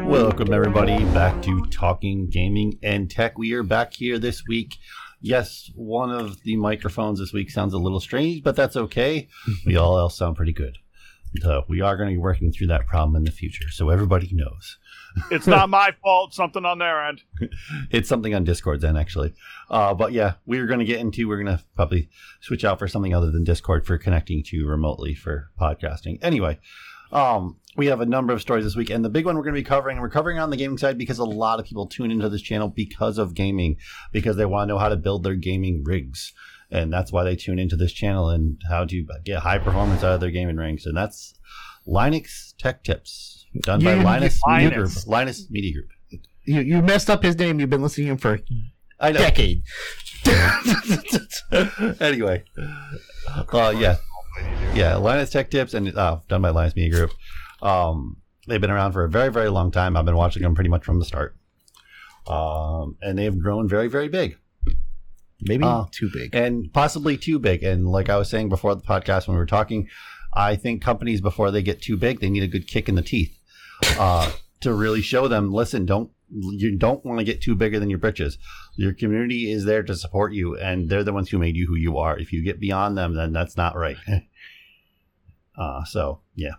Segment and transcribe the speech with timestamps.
[0.00, 3.36] Welcome, everybody, back to Talking Gaming and Tech.
[3.36, 4.76] We are back here this week.
[5.20, 9.28] Yes, one of the microphones this week sounds a little strange, but that's okay.
[9.66, 10.78] we all else sound pretty good.
[11.42, 14.30] So we are going to be working through that problem in the future, so everybody
[14.32, 14.78] knows.
[15.30, 16.34] It's not my fault.
[16.34, 17.22] Something on their end.
[17.90, 19.34] It's something on Discord then, actually.
[19.70, 21.28] Uh, but yeah, we're going to get into.
[21.28, 22.08] We're going to probably
[22.40, 26.18] switch out for something other than Discord for connecting to remotely for podcasting.
[26.22, 26.58] Anyway,
[27.12, 29.54] um, we have a number of stories this week, and the big one we're going
[29.54, 32.10] to be covering, we're covering on the gaming side because a lot of people tune
[32.10, 33.76] into this channel because of gaming,
[34.12, 36.32] because they want to know how to build their gaming rigs,
[36.70, 40.14] and that's why they tune into this channel and how to get high performance out
[40.14, 41.34] of their gaming rigs, and that's
[41.86, 44.78] Linux Tech Tips, done by Yeah, Linus Media Group.
[44.88, 45.06] Linus.
[45.06, 45.88] Linus Media Group.
[46.44, 47.60] You you messed up his name.
[47.60, 48.40] You've been listening to him for
[49.00, 49.62] a decade.
[52.00, 52.44] anyway,
[53.52, 53.96] uh, yeah,
[54.74, 57.12] yeah, Linus Tech Tips and uh, done by Linus Media Group.
[57.62, 58.16] Um,
[58.46, 59.96] they've been around for a very, very long time.
[59.96, 61.36] I've been watching them pretty much from the start,
[62.26, 64.36] um, and they've grown very, very big
[65.40, 66.34] Maybe Uh, too big.
[66.34, 67.62] and possibly too big.
[67.62, 69.88] And like I was saying before the podcast when we were talking,
[70.34, 73.02] I think companies before they get too big, they need a good kick in the
[73.02, 73.37] teeth
[73.98, 75.52] uh, to really show them.
[75.52, 78.38] Listen, don't you don't want to get too bigger than your britches.
[78.76, 81.76] Your community is there to support you, and they're the ones who made you who
[81.76, 82.18] you are.
[82.18, 83.96] If you get beyond them, then that's not right.
[85.58, 86.54] uh, so yeah.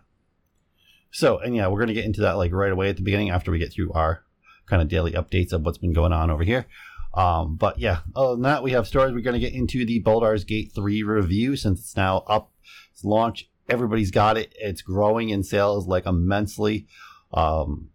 [1.11, 3.51] So and yeah, we're gonna get into that like right away at the beginning after
[3.51, 4.23] we get through our
[4.65, 6.65] kind of daily updates of what's been going on over here.
[7.13, 9.13] Um, but yeah, other than that, we have stories.
[9.13, 12.51] We're to get into the Baldur's Gate 3 review since it's now up.
[12.91, 13.47] It's launched.
[13.67, 14.53] Everybody's got it.
[14.59, 16.87] It's growing in sales like immensely.
[17.33, 17.89] Um,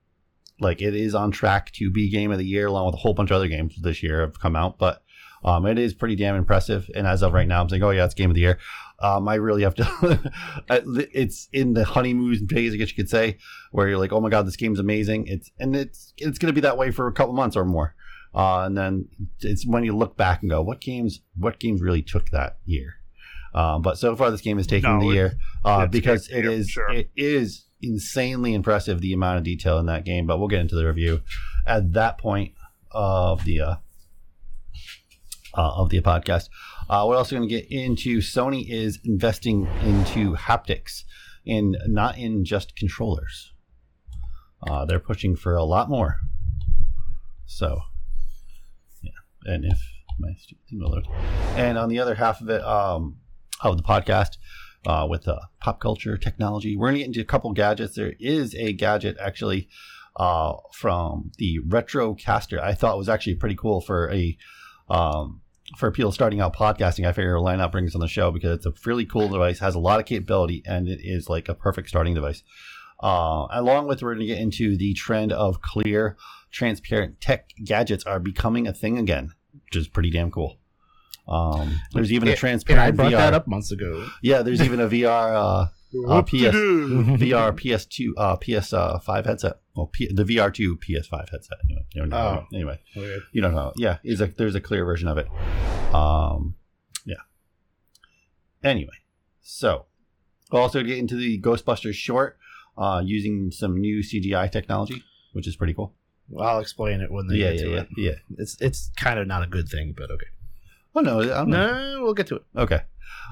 [0.60, 3.14] like it is on track to be game of the year along with a whole
[3.14, 4.78] bunch of other games this year have come out.
[4.78, 5.02] But
[5.44, 6.88] um, it is pretty damn impressive.
[6.94, 8.58] And as of right now, I'm saying, oh yeah, it's game of the year.
[9.00, 10.32] Um, I really have to.
[11.12, 13.38] it's in the honeymoon phase, I guess you could say,
[13.72, 15.26] where you're like, oh my god, this game's amazing.
[15.26, 17.94] It's and it's it's going to be that way for a couple months or more.
[18.34, 19.08] Uh, and then
[19.40, 22.94] it's when you look back and go, what games, what games really took that year?
[23.54, 25.34] Um, but so far, this game is taking No, the year
[25.64, 26.90] uh, because it is sure.
[26.90, 30.26] it is insanely impressive the amount of detail in that game.
[30.26, 31.20] But we'll get into the review
[31.66, 32.52] at that point
[32.90, 33.74] of the uh,
[35.56, 36.48] uh, of the podcast.
[36.88, 41.04] Uh, we're also going to get into Sony is investing into haptics,
[41.44, 43.52] in not in just controllers.
[44.66, 46.18] Uh, they're pushing for a lot more.
[47.46, 47.80] So,
[49.02, 49.10] yeah,
[49.44, 49.78] and if
[50.18, 50.28] my
[50.68, 51.02] thing will.
[51.56, 53.18] And on the other half of it, um,
[53.60, 54.36] of the podcast,
[54.86, 57.96] uh, with uh, pop culture technology, we're going to get into a couple gadgets.
[57.96, 59.68] There is a gadget actually
[60.16, 62.60] uh, from the Retrocaster.
[62.60, 64.36] I thought was actually pretty cool for a
[64.88, 65.40] um,
[65.78, 67.06] for people starting out podcasting.
[67.06, 69.74] I figure line up brings on the show because it's a really cool device, has
[69.74, 72.42] a lot of capability, and it is like a perfect starting device.
[73.02, 76.16] Uh, along with, we're going to get into the trend of clear,
[76.50, 80.58] transparent tech gadgets are becoming a thing again, which is pretty damn cool.
[81.26, 83.16] Um, there's even a And I brought VR.
[83.16, 84.06] that up months ago.
[84.22, 87.16] Yeah, there's even a VR uh, uh, Whoop-de-doo.
[87.18, 89.54] VR PS2 uh, PS5 headset.
[89.74, 91.58] Well, P- the VR2 PS5 headset.
[91.64, 92.46] Anyway, you know, Oh.
[92.54, 92.80] anyway,
[93.32, 93.72] you don't know.
[93.76, 95.28] Yeah, is a, there's a clear version of it.
[95.94, 96.56] Um,
[97.06, 97.16] yeah.
[98.62, 98.94] Anyway,
[99.40, 99.86] so
[100.50, 102.38] we'll also get into the Ghostbusters short
[102.76, 105.02] uh, using some new CGI technology,
[105.32, 105.94] which is pretty cool.
[106.40, 107.88] I'll explain it when they Yeah, get yeah, to yeah, it.
[107.96, 108.12] yeah.
[108.38, 110.26] It's it's kind of not a good thing, but okay.
[110.94, 111.94] Oh no, I don't know.
[111.96, 112.44] No, we'll get to it.
[112.56, 112.80] Okay.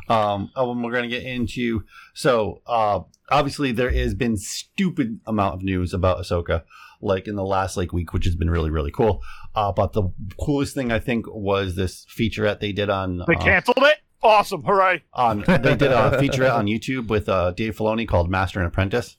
[0.08, 3.00] Um, oh, and we're going to get into so uh,
[3.30, 6.64] obviously there has been stupid amount of news about Ahsoka,
[7.00, 9.22] like in the last like week, which has been really really cool.
[9.54, 13.40] Uh, but the coolest thing I think was this featurette they did on They uh,
[13.40, 13.98] canceled it.
[14.22, 14.62] Awesome!
[14.62, 15.02] Hooray!
[15.12, 19.16] on they did a featurette on YouTube with uh, Dave Filoni called Master and Apprentice.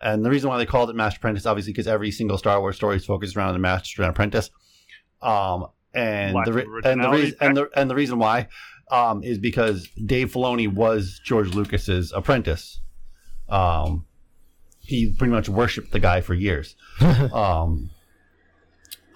[0.00, 2.76] And the reason why they called it Master Apprentice, obviously, because every single Star Wars
[2.76, 4.50] story is focused around the Master and Apprentice.
[5.22, 8.48] Um, and Lack the, re- and the originality, reason and the and the reason why
[8.90, 12.80] um, is because Dave Filoni was George Lucas's apprentice.
[13.48, 14.06] Um,
[14.80, 16.76] he pretty much worshipped the guy for years.
[17.32, 17.90] um,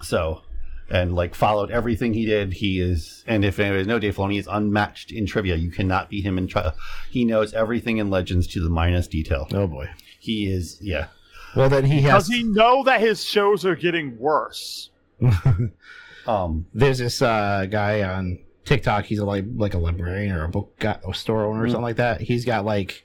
[0.01, 0.41] so,
[0.89, 2.53] and like followed everything he did.
[2.53, 5.55] He is, and if anybody's know, Dave Filoni is unmatched in trivia.
[5.55, 6.73] You cannot beat him in trivia.
[7.11, 9.47] He knows everything in Legends to the minus detail.
[9.53, 9.89] Oh boy.
[10.19, 11.07] He is, yeah.
[11.55, 14.89] Well, then he Does he know that his shows are getting worse?
[16.29, 19.05] Um, There's this uh, guy on TikTok.
[19.05, 21.71] He's a, like like a librarian or a book guy, a store owner or Mm.
[21.71, 22.21] something like that.
[22.21, 23.03] He's got like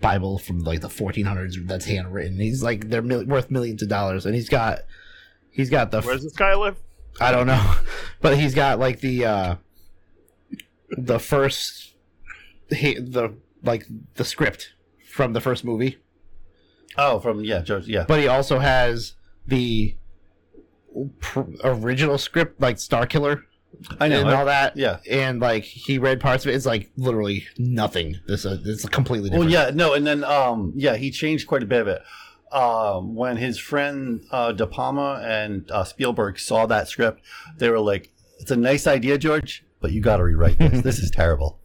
[0.00, 2.38] Bible from like the 1400s that's handwritten.
[2.38, 4.80] He's like they're mil- worth millions of dollars, and he's got
[5.50, 6.76] he's got the Where's does this guy live?
[7.20, 7.74] I don't know,
[8.20, 9.54] but he's got like the uh
[10.90, 11.94] the first
[12.70, 14.74] he, the like the script
[15.08, 15.98] from the first movie,
[16.96, 17.86] Oh, from yeah, George.
[17.86, 19.14] Yeah, but he also has
[19.46, 19.96] the
[21.20, 23.44] pr- original script like Star Killer
[24.00, 24.20] I know.
[24.20, 24.76] and all that.
[24.76, 24.98] yeah.
[25.10, 26.54] and like he read parts of it.
[26.54, 28.20] It's like literally nothing.
[28.26, 29.74] This uh, it's completely Well, different.
[29.74, 32.02] yeah, no, and then um, yeah, he changed quite a bit of it.
[32.52, 37.20] Um, when his friend uh, De Palma and uh, Spielberg saw that script,
[37.58, 40.82] they were like, "It's a nice idea, George, but you got to rewrite this.
[40.82, 41.58] this is terrible."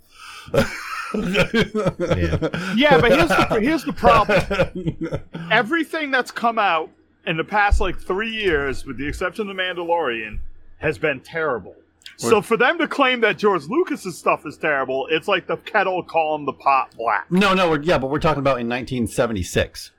[0.54, 0.64] yeah.
[2.76, 5.20] Yeah, but here's the, here's the problem.
[5.52, 6.90] Everything that's come out
[7.30, 10.40] in the past like three years, with the exception of The Mandalorian,
[10.80, 11.76] has been terrible.
[12.18, 16.04] So for them to claim that George Lucas's stuff is terrible, it's like the kettle
[16.04, 17.32] calling the pot black.
[17.32, 19.92] No, no, we're, yeah, but we're talking about in 1976.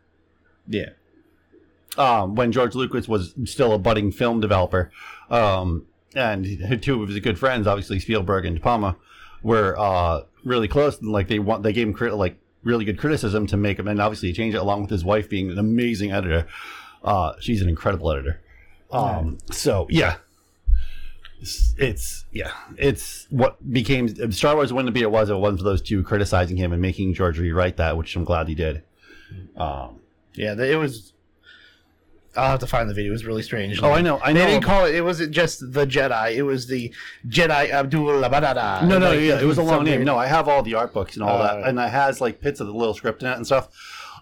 [0.69, 0.91] yeah.
[1.97, 4.91] um, when George Lucas was still a budding film developer,
[5.31, 8.97] um, and two of his good friends, obviously Spielberg and De Palma,
[9.43, 10.99] were uh, really close.
[11.01, 13.89] And like they want, they gave him crit- like really good criticism to make him,
[13.89, 16.47] and obviously he changed it along with his wife being an amazing editor.
[17.03, 18.41] Uh, she's an incredible editor.
[18.91, 20.17] Um, so yeah.
[21.41, 25.61] It's, it's yeah, it's what became Star Wars wouldn't be it was if it wasn't
[25.61, 28.83] for those two criticizing him and making George rewrite that, which I'm glad he did.
[29.57, 30.01] Um,
[30.35, 31.15] Yeah, it was.
[32.37, 33.11] I'll have to find the video.
[33.11, 33.83] It was really strange.
[33.83, 34.41] oh, I know, I know.
[34.41, 34.95] They didn't call it.
[34.95, 36.35] It wasn't just the Jedi.
[36.37, 36.93] It was the
[37.27, 38.21] Jedi Abdul.
[38.21, 40.05] No, no, Like, yeah, it was a long name.
[40.05, 42.41] No, I have all the art books and all Uh, that, and it has like
[42.41, 43.69] bits of the little script in it and stuff,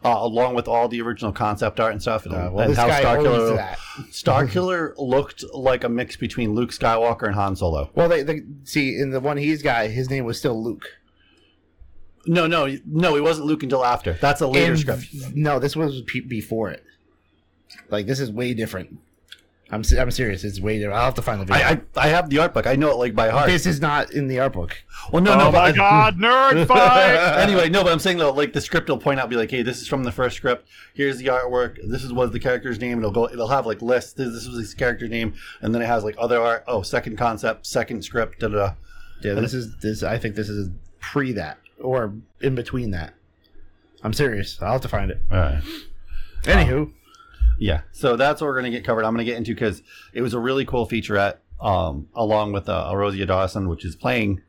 [0.04, 2.86] uh, along with all the original concept art and stuff, and, Uh, well, and how
[2.86, 3.78] guy Star Killer, that.
[4.10, 4.46] Star
[4.98, 7.90] looked like a mix between Luke Skywalker and Han Solo.
[7.94, 10.86] Well, they, they see in the one he's got, his name was still Luke.
[12.26, 14.12] No, no, no, he wasn't Luke until after.
[14.14, 15.06] That's a later And- script.
[15.34, 16.84] No, this was before it.
[17.90, 18.98] Like this is way different.
[19.70, 20.44] I'm I'm serious.
[20.44, 20.92] It's way there.
[20.92, 21.62] I'll have to find the video.
[21.62, 22.66] I, I I have the art book.
[22.66, 23.48] I know it like by heart.
[23.48, 24.82] this is not in the art book.
[25.12, 27.38] well, no, oh no, my but god, nerd fight!
[27.42, 29.60] anyway, no, but I'm saying though, like the script will point out, be like, hey,
[29.62, 30.66] this is from the first script.
[30.94, 31.76] Here's the artwork.
[31.86, 32.98] This is what the character's name.
[32.98, 33.28] It'll go.
[33.28, 34.14] It'll have like lists.
[34.14, 36.64] This, this was his character's name, and then it has like other art.
[36.66, 38.40] Oh, second concept, second script.
[38.40, 38.56] Da da.
[38.56, 38.74] da.
[39.22, 40.02] Yeah, this is this.
[40.02, 43.14] I think this is pre that or in between that.
[44.02, 44.58] I'm serious.
[44.62, 45.20] I'll have to find it.
[45.30, 45.62] All right.
[46.44, 46.92] Anywho,
[47.58, 49.04] Yeah, so that's what we're gonna get covered.
[49.04, 49.82] I'm gonna get into because
[50.12, 54.42] it was a really cool featurette, um, along with uh, Rosia Dawson, which is playing,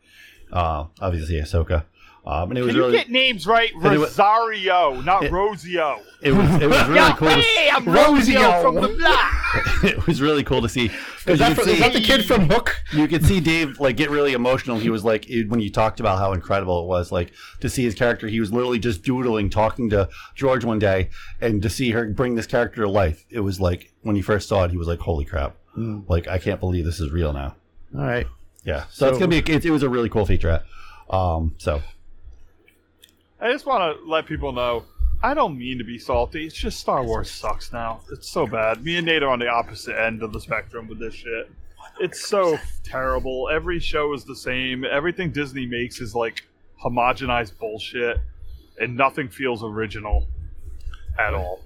[0.54, 1.86] uh, obviously Ahsoka.
[2.26, 3.72] Um, and it was Can you really, get names right?
[3.74, 6.00] And it wa- Rosario, not It- Rosio.
[6.22, 7.30] it was, it was really cool.
[7.30, 8.36] To, hey, I'm Rosio.
[8.36, 9.84] Rosio from the block.
[9.84, 10.92] it was really cool to see
[11.28, 12.76] is that, could from- is that the kid from Hook?
[12.94, 14.78] you could see Dave like get really emotional.
[14.78, 17.32] He was like it- when you talked about how incredible it was, like
[17.62, 18.28] to see his character.
[18.28, 21.10] He was literally just doodling, talking to George one day,
[21.42, 23.26] and to see her bring this character to life.
[23.30, 25.56] It was like when he first saw it, he was like, "Holy crap!"
[26.08, 27.56] Like I can't believe this is real now.
[27.96, 28.28] All right.
[28.66, 29.38] Yeah, so, it's gonna be.
[29.38, 30.64] It, it was a really cool featurette.
[31.10, 31.82] Um, so
[33.40, 34.84] I just want to let people know.
[35.22, 36.46] I don't mean to be salty.
[36.46, 38.02] It's just Star Wars sucks now.
[38.12, 38.84] It's so bad.
[38.84, 41.52] Me and Nate are on the opposite end of the spectrum with this shit.
[42.00, 43.50] It's so terrible.
[43.52, 44.86] Every show is the same.
[44.86, 46.44] Everything Disney makes is like
[46.82, 48.18] homogenized bullshit,
[48.80, 50.26] and nothing feels original
[51.20, 51.60] at all.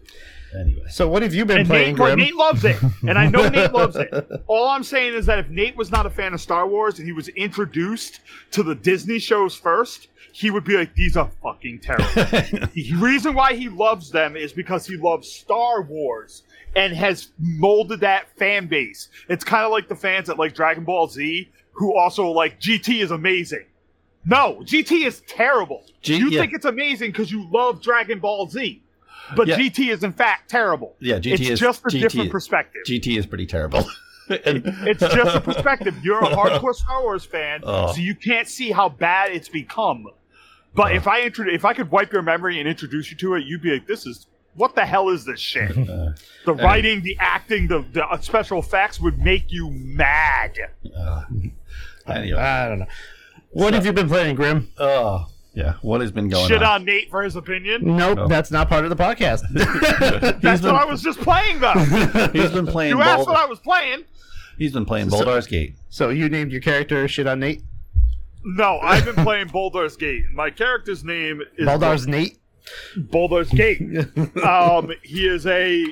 [0.60, 2.18] anyway, So what have you been And playing, Nate, Grim?
[2.20, 2.78] Nate loves it,
[3.08, 4.12] and I know Nate loves it.
[4.48, 7.08] All I'm saying is that if Nate was not a fan of Star Wars and
[7.08, 11.80] he was introduced to the Disney shows first, he would be like, "These are fucking
[11.80, 12.06] terrible."
[12.74, 16.44] the reason why he loves them is because he loves Star Wars
[16.76, 19.10] and has molded that fan base.
[19.30, 23.02] It's kind of like the fans that like Dragon Ball Z who also like GT
[23.02, 23.66] is amazing.
[24.26, 25.84] No, GT is terrible.
[26.02, 26.42] G- you yeah.
[26.42, 28.82] think it's amazing because you love Dragon Ball Z.
[29.36, 29.58] But Yeah.
[29.58, 30.96] GT is in fact terrible.
[31.00, 32.82] yeah, GT it's is just a GT different is- perspective.
[32.88, 33.86] GT is pretty terrible.
[34.30, 35.96] And- It's just a perspective.
[36.02, 37.92] You're a hardcore Star Wars fan, Oh.
[37.92, 40.06] so you can't see how bad it's become.
[40.76, 43.46] But if I intro- if I could wipe your memory and introduce you to it,
[43.46, 46.14] you'd be like, "This is what the hell is this shit?" Uh,
[46.46, 50.58] the writing, the acting, the, the uh, special effects would make you mad.
[50.98, 51.24] uh,
[52.08, 52.86] anyway, I don't know.
[53.52, 54.70] What have you been playing, Grim?
[54.80, 56.82] oh yeah, what has been going Shit on?
[56.82, 57.96] on Nate for his opinion.
[57.96, 58.28] Nope, No.
[58.28, 59.42] that's not part of the podcast.
[60.42, 61.74] That's been- what I was just playing though.
[62.34, 62.96] He's been playing.
[62.98, 64.04] you asked what I was playing.
[64.58, 65.76] he's been playing Baldur's Gate.
[65.90, 67.62] so you named your character shit on Nate?
[68.44, 70.26] No, I've been playing Baldur's Gate.
[70.34, 72.40] My character's name is Baldar's Nate?
[72.98, 73.82] Baldur's Gate.
[74.44, 75.86] um, he is a.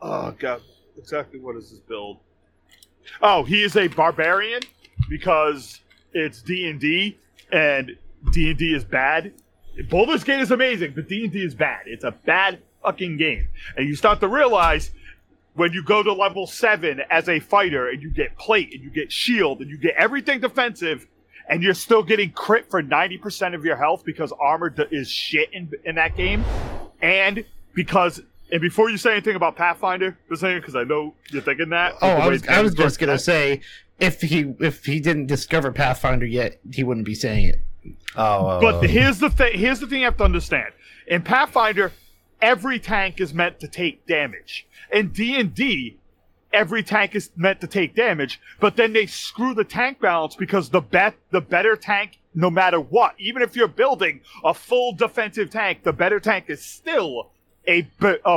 [0.00, 0.60] Oh god,
[0.96, 2.18] exactly what is his build?
[3.20, 4.60] Oh, he is a barbarian
[5.08, 5.80] because
[6.12, 7.18] it's D and D,
[7.50, 7.96] and
[8.32, 9.32] D and D is bad.
[9.90, 11.82] Baldur's Gate is amazing, but D and D is bad.
[11.86, 14.92] It's a bad fucking game, and you start to realize
[15.54, 18.90] when you go to level seven as a fighter and you get plate and you
[18.90, 21.06] get shield and you get everything defensive
[21.48, 25.50] and you're still getting crit for 90% of your health because armor d- is shit
[25.52, 26.44] in, in that game
[27.02, 28.20] and because
[28.52, 32.28] and before you say anything about pathfinder because i know you're thinking that Oh, I
[32.28, 33.60] was, I was just gonna say
[33.98, 37.60] if he if he didn't discover Pathfinder yet, he wouldn't be saying it.
[38.16, 39.58] Oh, But uh, here's the thing.
[39.58, 40.72] Here's the thing you have to understand.
[41.06, 41.92] In Pathfinder,
[42.42, 44.66] every tank is meant to take damage.
[44.92, 45.98] In D and D,
[46.54, 48.40] every tank is meant to take damage.
[48.60, 52.80] But then they screw the tank balance because the bet the better tank, no matter
[52.80, 57.30] what, even if you're building a full defensive tank, the better tank is still
[57.66, 57.82] a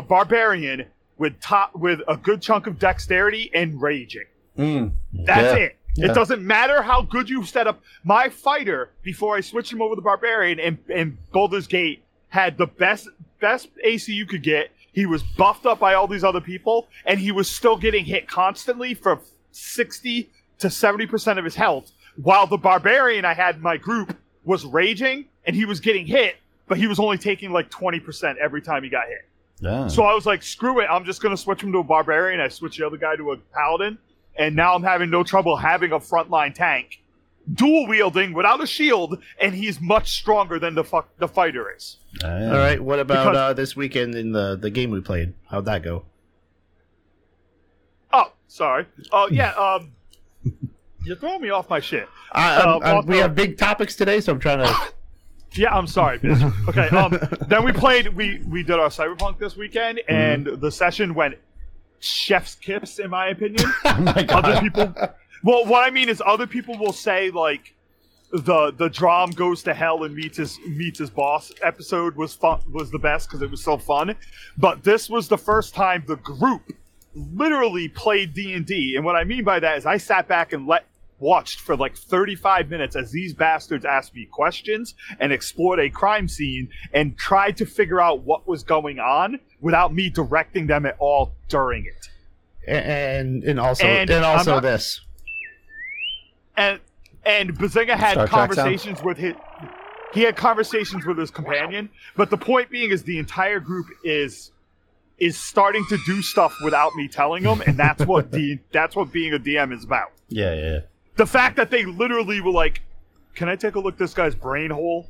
[0.01, 0.85] barbarian
[1.17, 4.25] with top with a good chunk of dexterity and raging.
[4.57, 5.65] mm, That's Yeah.
[5.65, 5.75] it.
[5.95, 6.11] Yeah.
[6.11, 7.81] It doesn't matter how good you set up.
[8.03, 12.67] My fighter, before I switched him over to Barbarian and, and Baldur's Gate, had the
[12.67, 13.07] best
[13.39, 14.69] best AC you could get.
[14.97, 18.27] He was buffed up by all these other people, and he was still getting hit
[18.27, 20.27] constantly for 60
[20.57, 21.91] to 70% of his health.
[22.15, 26.37] While the Barbarian I had in my group was raging, and he was getting hit,
[26.67, 29.29] but he was only taking like 20% every time he got hit.
[29.59, 29.87] yeah.
[29.87, 30.87] So I was like, screw it.
[30.89, 32.41] I'm just going to switch him to a barbarian.
[32.41, 33.99] I switched the other guy to a paladin.
[34.35, 37.03] And now I'm having no trouble having a frontline tank,
[37.53, 41.97] dual wielding without a shield, and he's much stronger than the fuck the fighter is.
[42.21, 42.51] Yeah.
[42.51, 45.33] All right, what about Because- uh, this weekend in the the game we played?
[45.49, 46.05] How'd that go?
[48.13, 48.85] Oh, sorry.
[49.11, 49.51] Oh yeah.
[49.53, 49.91] Um,
[51.05, 52.07] you're throwing me off my shit.
[52.31, 54.73] I, Uh, I'm- I'm- we have big topics today, so I'm trying to.
[55.53, 56.67] Yeah, I'm sorry, bitch.
[56.67, 56.89] Okay.
[56.95, 58.09] Um, then we played.
[58.15, 61.35] We we did our cyberpunk this weekend, and the session went
[61.99, 63.67] chef's kiss, in my opinion.
[63.85, 64.45] Oh my god.
[64.45, 64.93] other people
[65.43, 67.73] well what i mean is other people will say like
[68.31, 72.59] the the drum goes to hell and meets his meets his boss episode was fun
[72.71, 74.13] was the best because it was so fun.
[74.57, 76.73] But this was the first time the group
[77.15, 80.85] literally played d&d and what i mean by that is i sat back and let
[81.19, 86.27] watched for like 35 minutes as these bastards asked me questions and explored a crime
[86.27, 90.95] scene and tried to figure out what was going on without me directing them at
[90.99, 92.09] all during it.
[92.67, 95.01] And and also And and, also not- this.
[96.57, 96.79] And
[97.25, 99.35] and Bazinga had Star conversations with his
[100.13, 104.51] he had conversations with his companion but the point being is the entire group is
[105.17, 109.11] is starting to do stuff without me telling them and that's what D, that's what
[109.11, 110.79] being a DM is about Yeah, yeah, yeah.
[111.15, 112.81] the fact that they literally were like
[113.35, 115.07] can I take a look at this guy's brain hole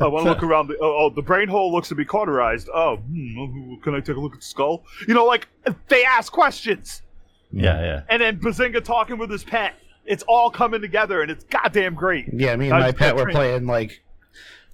[0.00, 0.68] I want to look around.
[0.68, 2.68] The, oh, oh, the brain hole looks to be cauterized.
[2.72, 4.84] Oh, hmm, can I take a look at the skull?
[5.08, 5.48] You know, like
[5.88, 7.02] they ask questions,
[7.50, 8.02] Yeah, yeah.
[8.08, 9.74] and then Bazinga talking with his pet.
[10.04, 12.26] It's all coming together, and it's goddamn great.
[12.32, 14.02] Yeah, me and I my pet were playing like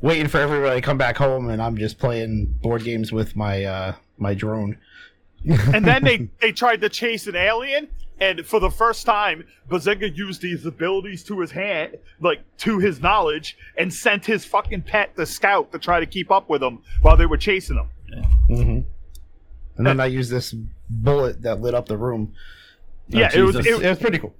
[0.00, 3.64] waiting for everybody to come back home, and I'm just playing board games with my
[3.64, 4.78] uh my drone.
[5.46, 10.16] and then they they tried to chase an alien and for the first time bazinga
[10.16, 15.14] used these abilities to his hand like to his knowledge and sent his fucking pet
[15.14, 18.78] the scout to try to keep up with him while they were chasing him hmm
[19.76, 20.54] And then I used this
[20.88, 22.32] bullet that lit up the room.
[23.08, 24.34] yeah it was it, It was pretty cool.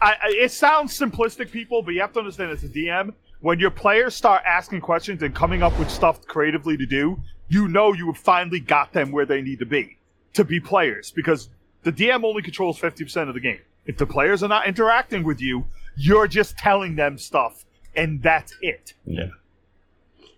[0.00, 3.70] I, it sounds simplistic people but you have to understand as a dm when your
[3.70, 8.06] players start asking questions and coming up with stuff creatively to do you know you
[8.06, 9.96] have finally got them where they need to be
[10.34, 11.48] to be players because
[11.82, 15.40] the dm only controls 50% of the game if the players are not interacting with
[15.40, 15.64] you
[15.96, 17.64] you're just telling them stuff
[17.96, 19.28] and that's it Yeah.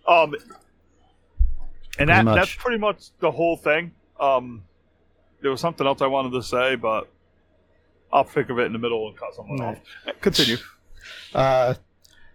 [0.07, 0.33] um
[1.99, 2.35] and that, much.
[2.35, 4.63] that's pretty much the whole thing um
[5.41, 7.10] there was something else i wanted to say but
[8.13, 9.77] i'll think of it in the middle and cut someone Right.
[10.07, 10.57] off continue
[11.33, 11.73] Uh,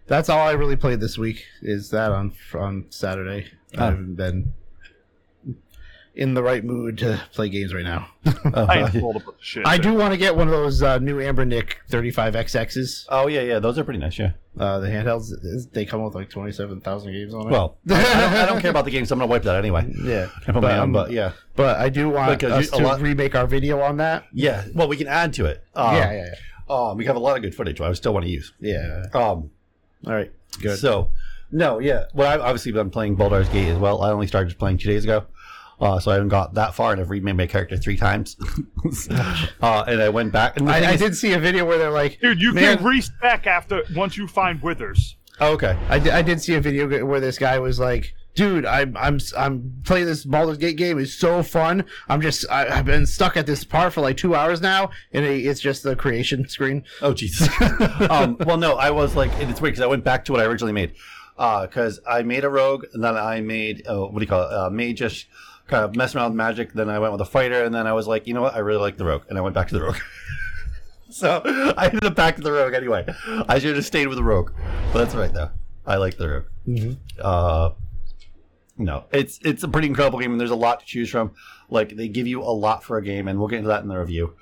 [0.07, 1.43] that's all I really played this week.
[1.61, 3.47] Is that on on Saturday?
[3.77, 3.85] I Oh.
[3.91, 4.53] haven't been
[6.17, 8.09] in the right mood to play games right now.
[8.53, 9.67] I ain't pulled up with the shit.
[9.67, 13.05] I do want to get one of those uh, new Anbernic 35XXs.
[13.09, 13.59] oh yeah, yeah.
[13.59, 14.17] Those are pretty nice.
[14.17, 14.31] Yeah.
[14.59, 15.29] Uh, the handhelds,
[15.71, 17.51] they come with like 27,000 games on it.
[17.51, 19.09] Well, I, I, don't, I don't care about the games.
[19.09, 19.93] So I'm gonna wipe that anyway.
[20.03, 20.29] yeah.
[20.47, 22.77] I put my But, own, um, but yeah, But I do want Because us you-
[22.77, 24.25] a to lot- remake our video on that.
[24.33, 24.65] yeah.
[24.73, 25.63] Well, we can add to it.
[25.75, 26.33] Um, yeah, yeah,
[26.75, 27.79] Um, we have a lot of good footage.
[27.79, 28.53] I still want to use.
[28.59, 29.03] yeah.
[29.13, 29.51] Um,
[30.07, 30.31] All right,
[30.61, 30.79] good.
[30.79, 31.11] So,
[31.51, 32.05] no, yeah.
[32.15, 34.01] Well, I've obviously been playing Baldur's Gate as well.
[34.01, 35.25] I only started playing two days ago.
[35.79, 38.35] Uh, so I haven't got that far, and I've remade my character three times.
[39.61, 40.57] uh, and I went back.
[40.57, 42.77] And I, I did see a video where they're like, Dude, you Man.
[42.77, 45.17] can respec after once you find withers.
[45.39, 45.77] Oh, okay.
[45.89, 50.07] I did, see a video where this guy was like, "Dude, I'm I'm I'm playing
[50.07, 50.97] this Baldur's Gate game.
[50.97, 51.85] It's so fun.
[52.09, 55.25] I'm just I, I've been stuck at this part for like two hours now, and
[55.25, 57.49] it, it's just the creation screen." Oh, Jesus.
[58.09, 60.41] um, well, no, I was like, and it's weird because I went back to what
[60.41, 60.93] I originally made.
[61.35, 64.51] Because I made a rogue, and then I made, uh, what do you call it?
[64.51, 65.25] Uh, magish
[65.67, 66.73] kind of messing around with magic.
[66.73, 68.55] Then I went with a fighter, and then I was like, you know what?
[68.55, 69.97] I really like the rogue, and I went back to the rogue.
[71.09, 71.41] so
[71.77, 73.05] I ended up back to the rogue anyway.
[73.47, 74.51] I should have stayed with the rogue,
[74.93, 75.49] but that's right though.
[75.85, 76.45] I like the rogue.
[76.67, 76.97] Mhm.
[77.19, 77.71] Uh,
[78.77, 81.31] no, it's it's a pretty incredible game, and there's a lot to choose from.
[81.69, 83.87] Like they give you a lot for a game, and we'll get into that in
[83.87, 84.33] the review.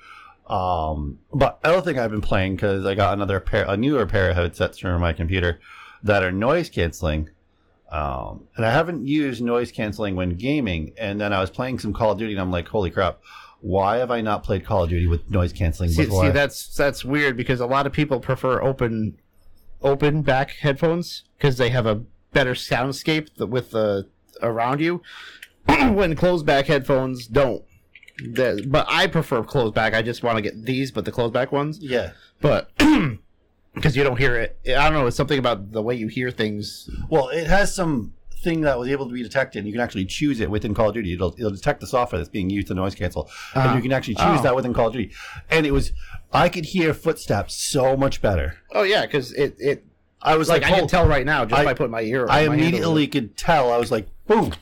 [0.48, 4.30] Um, but other thing I've been playing because I got another pair, a newer pair
[4.30, 5.58] of headsets for my computer
[6.02, 7.30] that are noise canceling.
[7.90, 10.92] Um, and I haven't used noise canceling when gaming.
[10.98, 13.20] And then I was playing some Call of Duty, and I'm like, holy crap,
[13.60, 16.26] why have I not played Call of Duty with noise canceling See, before?
[16.26, 19.18] see, that's that's weird because a lot of people prefer open
[19.82, 22.02] open back headphones because they have a
[22.32, 24.08] better soundscape with the
[24.42, 25.02] around you.
[25.66, 27.64] when closed back headphones don't.
[28.34, 29.94] But I prefer closed back.
[29.94, 31.78] I just want to get these, but the closed back ones.
[31.80, 32.12] yeah.
[32.40, 32.70] But
[33.76, 35.06] because you don't hear it, I don't know.
[35.06, 36.90] It's something about the way you hear things.
[37.08, 39.60] Well, it has some thing that was able to be detected.
[39.60, 41.12] and You can actually choose it within Call of Duty.
[41.14, 43.22] It'll, it'll detect the software that's being used to noise cancel,
[43.54, 43.60] Uh-huh.
[43.60, 44.42] and you can actually choose Oh.
[44.42, 45.12] that within Call of Duty.
[45.50, 45.92] And it was,
[46.32, 48.58] I could hear footsteps so much better.
[48.72, 49.84] Oh yeah, because it it
[50.22, 52.26] I was like, like, I can tell right now just I- by putting my ear.
[52.28, 53.12] I my immediately it.
[53.12, 53.70] could tell.
[53.72, 54.52] I was like, boom.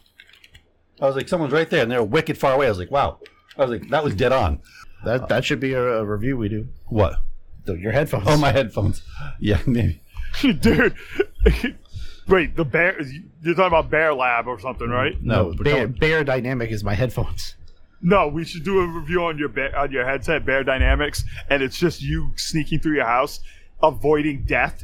[1.01, 2.67] I was like, someone's right there, and they're wicked far away.
[2.67, 3.19] I was like, wow.
[3.59, 4.61] I was like, that was dead on.
[5.05, 6.69] that that should be a, a review we do.
[6.87, 7.17] What?
[7.65, 8.25] The- Your headphones.
[8.27, 9.03] Oh, my headphones.
[9.41, 10.03] Yeah, maybe.
[10.41, 10.95] Dude.
[12.29, 13.01] Wait, the bear.
[13.43, 15.21] You're talking about Bear Lab or something, right?
[15.23, 17.55] No, no, but Bear, Beyerdynamic is my headphones.
[18.01, 21.79] No, we should do a review on your bear, on your headset, Beyerdynamics, and it's
[21.79, 23.41] just you sneaking through your house,
[23.83, 24.83] avoiding death,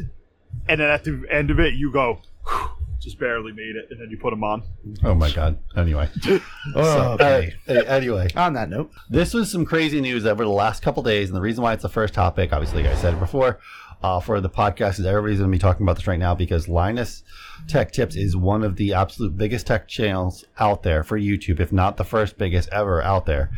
[0.69, 2.69] and then at the end of it, you go, "Whew,
[3.01, 4.63] just barely made it, and then you put them on.
[5.05, 5.59] oh my god.
[5.77, 6.09] Anyway.
[6.77, 7.55] Oh, okay.
[7.69, 8.29] uh, anyway.
[8.37, 11.41] On that note, This was some crazy news over the last couple days, and the
[11.41, 13.59] reason why it's the first topic, obviously, like I said it before,
[14.03, 16.69] uh, for the podcast is everybody's going to be talking about this right now because
[16.69, 17.23] Linus
[17.69, 21.73] Tech Tips is one of the absolute biggest tech channels out there for YouTube, if
[21.73, 23.51] not the first biggest ever out there.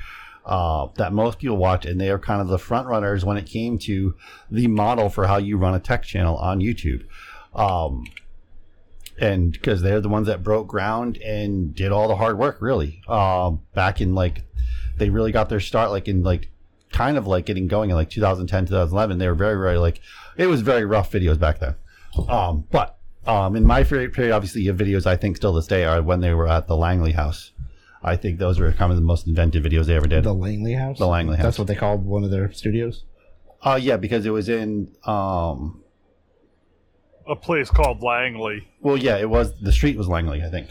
[0.44, 3.46] Uh, that most people watch, and they are kind of the front runners when it
[3.46, 4.14] came to
[4.50, 7.04] the model for how you run a tech channel on YouTube.
[7.54, 8.04] Um,
[9.20, 13.02] and because they're the ones that broke ground and did all the hard work, really,
[13.08, 14.42] um, back in like
[14.98, 16.48] they really got their start like in like
[16.90, 20.00] kind of like getting going in like 2010 2011 they were very very like
[20.36, 21.74] it was very rough videos back then
[22.28, 25.84] um but um in my favorite period obviously your videos i think still this day
[25.84, 27.52] are when they were at the langley house
[28.02, 30.74] i think those were kind of the most inventive videos they ever did the Langley
[30.74, 30.98] House.
[30.98, 31.44] The Langley House.
[31.44, 33.04] That's what they called one of their studios.
[33.62, 35.81] uh yeah because it was in um
[37.28, 38.68] A place called Langley.
[38.80, 40.68] well yeah it was the street was langley i think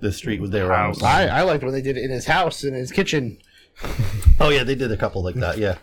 [0.00, 1.02] the street was there around House.
[1.02, 3.38] I, I liked when they did it in his house in his kitchen.
[4.40, 5.58] Oh yeah, they did a couple like that.
[5.58, 5.76] Yeah.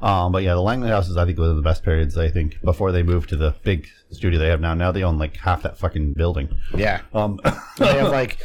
[0.00, 2.16] Um, but yeah, the Langley houses I think was the best periods.
[2.16, 4.72] I think before they moved to the big studio they have now.
[4.74, 6.48] Now they own like half that fucking building.
[6.74, 7.38] Yeah, Um,
[7.78, 8.38] they have like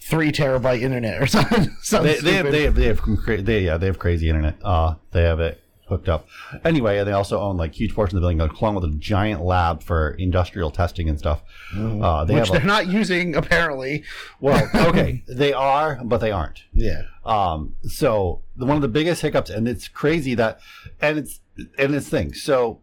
[0.00, 1.68] three terabyte internet or something.
[1.82, 4.28] something they, they have they have they have some cra- they yeah they have crazy
[4.28, 4.56] internet.
[4.62, 6.26] Uh, they have it hooked up.
[6.64, 9.42] Anyway, and they also own like huge portions of the building, along with a giant
[9.42, 11.42] lab for industrial testing and stuff.
[11.76, 14.04] Uh, they which have they're a, not using apparently.
[14.40, 16.62] well, okay, they are, but they aren't.
[16.72, 20.60] Yeah, Um, so the, one of the biggest hiccups, and it's crazy that,
[21.00, 21.40] and it's
[21.78, 22.42] and it's things.
[22.42, 22.80] So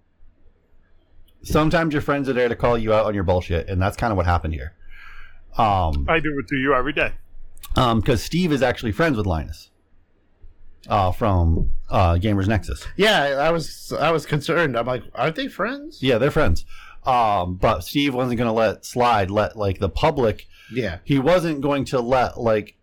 [1.44, 4.12] sometimes your friends are there to call you out on your bullshit, and that's kind
[4.12, 4.74] of what happened here.
[5.58, 7.13] Um, I do it to you every day.
[7.78, 9.70] um, because Steve is actually friends with Linus,
[10.88, 12.86] uh, from uh, Gamers Nexus.
[12.98, 13.24] yeah.
[13.39, 14.78] I was I was concerned.
[14.78, 16.02] I'm like, aren't they friends?
[16.02, 16.65] Yeah, they're friends.
[17.06, 21.62] Um, but Steve wasn't going to let slide, let like the public Yeah, he wasn't
[21.62, 22.76] going to let like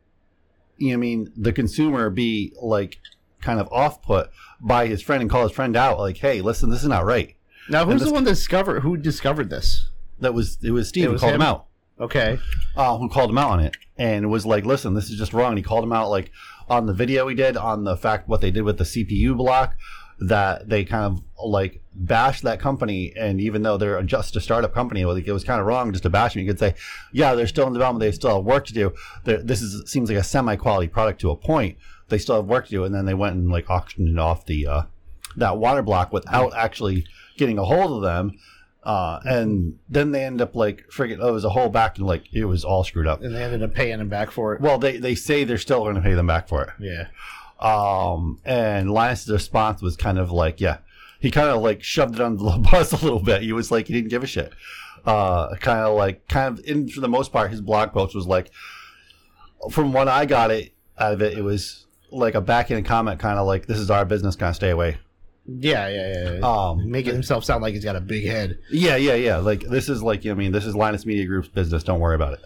[0.78, 2.98] you know I mean the consumer be like
[3.40, 6.70] kind of off put by his friend and call his friend out like hey listen
[6.70, 7.34] this is not right
[7.68, 9.90] Now, who's this- the one that discovered who discovered this?
[10.20, 11.46] that was it was Steve It who called him him?
[11.46, 11.66] out
[12.00, 12.38] Okay,
[12.76, 15.50] uh, who called him out on it and was like listen this is just wrong
[15.50, 16.30] and he called him out like
[16.68, 19.74] on the video we did on the fact what they did with the CPU block
[20.18, 23.12] that they kind of like bashed that company.
[23.16, 26.04] And even though they're just a startup company like it was kind of wrong just
[26.04, 26.74] to bash them you could say
[27.12, 28.00] yeah they're still in development.
[28.00, 28.94] They still have work to do.
[29.24, 31.76] They're, this is seems like a semi-quality product to a point.
[32.08, 32.84] They still have work to do.
[32.84, 34.82] And then they went and like auctioned it off the uh,
[35.36, 38.38] that water block without actually getting a hold of them
[38.84, 42.06] uh, and then they end up like freaking oh, it was a whole back and
[42.06, 44.60] like it was all screwed up and they ended up paying him back for it.
[44.60, 47.06] well they, they say they're still going to pay them back for it Yeah,
[47.62, 50.78] um, and Linus' response was kind of like, yeah,
[51.20, 53.42] he kind of like shoved it under the bus a little bit.
[53.42, 54.52] He was like, he didn't give a shit.
[55.06, 58.26] Uh, kind of like, kind of, in for the most part, his blog post was
[58.26, 58.50] like,
[59.70, 63.38] from what I got it out of it, it was like a backhanded comment, kind
[63.38, 64.98] of like, this is our business, kind of stay away.
[65.46, 66.40] Yeah, yeah, yeah.
[66.40, 68.58] Um, Making himself sound like he's got a big head.
[68.70, 69.36] yeah, yeah, yeah.
[69.38, 71.82] Like this is like, I mean, this is Linus Media Group's business.
[71.82, 72.44] Don't worry about it,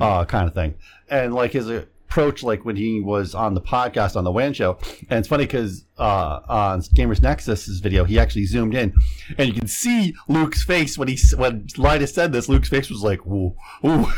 [0.00, 0.74] uh, kind of thing.
[1.08, 4.78] And like his approach like when he was on the podcast on the WAN show.
[5.08, 8.92] And it's funny because uh, on Gamers Nexus's video, he actually zoomed in,
[9.38, 12.48] and you can see Luke's face when he when Linus said this.
[12.48, 14.10] Luke's face was like, "Whoa, whoa."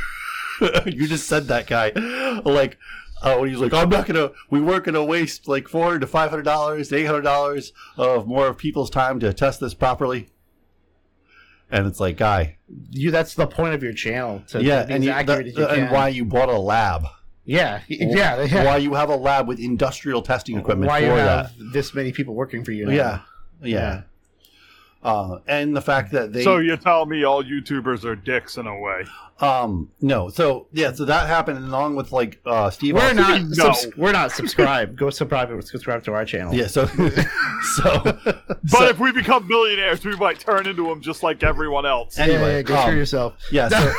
[0.87, 1.91] you just said that guy,
[2.45, 2.79] like."
[3.25, 6.01] Uh, when he was like, I'm not gonna, we weren't gonna waste like four hundred
[6.01, 9.73] to five hundred dollars, eight hundred dollars of more of people's time to test this
[9.73, 10.29] properly.
[11.71, 12.59] And it's like, guy,
[12.91, 15.87] You that's the point of your channel to yeah, be and you, that- you and
[15.87, 15.91] can.
[15.93, 17.07] why you bought a lab,
[17.47, 18.65] Yeah, yeah, yeah.
[18.65, 21.47] why you have a lab with industrial testing equipment why for you that.
[21.47, 22.87] have this many people working for you?
[22.87, 22.93] Now.
[22.93, 23.21] Yeah,
[23.63, 24.03] yeah.
[25.05, 28.67] Uh, and the fact that they, So you tell me all YouTubers are dicks in
[28.67, 29.05] a way?
[29.41, 32.95] um, no, so yeah, so that happened along with like uh, Steve.
[32.95, 33.43] We're also- not.
[33.43, 33.73] No.
[33.73, 34.97] subs- we're not subscribed.
[34.97, 35.63] Go subscribe.
[35.63, 36.55] Subscribe to our channel.
[36.55, 36.87] Yeah, so,
[37.77, 41.85] so, But so- if we become millionaires, we might turn into them just like everyone
[41.85, 42.17] else.
[42.17, 43.35] Yeah, Anyway, yeah, go um, screw yourself.
[43.53, 43.93] yeah, so,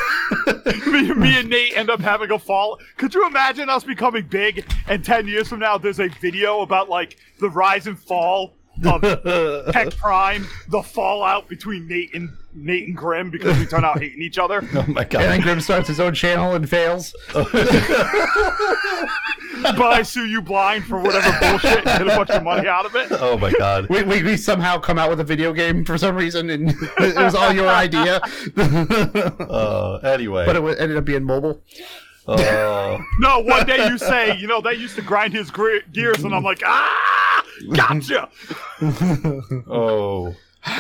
[0.91, 2.79] me, me and Nate end up having a fall.
[2.97, 6.89] Could you imagine us becoming big and 10 years from now there's a video about
[6.89, 9.01] like the rise and fall of
[9.73, 14.21] Tech Prime, the fallout between Nate and Nate and Grim because we turn out hating
[14.21, 14.61] each other?
[14.75, 15.21] oh my god!
[15.23, 17.13] And then Grim starts his own channel and fails.
[17.33, 17.51] but
[19.81, 22.95] I sue you blind for whatever bullshit and get a bunch of money out of
[22.95, 23.07] it.
[23.11, 23.87] oh my god.
[23.89, 27.15] We, we, we somehow come out with a video game for some reason, and it
[27.15, 28.19] was all your idea.
[28.57, 31.61] Uh, anyway, but it wa- ended up being mobile.
[32.27, 35.51] uh, No, one day you say, you know, that used to grind his
[35.91, 37.24] gears, and I'm like, ah,
[37.73, 38.29] gotcha.
[39.67, 40.35] oh.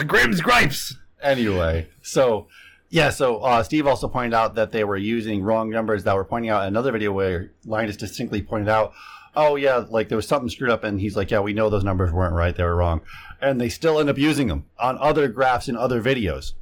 [0.07, 0.95] Grim's gripes.
[1.21, 2.47] anyway, so
[2.89, 6.25] yeah, so uh, Steve also pointed out that they were using wrong numbers that were
[6.25, 8.93] pointing out another video where Linus distinctly pointed out,
[9.35, 11.83] oh yeah, like there was something screwed up, and he's like, yeah, we know those
[11.83, 13.01] numbers weren't right, they were wrong,
[13.41, 16.53] and they still end up using them on other graphs in other videos.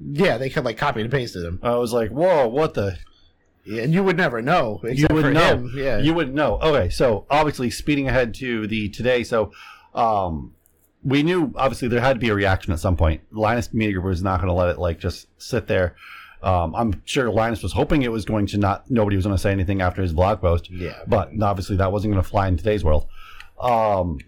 [0.00, 2.98] Yeah, they could like copy and paste them, I was like, whoa, what the?
[3.64, 4.80] Yeah, and you would never know.
[4.84, 5.56] You would know.
[5.56, 5.72] Him.
[5.74, 6.58] Yeah, You wouldn't know.
[6.60, 9.52] Okay, so obviously speeding ahead to the today, so
[9.94, 10.54] um,
[11.04, 13.22] we knew obviously there had to be a reaction at some point.
[13.30, 15.94] Linus Media Group was not going to let it like just sit there.
[16.42, 19.40] Um, I'm sure Linus was hoping it was going to not nobody was going to
[19.40, 21.02] say anything after his blog post, yeah.
[21.06, 23.06] but obviously that wasn't going to fly in today's world.
[23.60, 24.18] Um,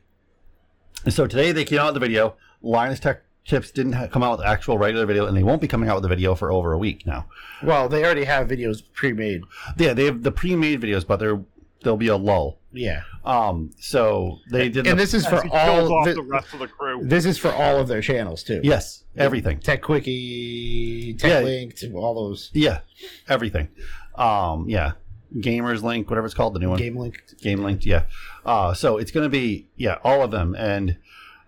[1.08, 2.36] so today they came out with the video.
[2.62, 5.68] Linus Tech Tips didn't ha- come out with actual regular video, and they won't be
[5.68, 7.26] coming out with a video for over a week now.
[7.62, 9.42] Well, they already have videos pre-made.
[9.76, 11.40] Yeah, they have the pre-made videos, but there
[11.82, 12.58] there'll be a lull.
[12.72, 14.86] Yeah, Um, so they did.
[14.86, 15.92] and the, this is for all.
[15.92, 17.00] off thi- the rest of the crew.
[17.04, 18.60] this is for all of their channels too.
[18.64, 19.60] yes, everything.
[19.60, 21.28] Tech Quickie, Yeah.
[21.28, 22.80] Tech Linked, all those Yeah,
[23.28, 23.68] everything.
[24.16, 24.92] Um, yeah,
[25.36, 27.22] Gamers Link, whatever it's called, the new one, Game Link.
[27.42, 27.84] Game Linked.
[27.86, 28.04] Yeah.
[28.44, 30.54] Uh, so it's going to be yeah, all of them.
[30.56, 30.96] And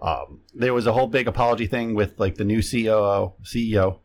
[0.01, 3.99] um, there was a whole big apology thing with like the new COO, CEO.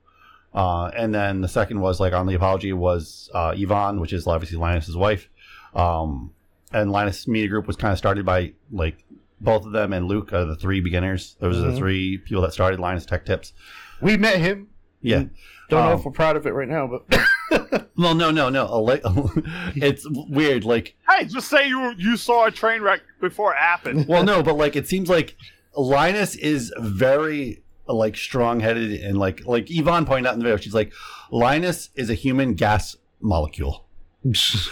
[0.53, 4.27] Uh, and then the second was like on the apology was uh, Yvonne, which is
[4.27, 5.29] obviously Linus's wife.
[5.73, 6.31] Um,
[6.73, 9.03] and Linus Media Group was kind of started by like
[9.39, 11.35] both of them and Luke, are the three beginners.
[11.39, 11.77] Those are the Mhm.
[11.77, 13.53] three people that started Linus Tech Tips.
[14.01, 14.67] We met him.
[15.01, 15.23] Yeah.
[15.69, 18.65] Don't know Um, if we're proud of it right now, but Well, no, no, no.
[19.75, 20.63] It's weird.
[20.63, 24.07] Like, Hey, just say you you saw a train wreck before it happened.
[24.07, 25.37] well, no, but like, it seems like
[25.75, 30.57] Linus is very like strong-headed and like like Yvonne pointed out in the video.
[30.57, 30.93] She's like,
[31.31, 33.85] Linus is a human gas molecule.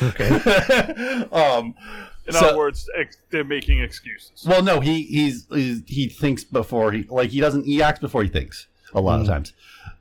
[0.03, 0.29] okay.
[1.31, 1.73] um.
[2.27, 4.45] In So- other words, ex- they're making excuses.
[4.47, 8.21] Well, no, he he's, he's he thinks before he like he doesn't he acts before
[8.23, 9.29] he thinks a lot of Mm.
[9.29, 9.53] times.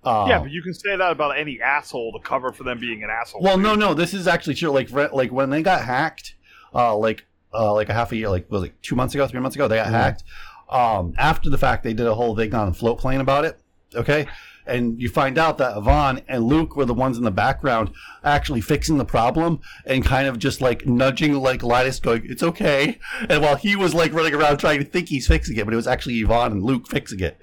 [0.04, 3.02] Uh, yeah, but you can say that about any asshole to cover for them being
[3.02, 3.42] an asshole.
[3.42, 4.70] Well, no, no, this is actually true.
[4.70, 6.34] Like, re- like when they got hacked,
[6.74, 9.40] uh, like, uh, like a half a year, like was it two months ago, three
[9.40, 9.90] months ago, they got Mhm.
[9.92, 10.22] hacked.
[10.68, 13.60] Um, after the fact, they did a whole thing on float plane about it.
[13.94, 14.26] Okay,
[14.66, 17.90] and you find out that Yvonne and Luke were the ones in the background
[18.22, 22.98] actually fixing the problem and kind of just like nudging like Linus, going, "It's okay,"
[23.28, 25.76] and while he was like running around trying to think he's fixing it, but it
[25.76, 27.38] was actually Yvonne and Luke fixing it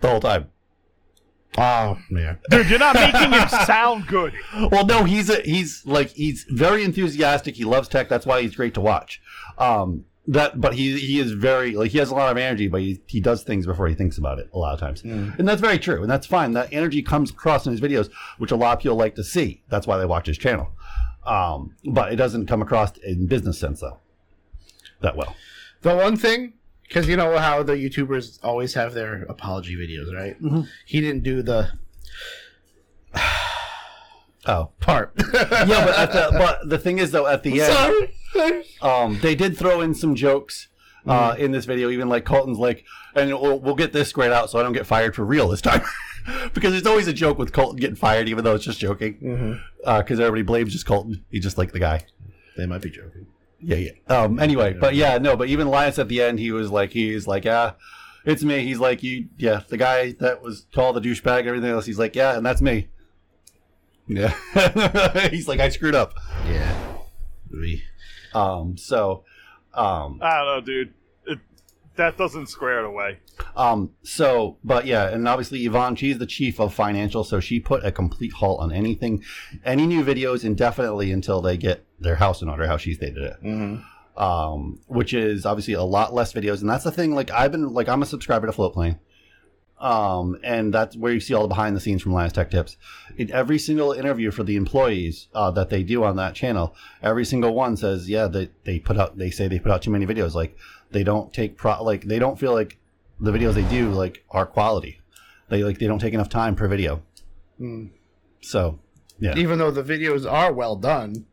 [0.00, 0.48] the whole time.
[1.58, 2.38] Oh man.
[2.50, 4.32] Dude, you're not making him sound good.
[4.70, 7.56] Well, no, he's a, he's like he's very enthusiastic.
[7.56, 8.08] He loves tech.
[8.08, 9.20] That's why he's great to watch.
[9.58, 12.80] Um, that, but he he is very like he has a lot of energy, but
[12.80, 15.38] he he does things before he thinks about it a lot of times, Mm.
[15.38, 16.52] and that's very true, and that's fine.
[16.52, 19.62] That energy comes across in his videos, which a lot of people like to see.
[19.68, 20.68] That's why they watch his channel.
[21.26, 23.98] Um, but it doesn't come across in business sense though
[25.00, 25.34] that well.
[25.82, 26.54] The one thing,
[26.88, 30.40] because you know how the YouTubers always have their apology videos, right?
[30.42, 30.66] Mhm.
[30.86, 31.70] He didn't do the
[34.46, 35.12] Oh, part.
[35.34, 38.64] yeah, but at the, but the thing is though, at the end, Sorry.
[38.80, 40.68] Um, they did throw in some jokes
[41.06, 44.50] uh, in this video, even like Colton's like, and we'll, we'll get this squared out
[44.50, 45.82] so I don't get fired for real this time.
[46.54, 49.60] because there's always a joke with Colton getting fired, even though it's just joking.
[49.84, 51.24] Because everybody blames just Colton.
[51.30, 52.04] He's just like the guy.
[52.56, 53.26] They might be joking.
[53.62, 53.90] Yeah, yeah.
[54.08, 54.38] Um.
[54.38, 55.36] Anyway, but yeah, no.
[55.36, 57.72] But even Linus at the end, he was like, he's like, yeah,
[58.24, 58.64] it's me.
[58.64, 61.84] He's like, you, yeah, the guy that was called the douchebag, everything else.
[61.84, 62.88] He's like, yeah, and that's me.
[64.10, 65.28] Yeah.
[65.30, 66.14] he's like, I screwed up.
[66.46, 66.76] Yeah.
[67.50, 67.82] We-
[68.34, 68.76] Um.
[68.76, 69.24] So,
[69.74, 70.18] um.
[70.22, 70.94] I don't know, dude.
[71.26, 71.38] It,
[71.96, 73.18] that doesn't square it away.
[73.56, 77.84] Um, so, but yeah, and obviously Yvonne, she's the chief of financial, so she put
[77.84, 79.22] a complete halt on anything,
[79.64, 83.36] any new videos indefinitely until they get their house in order, how she stated it.
[84.16, 87.14] Um, which is obviously a lot less videos, and that's the thing.
[87.14, 88.98] Like I've been, like I'm a subscriber to Floatplane,
[89.80, 92.76] um, and that's where you see all the behind the scenes from Linus Tech Tips.
[93.16, 97.24] In every single interview for the employees uh, that they do on that channel, every
[97.24, 100.06] single one says, yeah, they they put out, they say they put out too many
[100.06, 100.56] videos, like
[100.90, 102.78] they don't take pro, like they don't feel like
[103.18, 105.00] the videos they do like are quality.
[105.48, 107.02] They like they don't take enough time per video.
[107.60, 107.90] Mm.
[108.40, 108.78] So
[109.18, 111.26] yeah, Even though the videos are well done,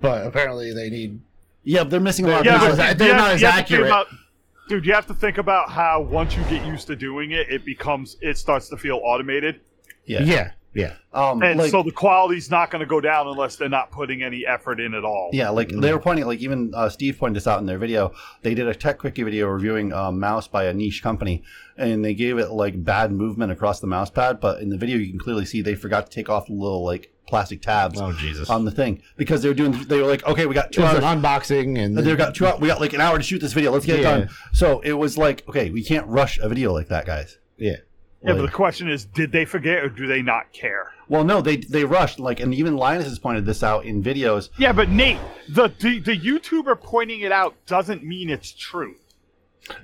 [0.00, 1.20] but apparently they need.
[1.64, 2.44] yeah, they're missing a lot.
[2.44, 2.98] Yeah, of but videos.
[2.98, 4.06] they're you not as you have to think accurate.
[4.66, 7.48] About- dude, you have to think about how once you get used to doing it,
[7.50, 9.60] it becomes it starts to feel automated,
[10.04, 10.92] yeah, Yeah, yeah.
[11.12, 14.22] Um, and like, so the quality's not going to go down unless they're not putting
[14.22, 15.30] any effort in at all.
[15.32, 18.12] Yeah, like they were pointing, like even uh, Steve pointed this out in their video.
[18.42, 21.42] They did a tech quickie video reviewing a mouse by a niche company,
[21.78, 24.38] and they gave it like bad movement across the mouse pad.
[24.40, 26.84] But in the video, you can clearly see they forgot to take off the little
[26.84, 28.48] like plastic tabs Oh Jesus!
[28.50, 29.72] on the thing because they were doing.
[29.88, 30.98] They were like, okay, we got two hours.
[31.02, 32.44] an unboxing, and They got two.
[32.44, 33.72] hou- We got like an hour to shoot this video.
[33.72, 34.16] Let's get Yeah.
[34.16, 34.30] it done.
[34.52, 37.38] So it was like, okay, we can't rush a video like that, guys.
[37.56, 37.76] yeah.
[38.26, 40.92] Yeah, but the question is, did they forget or do they not care?
[41.08, 42.18] well, no, they they rushed.
[42.18, 44.48] Like, and even Linus has pointed this out in videos.
[44.58, 48.96] Yeah, but Nate, the the, the YouTuber pointing it out doesn't mean it's true.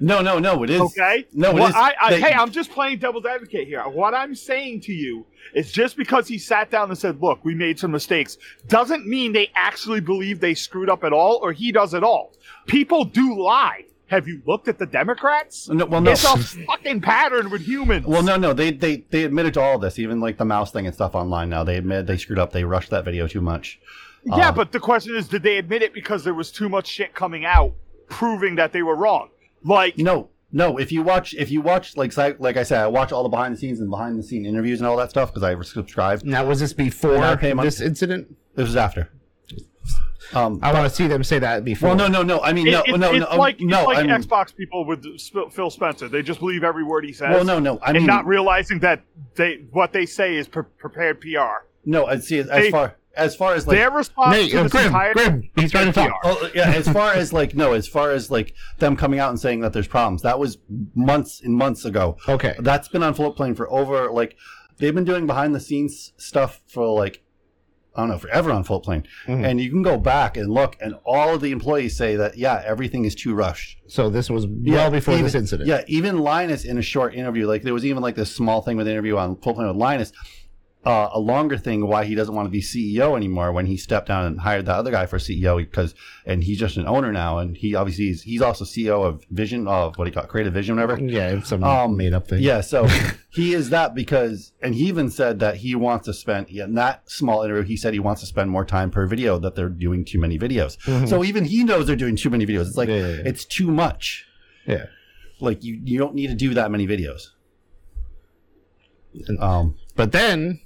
[0.01, 1.27] No, no, no, it is Okay.
[1.33, 3.83] No, it Well, is- I, I, they- hey, I'm just playing devil's advocate here.
[3.89, 7.55] What I'm saying to you is just because he sat down and said, "Look, we
[7.55, 11.73] made some mistakes," doesn't mean they actually believe they screwed up at all, or he
[11.73, 12.33] does at all.
[12.67, 13.85] People do lie.
[14.12, 15.70] Have you looked at the Democrats?
[15.70, 16.11] No, well, no.
[16.11, 18.05] It's a fucking pattern with humans.
[18.05, 20.85] Well, no, no, they they they admitted to all this, even like the mouse thing
[20.85, 21.48] and stuff online.
[21.48, 22.53] Now they admit they screwed up.
[22.53, 23.81] They rushed that video too much.
[24.25, 26.88] Yeah, Uh, but the question is, did they admit it because there was too much
[26.88, 27.72] shit coming out
[28.11, 29.31] proving that they were wrong?
[29.64, 30.77] Like, No, no.
[30.77, 33.55] If you watch, if you watch, like like I said, I watch all the behind
[33.55, 36.22] the scenes and behind the scene interviews and all that stuff because I subscribe.
[36.22, 38.37] Now, was this before And I pay mon- this incident?
[38.57, 39.09] This was after.
[40.35, 40.59] Um.
[40.62, 41.90] I want to see them say that before.
[41.90, 42.40] Well, no, no, no.
[42.40, 43.79] I mean, it- no, it- no, it's no, like no.
[43.79, 45.05] it's like I'm- Xbox people with
[45.53, 46.09] Phil Spencer.
[46.09, 47.31] They just believe every word he says.
[47.35, 47.79] well, no, no.
[47.83, 49.03] I and mean, not realizing that
[49.37, 51.66] they what they say is pre- prepared PR.
[51.85, 52.07] no.
[52.07, 52.38] I see.
[52.38, 55.51] As They- far as far as like Their response Nate, to this Grim, entire Grim,
[55.57, 56.09] he's trying to talk.
[56.23, 56.29] PR.
[56.29, 59.38] Oh yeah, as far as like no, as far as like them coming out and
[59.38, 60.57] saying that there's problems, that was
[60.95, 62.16] months and months ago.
[62.29, 62.55] Okay.
[62.59, 64.37] That's been on float plane for over like
[64.79, 67.22] they've been doing behind the scenes stuff for like
[67.95, 69.45] I don't know forever on Floatplane, Mhm.
[69.45, 72.63] and you can go back and look, and all of the employees say that yeah,
[72.65, 73.79] everything is too rushed.
[73.87, 75.69] So this was well before even, this incident.
[75.69, 78.77] Yeah, even Linus in a short interview, like there was even like this small thing
[78.79, 80.13] with the interview on Floatplane with Linus.
[80.85, 84.09] Uh, a longer thing why he doesn't want to be CEO anymore when he stepped
[84.09, 85.95] down and hired that other guy for CEO because
[86.27, 89.68] and he's just an owner now and he obviously is, he's also CEO of Vision
[89.68, 92.42] of what he you call it, Creative Vision whatever Yeah, some Um, made up thing.
[92.42, 92.88] yeah, so
[93.31, 97.09] he is that because, and he even said that he wants to spend in that
[97.09, 97.62] small interview.
[97.62, 99.38] He said he wants to spend more time per video.
[99.38, 100.77] That they're doing too many videos.
[101.09, 102.66] So even he knows they're doing too many videos.
[102.66, 103.07] It's like Mm-hmm.
[103.07, 103.29] Yeah, yeah, yeah.
[103.31, 104.27] it's too much.
[104.66, 104.87] Yeah.
[105.38, 107.29] Like you, you don't need to do that many videos.
[109.38, 110.61] Um, But then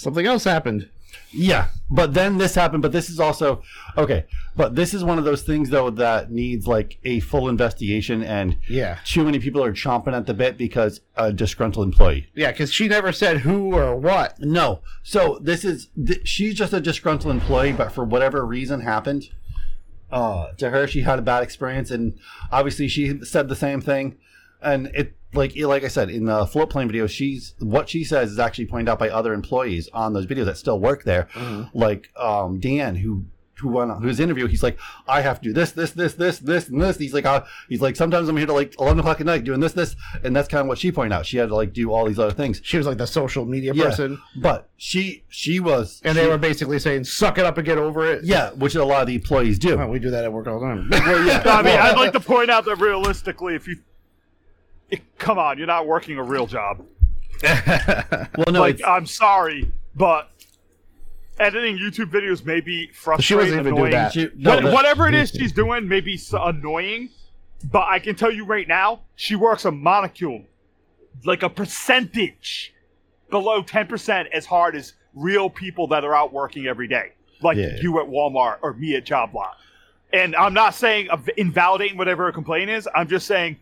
[0.00, 0.88] something else happened.
[1.32, 2.82] yeah, but then this happened.
[2.82, 3.62] But this is also
[3.96, 4.24] okay.
[4.56, 8.56] But this is one of those things though that needs like a full investigation, and
[8.68, 8.98] Yeah.
[9.04, 12.26] too many people are chomping at the bit because a disgruntled employee.
[12.34, 14.40] Yeah, because she never said who or what.
[14.40, 14.80] No.
[15.02, 19.28] So this is th- she's just a disgruntled employee, but for whatever reason happened
[20.10, 22.18] uh, to her, she had a bad experience, and
[22.50, 24.16] obviously she said the same thing.
[24.62, 28.38] And it like like I said in the floatplane video, she's what she says is
[28.38, 31.28] actually pointed out by other employees on those videos that still work there,
[31.74, 33.24] like um, Dan who.
[33.62, 34.46] Who went on whose interview?
[34.46, 36.96] He's like, I have to do this, this, this, this, this, and this.
[36.96, 39.60] He's like, uh, he's like, sometimes I'm here to like eleven o'clock at night doing
[39.60, 41.26] this, this, and that's kind of what she pointed out.
[41.26, 42.62] She had to like do all these other things.
[42.64, 43.84] She was like the social media Yeah.
[43.84, 44.18] person.
[44.40, 47.76] But she she was And she- they were basically saying, suck it up and get
[47.76, 48.24] over it.
[48.24, 49.76] yeah, which a lot of the employees do.
[49.76, 50.88] Well, we do that at work all the time.
[50.90, 51.42] Well, yeah.
[51.44, 53.80] I mean, I'd like to point out that realistically, if you it-
[55.18, 56.84] come on, you're not working a real job.
[57.42, 60.30] well, no, like, it's- I'm sorry, but
[61.38, 63.24] editing YouTube videos may be frustrating.
[63.24, 63.90] she wasn't even annoying.
[63.90, 64.12] doing that.
[64.12, 67.08] she- no, What- whatever it is she's doing may be so annoying,
[67.70, 70.44] but I can tell you right now, she works a molecule,
[71.24, 72.74] like a percentage
[73.30, 77.76] below 10% as hard as real people that are out working every day, like Yeah.
[77.80, 79.56] you at Walmart or me at Job Lot.
[80.12, 82.88] and I'm not saying invalidating whatever her complaint is.
[82.94, 83.58] I'm just saying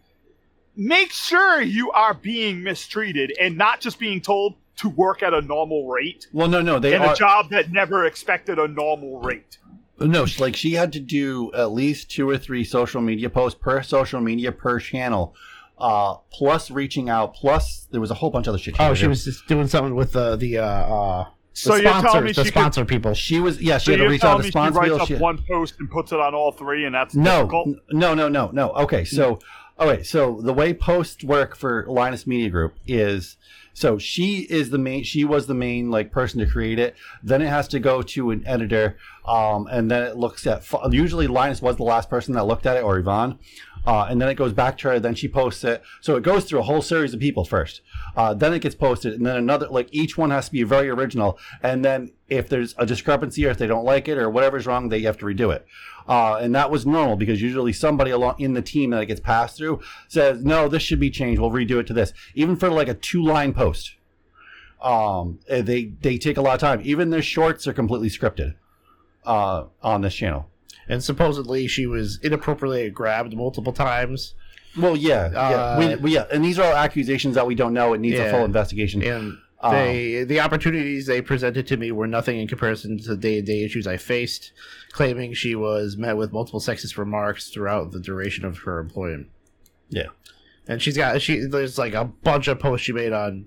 [0.80, 5.40] make sure you are being mistreated and not just being told to work at a
[5.42, 9.20] normal rate Well, no, no, they in are a job that never expected a normal
[9.20, 9.58] rate.
[9.98, 10.24] no.
[10.38, 14.20] Like she had to do at least two or three social media posts per social
[14.20, 15.34] media per channel,
[15.78, 17.34] uh, plus reaching out.
[17.34, 18.76] Plus there was a whole bunch of other shit.
[18.78, 21.90] Oh, had she was just doing something with the the uh, uh So the you're
[21.90, 23.14] telling sponsors, me the she could- sponsor people.
[23.14, 23.78] She was yeah.
[23.78, 25.00] She So had to reach out telling to me she writes people.
[25.02, 27.68] up She- one post and puts it on all three, and that's No, difficult?
[27.90, 28.70] no, no, no, no.
[28.84, 29.40] Okay, so
[29.78, 33.36] okay, so the way posts work for Linus Media Group is
[33.78, 35.04] so she is the main.
[35.04, 36.96] She was the main like person to create it.
[37.22, 40.64] Then it has to go to an editor, um, and then it looks at.
[40.90, 43.38] Usually, Linus was the last person that looked at it, or Yvonne.
[43.86, 44.98] Uh, and then it goes back to her.
[44.98, 45.80] Then she posts it.
[46.00, 47.80] So it goes through a whole series of people first.
[48.16, 49.68] Uh, then it gets posted, and then another.
[49.68, 51.38] Like each one has to be very original.
[51.62, 54.88] And then if there's a discrepancy or if they don't like it or whatever's wrong,
[54.88, 55.64] they have to redo it.
[56.08, 59.20] Uh, and that was normal because usually somebody along in the team that it gets
[59.20, 61.40] passed through says, "No, this should be changed.
[61.40, 63.94] We'll redo it to this." Even for like a two-line post,
[64.82, 66.80] um, eh, they they take a lot of time.
[66.82, 68.54] Even their shorts are completely scripted
[69.26, 70.48] uh, on this channel.
[70.88, 74.34] And supposedly she was inappropriately grabbed multiple times.
[74.76, 77.74] Well, yeah, yeah, Uh, we, we, yeah, and these are all accusations that we don't
[77.74, 77.92] know.
[77.92, 79.02] It needs a full investigation.
[79.02, 83.16] And Um, they the opportunities they presented to me were nothing in comparison to the
[83.16, 84.52] day to day issues I faced,
[84.92, 89.28] claiming she was met with multiple sexist remarks throughout the duration of her employment.
[89.88, 90.08] Yeah.
[90.68, 93.46] And she's got she there's like a bunch of posts she made on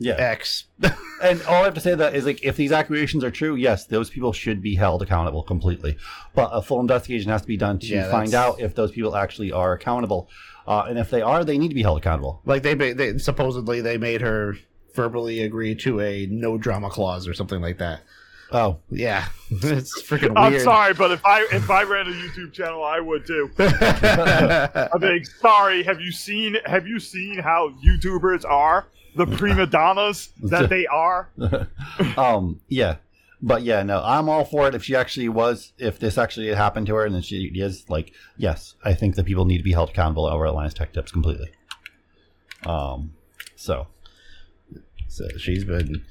[0.00, 0.64] yeah, X.
[1.22, 3.84] and all I have to say that is like, if these accusations are true, yes,
[3.84, 5.98] those people should be held accountable completely.
[6.34, 9.14] But a full investigation has to be done to Yeah, find out if those people
[9.14, 10.30] actually are accountable.
[10.70, 12.40] Uh, and if they are, they need to be held accountable.
[12.44, 14.56] Like they, ma- they supposedly they made her
[14.94, 18.02] verbally agree to a no drama clause or something like that.
[18.52, 22.84] Oh, Yeah, it's freaking I'm sorry, but if I if I ran a YouTube channel,
[22.84, 23.50] I would too.
[23.58, 25.82] I'm being sorry.
[25.82, 28.86] Have you seen Have you seen how YouTubers are?
[29.16, 31.28] The prima donnas that they are.
[32.16, 32.96] um, yeah,
[33.42, 34.74] but yeah, no, I'm all for it.
[34.74, 37.88] If she actually was, if this actually had happened to her, and then she is
[37.88, 40.92] like, yes, I think that people need to be held accountable over at Linus Tech
[40.92, 41.50] Tips completely.
[42.66, 43.12] Um,
[43.56, 43.86] so
[45.08, 46.02] so she's been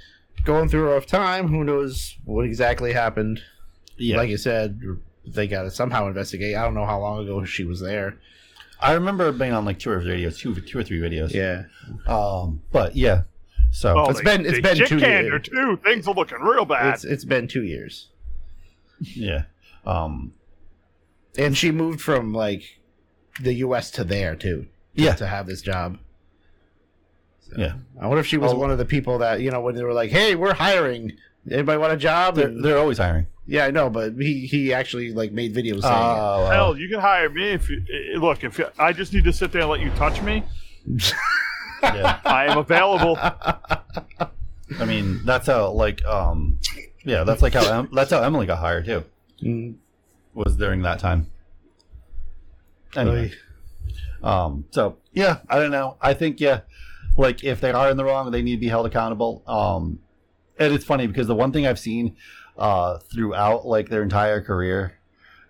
[0.43, 1.47] going through a rough time.
[1.47, 3.41] Who knows what exactly happened?
[3.97, 4.79] yeah, Like you said,
[5.25, 6.55] they got to somehow investigate.
[6.55, 8.17] I don't know how long ago she was there.
[8.81, 11.33] I remember being on like two or three videos, two, two or three videos.
[11.33, 11.63] Yeah,
[12.07, 13.23] Um, but yeah,
[13.71, 15.33] so Oh, It's they- been- it's been chick two canned years.
[15.33, 15.77] her too.
[15.83, 16.93] Things are looking real bad.
[16.95, 18.09] it's it's been two years,
[19.01, 19.43] yeah,
[19.85, 20.33] um,
[21.37, 22.63] and she moved from like
[23.41, 23.91] the U.S.
[23.91, 24.67] to there too.
[24.93, 25.97] yeah, to have this job.
[27.41, 27.73] So, Yeah.
[28.01, 28.57] I wonder if she was Oh.
[28.57, 31.13] one of the people that you know when they were like, "Hey, we're hiring.
[31.49, 33.27] Anybody want a job?" they're, they're always hiring.
[33.47, 36.51] yeah, I know, but he he actually like made videos saying Oh, well.
[36.51, 38.43] Hell, you can hire me if you eh, look.
[38.43, 40.43] If you, I just need to sit there and let you touch me,
[41.81, 42.19] yeah.
[42.25, 43.17] I am available.
[43.17, 46.59] I mean, that's how like um,
[47.03, 49.03] yeah, that's like how em- that's how Emily got hired too.
[49.43, 49.75] Mm,
[50.33, 51.29] Was during that time.
[52.95, 53.31] Anyway,
[54.23, 55.97] um, so yeah, I don't know.
[56.01, 56.61] I think yeah,
[57.17, 59.43] like if they are in the wrong, they need to be held accountable.
[59.47, 59.99] Um,
[60.57, 62.15] and it's funny because the one thing I've seen
[62.57, 64.95] uh throughout like their entire career.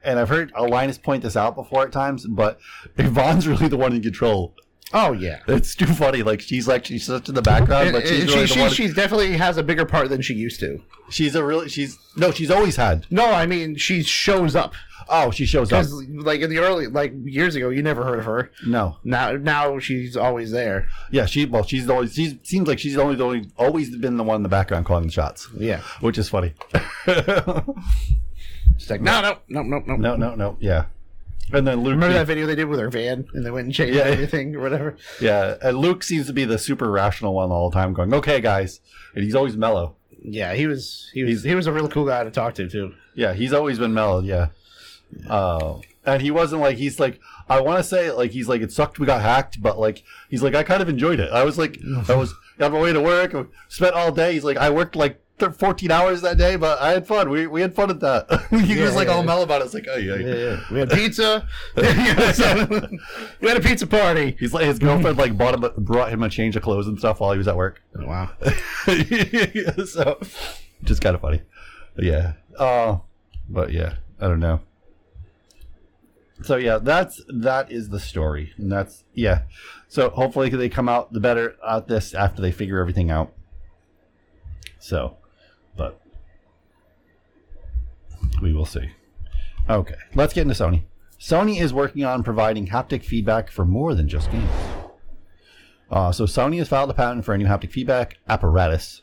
[0.02, 2.58] And I've heard Linus point this out before at times, but
[2.98, 4.56] Yvonne's really the one in control.
[4.94, 5.40] Oh yeah.
[5.48, 6.24] It's too funny.
[6.24, 8.54] Like she's like she's such in the background, eh, but she's And- and really she,
[8.54, 8.70] the she, one.
[8.72, 10.82] she definitely has a bigger part than she used to.
[11.10, 13.06] she's a really she's no, she's always had.
[13.10, 14.74] No, I mean she shows up
[15.12, 15.88] Oh, she shows up.
[16.24, 18.52] like in the early like years ago, you never heard of her.
[18.68, 20.88] No, Now now she's always there.
[21.12, 24.24] yeah, she well, she's always she seems like she's only the only always been the
[24.24, 25.82] one in the background calling the shots, Yeah.
[26.02, 26.54] which is funny.
[28.78, 30.86] She's like, no, no, no, no, no, no, no, no, yeah.
[31.52, 33.74] And then Luke, Remember that video they did with her van and they went and
[33.74, 34.04] changed Yeah.
[34.04, 34.96] everything or whatever?
[35.20, 38.40] yeah, and Luke seems to be the super rational one all the time, going, "Okay,
[38.40, 38.82] guys,"
[39.16, 39.96] and he's always mellow.
[40.22, 42.94] Yeah, he was he was he was a real cool guy to talk to too.
[43.16, 44.20] Yeah, he's always been mellow.
[44.22, 44.50] Yeah.
[45.30, 47.20] Uh, and he wasn't like he's like
[47.50, 50.44] I want to say like he's like it sucked we got hacked, but like he's
[50.44, 51.32] like I kind of enjoyed it.
[51.32, 53.34] I was like I was on my way to work,
[53.70, 54.34] spent all day.
[54.34, 57.30] He's like I worked like 14 hours that day, but I had fun.
[57.30, 58.48] We we had fun at that.
[58.50, 59.26] he Yeah, was like yeah, all yeah.
[59.26, 59.66] mellow about it.
[59.66, 60.16] It's like oh yeah.
[60.16, 60.60] Yeah, yeah.
[60.72, 61.48] We had pizza.
[61.76, 61.84] we
[63.48, 64.36] had a pizza party.
[64.40, 67.20] He's like his girlfriend like bought him brought him a change of clothes and stuff
[67.20, 67.82] while he was at work.
[67.96, 68.32] Wow.
[69.86, 70.20] so
[70.84, 71.42] just kind of funny.
[71.96, 72.34] But Yeah.
[72.58, 72.98] Uh
[73.50, 74.62] but yeah, I don't know.
[76.42, 78.54] So yeah, that's that is the story.
[78.58, 79.42] And that's yeah.
[79.90, 83.34] So hopefully they come out the better at this after they figure everything out.
[84.80, 85.18] So
[85.76, 86.00] but
[88.42, 88.92] we will see.
[89.70, 90.84] Okay, let's get into Sony.
[91.20, 94.50] Sony is working on providing haptic feedback for more than just games.
[95.92, 99.02] Uh, so Sony has filed a patent for a new haptic feedback apparatus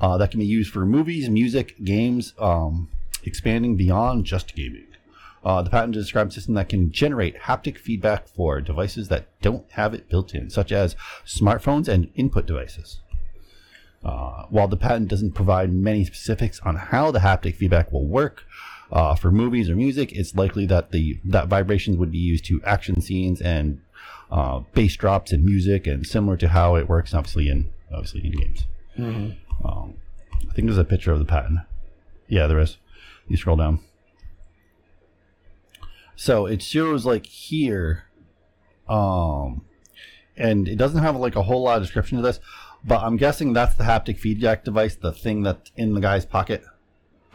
[0.00, 2.88] uh, that can be used for movies, music, games, um,
[3.24, 4.86] expanding beyond just gaming.
[5.44, 9.70] Uh, the patent describes a system that can generate haptic feedback for devices that don't
[9.72, 13.00] have it built in, such as smartphones and input devices.
[14.04, 18.44] Uh, while the patent doesn't provide many specifics on how the haptic feedback will work
[18.90, 22.62] uh, for movies or music, it's likely that the that vibrations would be used to
[22.64, 23.80] action scenes and
[24.30, 28.32] uh, bass drops and music, and similar to how it works, obviously in obviously in
[28.32, 28.66] games.
[29.64, 29.94] Um,
[30.48, 31.60] I think there's a picture of the patent.
[32.28, 32.78] Yeah, there is.
[33.26, 33.80] You scroll down.
[36.16, 38.04] So it shows like here,
[38.88, 39.64] um,
[40.36, 42.40] and it doesn't have like a whole lot of description of this,
[42.84, 46.64] but I'm guessing that's the haptic feedback device, the thing that's in the guy's pocket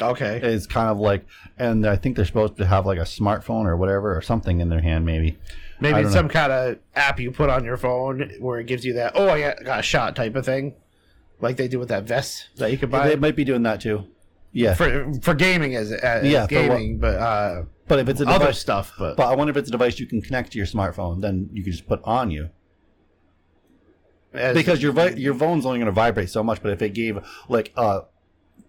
[0.02, 0.40] Okay.
[0.42, 1.26] It's kind of like,
[1.58, 4.70] and I think they're supposed to have like a smartphone or whatever or something in
[4.70, 5.38] their hand, maybe.
[5.80, 8.94] Maybe it's some kind of app you put on your phone where it gives you
[8.94, 10.76] that, oh, I got, got a shot type of thing.
[11.42, 13.08] Like they do with that vest that you can buy.
[13.10, 14.06] They might be doing that too.
[14.54, 18.22] Yeah, for for gaming as, as Yeah, for what- gaming, but uh, but if it's
[18.22, 18.94] a other device, stuff.
[18.98, 21.50] But, but I wonder if it's a device you can connect to your smartphone, then
[21.52, 22.50] you can just put on you.
[24.34, 26.62] as- because your vi- your phone's only going to vibrate so much.
[26.62, 27.20] But if it gave
[27.50, 28.02] like a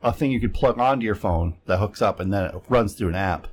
[0.05, 2.95] a thing you could plug onto your phone that hooks up and then it runs
[2.95, 3.49] through an app,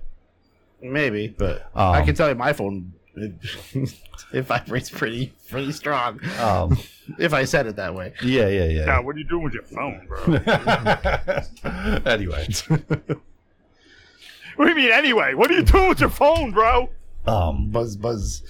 [0.82, 3.34] maybe, but Um, I can tell you my phone it,
[4.32, 6.20] it vibrates pretty pretty strong.
[6.40, 6.78] um,
[7.20, 8.14] If I said it that way.
[8.24, 8.86] yeah, yeah, yeah.
[8.86, 10.20] Yeah, what are you doing with your phone, bro?
[12.06, 12.48] anyway,
[14.56, 15.34] what do you mean anyway?
[15.34, 16.90] What are you doing with your phone, bro?
[17.28, 18.44] um, Buzz buzz.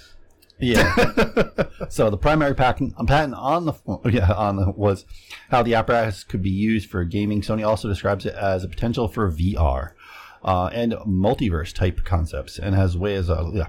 [0.62, 1.64] Yeah.
[1.89, 3.74] so the primary patent, patent on the
[4.05, 5.05] yeah on the was
[5.49, 7.41] how the apparatus could be used for gaming.
[7.41, 9.91] Sony also describes it as a potential for VR
[10.43, 13.68] uh, and multiverse type concepts, and has way as a yeah.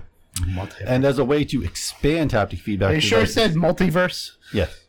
[0.86, 4.32] And as a way to expand haptic feedback, you sure devices- said multiverse?
[4.53, 4.82] yes,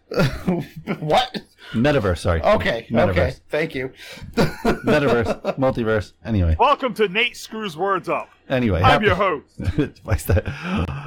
[1.00, 1.42] what?
[1.74, 2.20] metaverse.
[2.20, 2.88] Sorry, Okay.
[2.90, 3.10] Metaverse.
[3.10, 3.34] Okay.
[3.50, 3.92] Thank you.
[4.36, 6.14] metaverse, multiverse.
[6.24, 8.30] Anyway, Welcome to Nate Screws Words Up.
[8.50, 9.58] anyway, I'm hap- your host.
[9.78, 10.26] device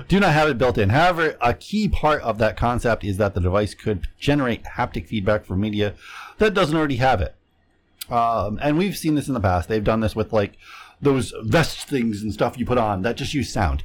[0.09, 0.88] do not have it built in.
[0.90, 5.44] However, a key part of that concept is that the device could generate haptic feedback
[5.44, 5.94] for media
[6.38, 7.34] that doesn't already have it.
[8.11, 9.68] Um, and we've seen this in the past.
[9.68, 10.57] They've done this with like
[11.00, 13.84] those vest things and stuff you put on that just use sound.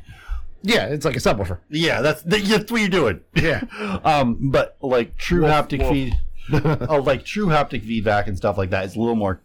[0.63, 1.59] Yeah, it's like a subwoofer.
[1.69, 3.21] Yeah, that's that's what you're doing.
[3.35, 3.61] Yeah.
[4.03, 5.91] Um, but like true Woof, haptic woof.
[5.91, 6.19] feed,
[6.89, 9.41] oh, like true haptic feedback and stuff like that is a little more.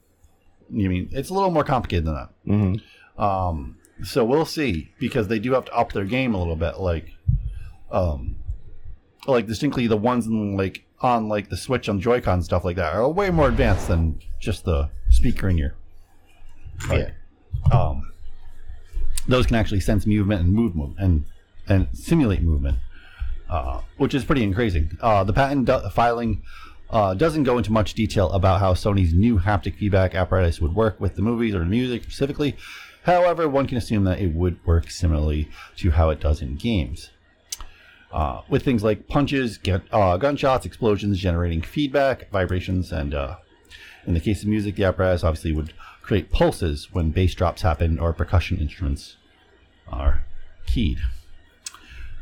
[0.70, 2.28] You mean it's a little more complicated than that.
[2.46, 3.22] Mm-hmm.
[3.22, 6.78] Um, so we'll see because they do have to up their game a little bit.
[6.78, 7.12] Like,
[7.90, 8.36] um,
[9.26, 12.92] like distinctly the ones in like on like the Switch on Joy-Con stuff like that
[12.92, 15.74] are way more advanced than just the speaker in your.
[16.90, 17.10] Yeah.
[17.72, 18.05] Um,
[19.28, 21.24] those can actually sense movement and move and
[21.68, 22.78] and simulate movement,
[23.50, 24.88] uh, which is pretty crazy.
[25.00, 26.42] Uh, the patent do- filing
[26.90, 31.00] uh, doesn't go into much detail about how Sony's new haptic feedback apparatus would work
[31.00, 32.56] with the movies or the music specifically.
[33.02, 37.10] However, one can assume that it would work similarly to how it does in games.
[38.12, 43.36] Uh, with things like punches, get, uh, gunshots, explosions generating feedback, vibrations, and uh,
[44.06, 45.72] in the case of music, the apparatus obviously would
[46.06, 49.16] create pulses when bass drops happen or percussion instruments
[49.88, 50.24] are
[50.64, 50.98] keyed.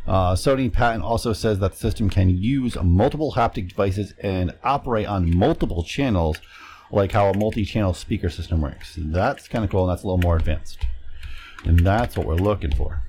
[0.07, 5.07] Uh, Sony patent also says that the system can use multiple haptic devices and operate
[5.07, 6.39] on multiple channels,
[6.91, 8.95] like how a multi-channel speaker system works.
[8.99, 10.79] That's kind of cool, and that's a little more advanced.
[11.65, 13.03] And that's what we're looking for.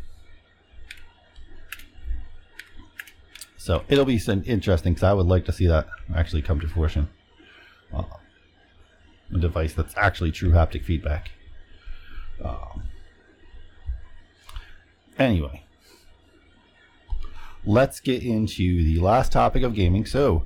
[3.57, 7.07] So it'll be interesting because I would like to see that actually come to fruition.
[7.93, 8.03] Uh,
[9.33, 11.31] a device that's actually true haptic feedback.
[12.43, 12.83] Um,
[15.17, 15.63] anyway,
[17.65, 20.05] let's get into the last topic of gaming.
[20.05, 20.45] So,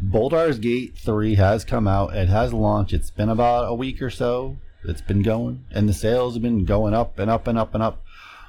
[0.00, 2.14] Baldur's Gate 3 has come out.
[2.14, 2.92] It has launched.
[2.92, 4.56] It's been about a week or so.
[4.84, 7.82] It's been going, and the sales have been going up and up and up and
[7.82, 8.02] up.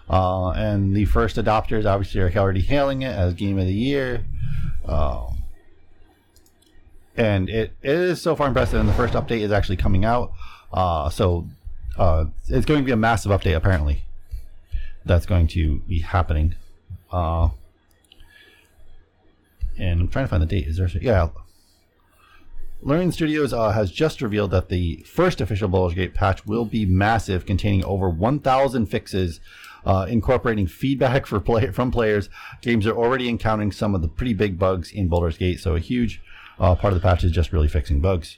[0.09, 4.25] Uh, and the first adopters obviously are already hailing it as game of the year.
[4.85, 5.30] Um,
[7.15, 8.79] and it, is so far impressive.
[8.79, 10.33] And the first update is actually coming out.
[10.71, 11.47] Uh, so
[11.97, 14.03] uh, it's going to be a massive update, apparently.
[15.05, 16.55] That's going to be happening.
[17.11, 17.49] Uh,
[19.77, 20.67] and I'm trying to find the date.
[20.67, 20.89] Is there?
[21.01, 21.29] Yeah.
[22.83, 26.83] Larian Studios uh, has just revealed that the first official Baldur's Gate patch will be
[26.85, 29.39] massive, containing over 1,000 fixes,
[29.85, 32.29] uh, incorporating feedback for play- from players.
[32.61, 35.79] Games are already encountering some of the pretty big bugs in Baldur's Gate, so a
[35.79, 36.21] huge
[36.59, 38.37] uh, part of the patch is just really fixing bugs.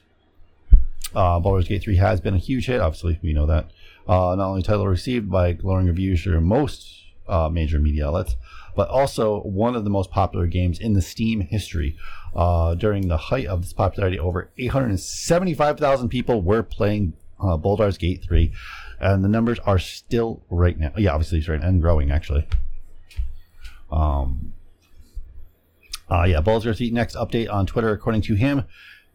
[1.15, 3.69] Uh, Baldur's Gate 3 has been a huge hit, obviously, we know that.
[4.07, 8.35] Uh, not only title received by glowing reviews through most uh, major media outlets,
[8.75, 11.95] but also one of the most popular games in the Steam history.
[12.35, 18.23] Uh, during the height of its popularity, over 875,000 people were playing uh, Baldur's Gate
[18.23, 18.51] 3,
[18.99, 20.91] and the numbers are still right now.
[20.97, 22.47] Yeah, obviously it's right and growing actually.
[23.91, 24.42] Um,
[26.09, 28.65] uh, yeah, Baldur's Gate next update on Twitter, according to him,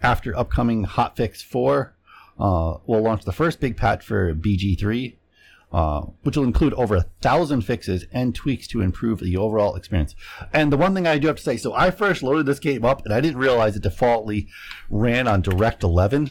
[0.03, 1.95] after upcoming hotfix 4,
[2.39, 5.17] uh, will launch the first big patch for BG3,
[5.73, 10.15] uh, which will include over a thousand fixes and tweaks to improve the overall experience.
[10.53, 12.85] And the one thing I do have to say, so I first loaded this game
[12.85, 14.49] up and I didn't realize it defaultly
[14.89, 16.31] ran on Direct 11.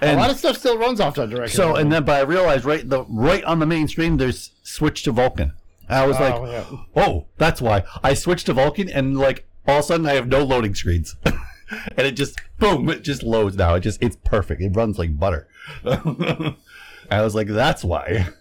[0.00, 1.56] a lot of stuff still runs off that direction.
[1.56, 5.02] So and then, but I realized right the right on the main screen, there's switch
[5.04, 5.52] to Vulkan.
[5.88, 6.64] I was Oh, like, yeah.
[6.96, 10.28] oh, that's why I switched to Vulkan, and like all of a sudden I have
[10.28, 13.74] no loading screens, and it just boom, it just loads now.
[13.74, 14.60] It just it's perfect.
[14.60, 15.48] It runs like butter.
[15.84, 18.28] I was like, that's why.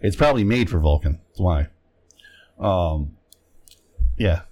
[0.00, 1.18] It's probably made for Vulkan.
[1.28, 1.68] That's why.
[2.58, 3.16] Um,
[4.18, 4.42] yeah.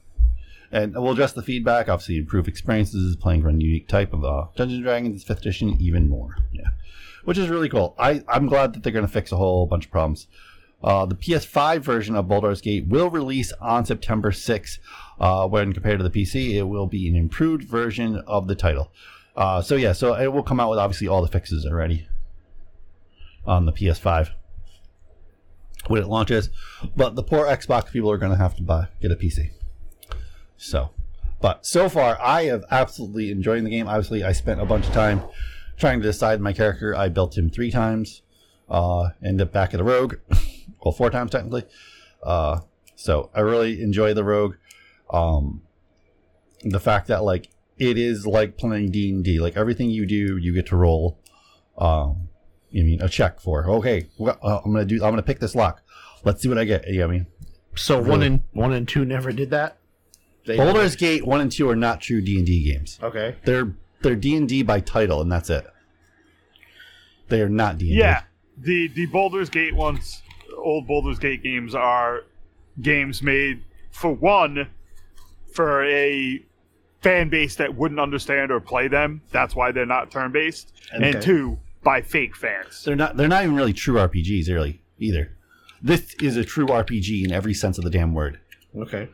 [0.70, 1.90] And we'll address the feedback.
[1.90, 6.08] Obviously, improve experiences, playing a unique type of uh, Dungeons and Dragons 5th edition even
[6.08, 6.36] more.
[6.52, 6.68] Yeah,
[7.24, 7.94] which is really cool.
[7.98, 10.26] I I'm glad that they're going to fix a whole bunch of problems.
[10.82, 14.78] Uh, the PS5 version of Baldur's Gate will release on September 6th.
[15.20, 18.90] Uh, when compared to the PC, it will be an improved version of the title.
[19.36, 22.06] Uh, so yeah, so it will come out with obviously all the fixes already
[23.46, 24.30] on the PS5
[25.86, 26.50] when it launches.
[26.96, 29.50] But the poor Xbox people are going to have to buy get a PC.
[30.56, 30.90] So,
[31.40, 33.88] but so far, I have absolutely enjoying the game.
[33.88, 35.22] Obviously, I spent a bunch of time
[35.76, 36.94] trying to decide my character.
[36.94, 38.22] I built him three times.
[38.68, 40.14] Uh, ended up back at the rogue,
[40.84, 41.64] well, four times technically.
[42.22, 42.60] Uh,
[42.94, 44.56] so I really enjoy the rogue.
[45.10, 45.62] Um,
[46.62, 49.40] the fact that like it is like playing D and D.
[49.40, 51.18] Like everything you do, you get to roll.
[51.78, 52.28] Um,
[52.70, 53.68] you mean a check for?
[53.68, 54.96] Okay, well, uh, I'm gonna do.
[54.96, 55.82] I'm gonna pick this lock.
[56.24, 56.86] Let's see what I get.
[56.86, 57.26] You know what I mean?
[57.74, 59.78] so one and one and two never did that.
[60.46, 62.98] They Baldur's Gate one and two are not true D and D games.
[63.02, 63.36] Okay.
[63.44, 65.66] They're they're D and D by title, and that's it.
[67.28, 68.00] They are not D and D.
[68.00, 68.22] Yeah,
[68.58, 70.22] the the Baldur's Gate ones,
[70.62, 72.22] old Baldur's Gate games are
[72.80, 74.68] games made for one
[75.52, 76.42] for a
[77.02, 79.20] fan base that wouldn't understand or play them.
[79.30, 81.10] That's why they're not turn based, Okay.
[81.10, 82.84] and two by fake fans.
[82.84, 83.16] they're not.
[83.16, 85.32] They're not even really true RPGs, really either.
[85.82, 88.38] This is a true RPG in every sense of the damn word.
[88.76, 89.08] Okay.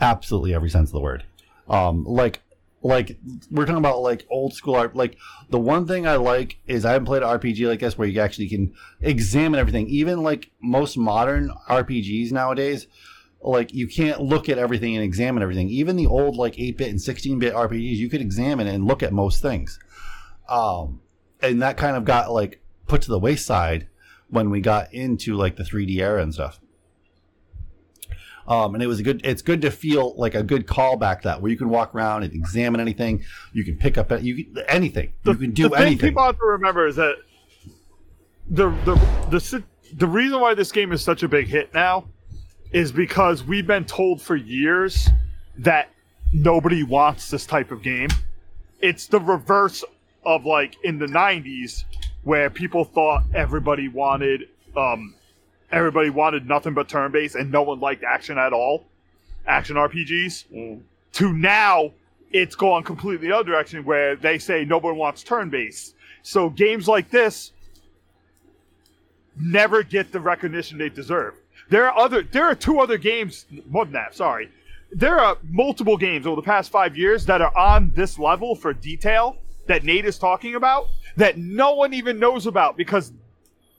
[0.00, 1.24] absolutely every sense of the word.
[1.68, 2.40] Um, like,
[2.86, 3.18] like
[3.50, 4.94] we're talking about like old school art.
[4.94, 5.16] Like
[5.50, 8.20] the one thing I like is I haven't played an RPG like this where you
[8.20, 9.88] actually can examine everything.
[9.88, 12.86] Even like most modern RPGs nowadays,
[13.40, 15.68] like you can't look at everything and examine everything.
[15.68, 19.02] Even the old like eight bit and sixteen bit RPGs, you could examine and look
[19.02, 19.78] at most things.
[20.48, 21.00] Um,
[21.42, 23.88] and that kind of got like put to the wayside
[24.28, 26.60] when we got into like the 3D era and stuff.
[28.48, 29.20] Um, and it was a good.
[29.24, 32.32] It's good to feel like a good callback that where you can walk around and
[32.32, 33.24] examine anything.
[33.52, 35.12] You can pick up you can, anything.
[35.24, 36.10] you can do the thing anything.
[36.10, 37.16] people have to remember is that
[38.48, 38.94] the the
[39.30, 42.06] the the reason why this game is such a big hit now
[42.72, 45.08] is because we've been told for years
[45.58, 45.90] that
[46.32, 48.10] nobody wants this type of game.
[48.80, 49.82] It's the reverse
[50.24, 51.82] of like in the '90s
[52.22, 55.15] where people thought everybody wanted um
[55.72, 58.84] everybody wanted nothing but turn-based and no one liked action at all,
[59.46, 60.44] action RPGs.
[60.52, 60.80] Mm.
[61.14, 61.92] To now,
[62.30, 65.94] it's gone completely the other direction where they say nobody wants turn-based.
[66.22, 67.52] So games like this
[69.38, 71.34] never get the recognition they deserve.
[71.68, 74.50] There are other there are two other games more than that, sorry.
[74.92, 78.72] There are multiple games over the past five years that are on this level for
[78.72, 79.36] detail
[79.66, 80.86] that Nate is talking about
[81.16, 83.12] that no one even knows about because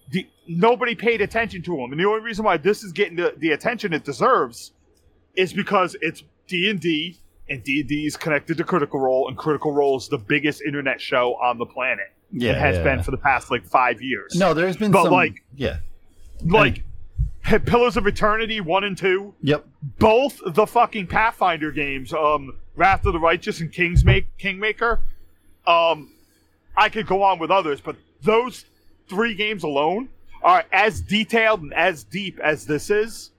[0.09, 1.91] the, nobody paid attention to them.
[1.91, 4.71] And the only reason why this is getting the, the attention it deserves
[5.35, 9.27] is because it's D and D, and D and D is connected to Critical Role,
[9.27, 12.07] and Critical Role is the biggest internet show on the planet.
[12.31, 14.35] Yeah, it has yeah, been for the past like five years.
[14.35, 15.13] no, there's been But, some.
[15.13, 15.77] like- yeah,
[16.45, 16.83] like
[17.65, 19.65] Pillars of Eternity one and two, yep,
[19.99, 24.99] both the fucking Pathfinder games, um, Wrath of the Righteous and Kingsma- Kingmaker.
[25.65, 26.11] Um,
[26.75, 28.65] I could go on with others, but those
[29.07, 30.09] three games alone
[30.43, 33.31] are as detailed and as deep as this is.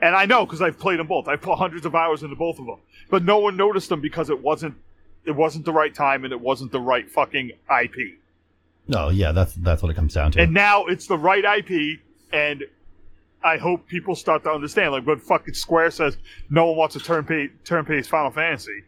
[0.00, 1.28] And I know because I've played them both.
[1.28, 2.78] I've put hundreds of hours into both of them,
[3.08, 4.74] but no one noticed them because it wasn't
[5.24, 8.18] it wasn't the right time and it wasn't the right fucking IP.
[8.88, 10.40] no, yeah, that's that's what it comes down to.
[10.40, 12.00] And now it's the right IP,
[12.32, 12.64] and
[13.44, 14.90] I hope people start to understand.
[14.90, 16.16] Like when fucking Square says
[16.50, 18.82] no one wants a turn pay turn based Final Fantasy.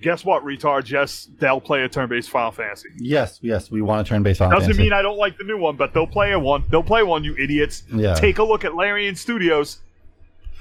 [0.00, 0.90] Guess what, retards?
[0.90, 2.88] Yes, they'll play a turn-based Final Fantasy.
[2.98, 4.82] Yes, yes, we want to turn based on Doesn't fantasy.
[4.82, 6.64] mean I don't like the new one, but they'll play a one.
[6.70, 7.82] They'll play one, you idiots.
[7.92, 8.14] Yeah.
[8.14, 9.78] Take a look at Larian Studios.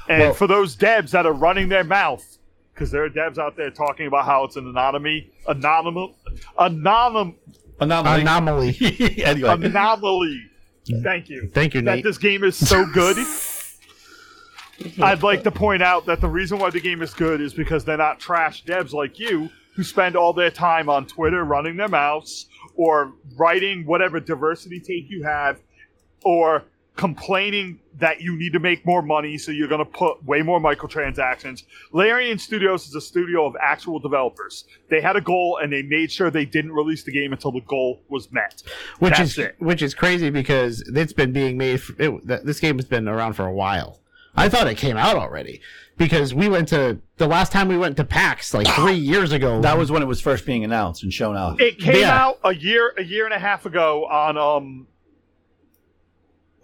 [0.10, 2.24] And Well- for those devs that are running their mouth,
[2.74, 6.16] because there are devs out there talking about how it's an anomaly, anomaly,
[6.58, 7.36] anomaly,
[7.80, 8.22] anomaly.
[8.22, 8.78] Anomaly.
[9.24, 10.42] anyway, anomaly.
[11.04, 11.50] Thank you.
[11.54, 12.04] Thank you, That Nate.
[12.06, 13.18] this game is so good.
[15.02, 17.86] I'd like to point out that the reason why the game is good is because
[17.86, 21.88] they're not trash devs like you who spend all their time on Twitter running their
[21.88, 25.60] mouths or writing whatever diversity take you have
[26.24, 26.64] or
[26.96, 30.60] complaining that you need to make more money so you're going to put way more
[30.60, 31.64] microtransactions.
[31.92, 34.66] Larian Studios is a studio of actual developers.
[34.90, 37.62] They had a goal and they made sure they didn't release the game until the
[37.62, 38.64] goal was met.
[39.00, 39.56] which That's is it.
[39.60, 41.82] which is crazy because it's been being made.
[41.82, 44.00] For, it, this game has been around for a while.
[44.38, 45.62] I thought it came out already
[45.98, 49.60] because we went to the last time we went to PAX like three years ago.
[49.62, 51.60] that was when it was first being announced and shown off.
[51.60, 52.16] It came Yeah.
[52.26, 54.88] out a year a year and a half ago on um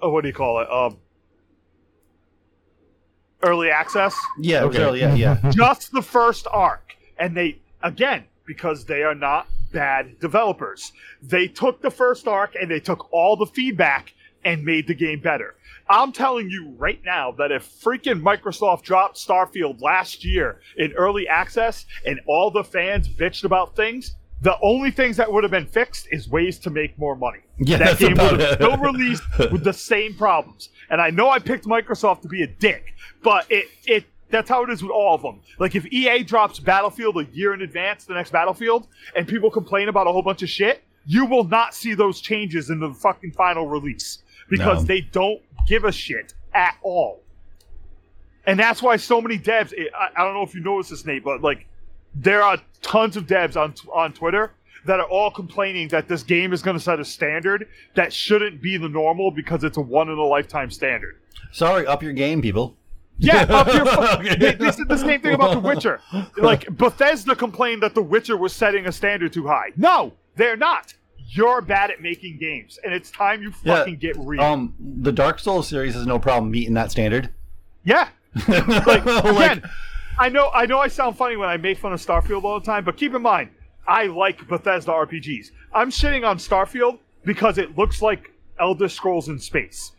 [0.01, 0.69] oh, what do you call it?
[0.71, 0.97] Um
[3.41, 4.15] early access.
[4.39, 4.81] yeah, Okay.
[4.83, 5.37] early, yeah, yeah.
[5.51, 6.95] Just the first arc.
[7.17, 12.69] And they again, because they are not bad developers, they took the first arc and
[12.69, 14.13] they took all the feedback
[14.45, 15.55] and made the game better.
[15.93, 21.27] I'm telling you right now that if freaking Microsoft dropped Starfield last year in early
[21.27, 25.67] access and all the fans bitched about things, the only things that would have been
[25.67, 27.39] fixed is ways to make more money.
[27.59, 29.21] Yeah, that game would have still released
[29.51, 30.69] with the same problems.
[30.89, 34.63] And I know I picked Microsoft to be a dick, but it it that's how
[34.63, 35.41] it is with all of them.
[35.59, 39.89] Like if EA drops Battlefield a year in advance, the next Battlefield, and people complain
[39.89, 43.33] about a whole bunch of shit, you will not see those changes in the fucking
[43.33, 44.87] final release because No.
[44.87, 47.21] they don't give a shit at all.
[48.45, 49.73] And that's why so many devs.
[49.97, 51.65] I, I don't know if you noticed this, Nate, but like
[52.15, 54.51] there are tons of devs on on Twitter
[54.85, 58.61] that are all complaining that this game is going to set a standard that shouldn't
[58.61, 61.15] be the normal because it's a one in a lifetime standard.
[61.53, 62.75] Sorry, up your game, people.
[63.17, 63.85] Yeah, up your
[64.25, 64.35] fu-.
[64.37, 66.01] They- This the same thing about The Witcher.
[66.35, 69.69] Like Bethesda complained that The Witcher was setting a standard too high.
[69.77, 70.93] No, they're not.
[71.35, 74.41] You're bad at making games, and it's time you Yeah, fucking get real.
[74.41, 77.29] Um, the Dark Souls series has no problem meeting that standard.
[77.83, 78.09] yeah,
[78.47, 79.63] like Like- again,
[80.19, 82.65] I know I know I sound funny when I make fun of Starfield all the
[82.65, 83.49] time, but keep in mind,
[83.87, 85.47] I like Bethesda RPGs.
[85.73, 89.91] I'm shitting on Starfield because it looks like Elder Scrolls in space.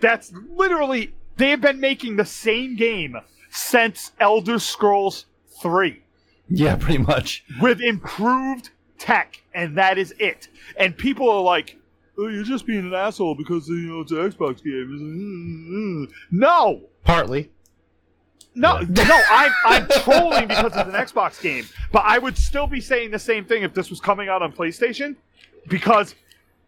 [0.00, 3.16] That's literally they have been making the same game
[3.50, 5.26] since Elder Scrolls
[5.60, 6.02] 3
[6.48, 7.44] Yeah, pretty much.
[7.60, 10.48] with improved tech, and that is it.
[10.76, 11.76] And people are like,
[12.18, 15.12] "Oh, you're just being an asshole because you know it's an Xbox game." It's like,
[15.12, 17.50] "Mm, mm." No, partly.
[18.54, 22.80] no, no, I'm I'm trolling because it's an Xbox game, but I would still be
[22.80, 25.16] saying the same thing if this was coming out on PlayStation,
[25.68, 26.14] because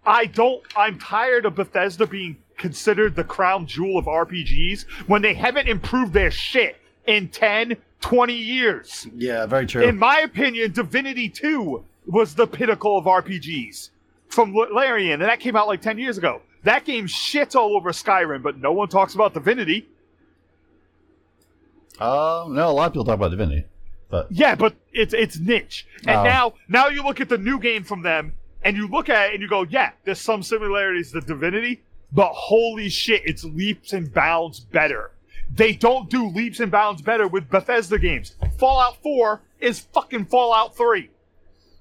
[0.07, 0.63] I don't.
[0.77, 6.13] I'm tired of Bethesda being considered the crown jewel of RPGs when they haven't improved
[6.13, 6.77] their shit
[7.07, 9.07] in 10, 20 years.
[9.17, 9.83] Yeah, very true.
[9.83, 13.91] In my opinion, Divinity 2 was the pinnacle of RPGs
[14.29, 16.43] from Larian, and that came out like 10 years ago.
[16.65, 19.89] That game shits all over Skyrim, but no one talks about Divinity.
[21.99, 23.65] uh, no, a lot of people talk about Divinity,
[24.11, 25.87] but Yeah, but it's it's niche.
[26.07, 26.25] And Oh.
[26.25, 28.33] now now you look at the new game from them
[28.63, 31.83] and you look at it and you go, yeah, there's some similarities to Divinity,
[32.13, 35.13] but holy shit, it's leaps and bounds better.
[35.53, 38.35] They don't do leaps and bounds better with Bethesda games.
[38.59, 41.11] Fallout 4 is fucking Fallout 3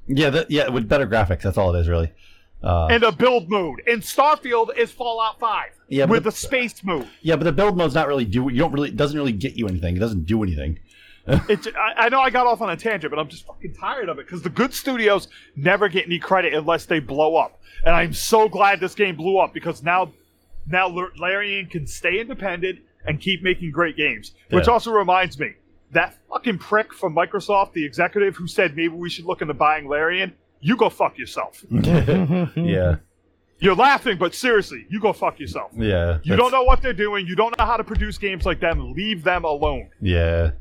[0.10, 2.12] yeah, that, yeah, with better graphics, that's all it is really.
[2.62, 3.82] Uh, and a build mode.
[3.88, 7.07] And Starfield is Fallout 5 Yeah, with the- the space mode.
[7.22, 8.49] yeah, but the build mode's not really do.
[8.51, 9.95] You don't really it doesn't really get you anything.
[9.95, 10.80] It doesn't do anything.
[11.47, 14.10] It's, I, I know I got off on a tangent, but I'm just fucking tired
[14.10, 17.62] of it because the good studios never get any credit unless they blow up.
[17.86, 20.12] And I'm so glad this game blew up because now,
[20.68, 20.88] now
[21.20, 24.32] Larian can stay independent and keep making great games.
[24.49, 24.74] Which Yeah.
[24.74, 25.53] also reminds me,
[25.91, 29.87] that fucking prick from Microsoft, the executive who said maybe we should look into buying
[29.87, 31.63] Larian, you go fuck yourself.
[31.69, 32.95] yeah,
[33.59, 35.71] You're laughing, but seriously, you go fuck yourself.
[35.75, 36.19] yeah.
[36.23, 37.25] You don't know what they're doing.
[37.27, 38.93] You don't know how to produce games like them.
[38.93, 39.89] Leave them alone.
[40.01, 40.51] Yeah.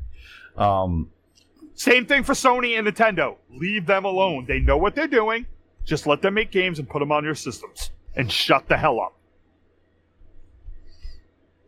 [0.57, 1.09] Um.
[1.75, 3.37] Same thing for Sony and Nintendo.
[3.51, 4.45] Leave them alone.
[4.47, 5.45] They know what they're doing.
[5.85, 7.91] Just let them make games and put them on your systems.
[8.15, 9.15] And shut the hell up.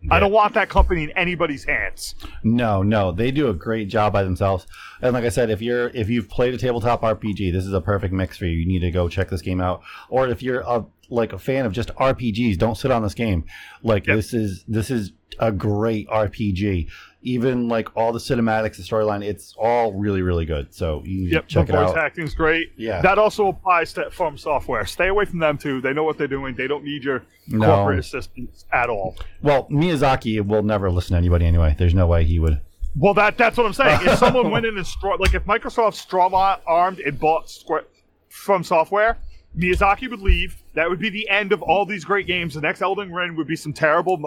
[0.10, 2.16] I don't want that company in anybody's hands.
[2.44, 4.66] No, no, they do a great job by themselves.
[5.02, 7.82] And like I said, if you're if you've played a tabletop RPG, this is a
[7.82, 8.58] perfect mix for you.
[8.58, 9.82] You need to go check this game out.
[10.10, 13.46] Or if you're a like a fan of just RPGs, don't sit on this game.
[13.84, 14.16] Like Yep.
[14.16, 16.90] this is this is a great RPG.
[17.24, 20.74] Even like all the cinematics, the storyline, it's all really really good.
[20.74, 21.98] So you Yep, check the it voice out.
[21.98, 22.72] acting's great.
[22.78, 23.02] Yeah.
[23.02, 24.86] That also applies to From Software.
[24.86, 25.82] Stay away from them too.
[25.82, 26.56] They know what they're doing.
[26.56, 27.68] They don't need your No.
[27.68, 29.16] corporate assistance at all.
[29.42, 31.76] Well, Miyazaki will never listen to anybody anyway.
[31.78, 32.60] There's no way he would.
[32.96, 34.00] Well, that that's what I'm saying.
[34.04, 37.84] If someone went in and strong, like if Microsoft strong armed and bought Square
[38.30, 39.18] from software,
[39.58, 40.58] Miyazaki would leave.
[40.74, 42.54] That would be the end of all these great games.
[42.54, 44.18] The next Elden Ring would be some terrible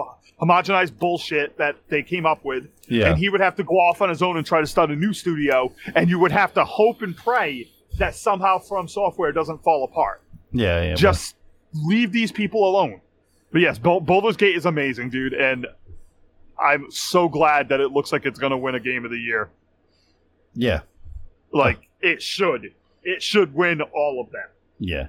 [0.41, 3.09] homogenized bullshit that they came up with, Yeah.
[3.09, 4.95] and he would have to go off on his own and try to start a
[4.95, 5.73] new studio.
[5.95, 10.21] And you would have to hope and pray that somehow From Software doesn't fall apart.
[10.51, 10.93] Yeah, yeah.
[10.95, 11.35] Just
[11.73, 13.01] leave these people alone.
[13.51, 15.65] But yes, Baldur's Gate is amazing, dude, and
[16.59, 19.17] I'm so glad that it looks like it's going to win a game of the
[19.17, 19.49] year.
[20.53, 20.81] yeah,
[21.51, 22.73] Like it should.
[23.03, 24.47] It should win all of them.
[24.79, 25.07] yeah.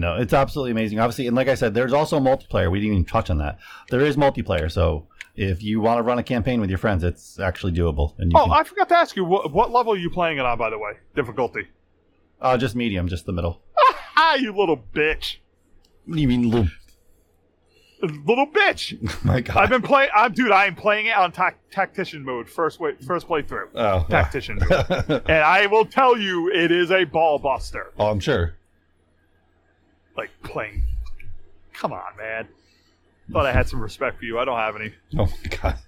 [0.00, 0.98] No, it's absolutely amazing.
[0.98, 2.70] Obviously, and like I said, there's also multiplayer.
[2.70, 3.58] We didn't even touch on that.
[3.90, 7.38] There is multiplayer, so if you want to run a campaign with your friends, it's
[7.38, 8.14] actually doable.
[8.18, 10.44] And Oh, can, I forgot to ask you what, what level are you playing it
[10.46, 10.92] on, by the way?
[11.14, 11.68] Difficulty.
[12.40, 13.60] uh, just medium, just the middle.
[14.16, 15.36] Ah, you little bitch,
[16.06, 16.68] What do you mean, little?
[18.02, 18.96] little bitch.
[19.24, 19.56] My God.
[19.58, 20.08] I've been playing.
[20.14, 20.50] I'm dude.
[20.52, 22.48] I am playing it on tac- tactician mode.
[22.48, 23.68] First way, first playthrough.
[23.74, 25.22] oh, Tactician mode.
[25.28, 27.92] and I will tell you, it is a ball buster.
[27.98, 28.54] oh, I'm sure.
[30.20, 30.82] Like playing.
[31.72, 32.46] Come on, man.
[33.32, 34.38] Thought I had some respect for you.
[34.38, 34.92] I don't have any.
[35.18, 35.78] Oh my god.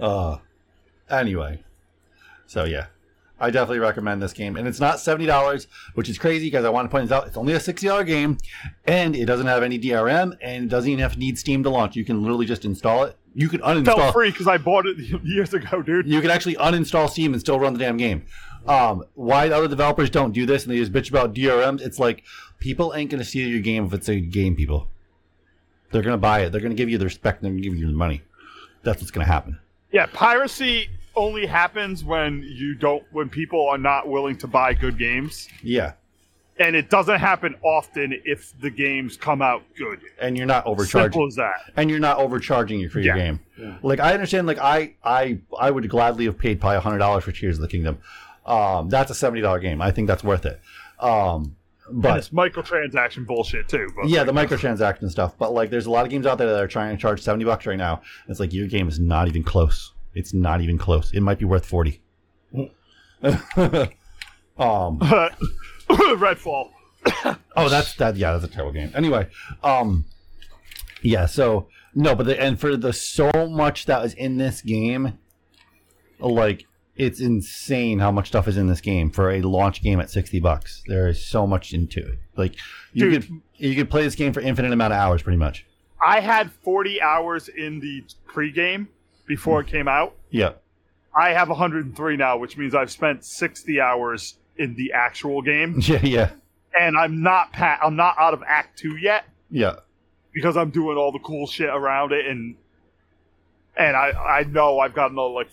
[0.00, 0.36] Uh
[1.10, 1.62] anyway.
[2.46, 2.86] So yeah.
[3.38, 4.56] I definitely recommend this game.
[4.56, 7.26] And it's not seventy dollars, which is crazy because I want to point this out.
[7.26, 8.38] It's only a sixty dollar game
[8.86, 11.68] and it doesn't have any DRM and it doesn't even have to need Steam to
[11.68, 11.94] launch.
[11.94, 13.16] You can literally just install it.
[13.34, 16.06] You can Felt uninstall free because I bought it years ago, dude.
[16.06, 18.24] you can actually uninstall Steam and still run the damn game.
[18.66, 21.80] Um, why other developers don't do this and they just bitch about DRMs?
[21.80, 22.24] It's like
[22.58, 24.56] people ain't gonna steal your game if it's a game.
[24.56, 24.88] People,
[25.90, 26.50] they're gonna buy it.
[26.52, 27.42] They're gonna give you the respect.
[27.42, 28.22] and They're gonna give you the money.
[28.82, 29.58] That's what's gonna happen.
[29.92, 34.98] Yeah, piracy only happens when you don't when people are not willing to buy good
[34.98, 35.48] games.
[35.62, 35.92] Yeah,
[36.60, 40.00] And it doesn't happen often if the games come out good.
[40.20, 41.12] and you're not overcharging.
[41.12, 41.72] Simple as that.
[41.76, 43.36] and you're not overcharging you for your Yeah.
[43.56, 43.78] game.
[43.82, 47.32] Like I understand, like I I I would gladly have paid probably hundred dollars for
[47.32, 47.98] Tears of the Kingdom.
[48.46, 49.80] Um, that's a seventy dollar game.
[49.82, 50.60] I think that's worth it.
[51.00, 51.56] Um,
[51.88, 53.88] And but it's microtransaction bullshit too.
[53.96, 55.36] But yeah, the microtransaction stuff.
[55.38, 57.44] But like, there's a lot of games out there that are trying to charge seventy
[57.44, 58.02] bucks right now.
[58.28, 59.92] It's like your game is not even close.
[60.14, 61.12] It's not even close.
[61.12, 62.02] It might be worth forty.
[62.52, 62.68] um.
[65.88, 66.70] Redfall.
[67.56, 68.16] Oh, that's that.
[68.16, 68.92] Yeah, that's a terrible game.
[68.94, 69.28] Anyway,
[69.62, 70.04] um,
[71.02, 71.26] yeah.
[71.26, 75.18] So no, but the, and for the so much that was in this game,
[76.20, 76.66] like
[76.98, 80.40] it's insane how much stuff is in this game for a launch game at sixty
[80.40, 80.82] bucks.
[80.86, 82.18] There is so much into it.
[82.36, 82.56] Like
[82.92, 83.22] you Dude.
[83.22, 85.64] could you could play this game for infinite amount of hours, pretty much.
[86.04, 88.86] I had 40 hours in the pregame
[89.26, 89.70] before it mm.
[89.70, 90.14] came out.
[90.30, 90.52] Yeah.
[91.12, 96.00] I have 103 now, which means I've spent 60 hours in the actual game, Yeah.
[96.04, 96.30] Yeah.
[96.78, 99.24] and I'm not pa- I'm not out of Act Two yet.
[99.50, 99.76] Yeah.
[100.32, 102.54] because I'm doing all the cool shit around it and
[103.76, 105.48] and I I know I've got another like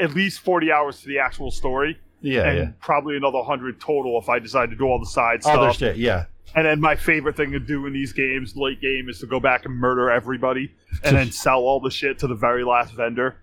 [0.00, 2.48] at least 40 hours to the actual story Yeah.
[2.48, 2.68] and yeah.
[2.80, 5.76] probably another 100 total if I decide to do all the side Other stuff.
[5.76, 5.96] shit.
[5.96, 6.26] Yeah.
[6.54, 9.38] And then my favorite thing to do in these games, late game, is to go
[9.38, 10.72] back and murder everybody
[11.04, 13.36] and then sell all the shit to the very last vendor.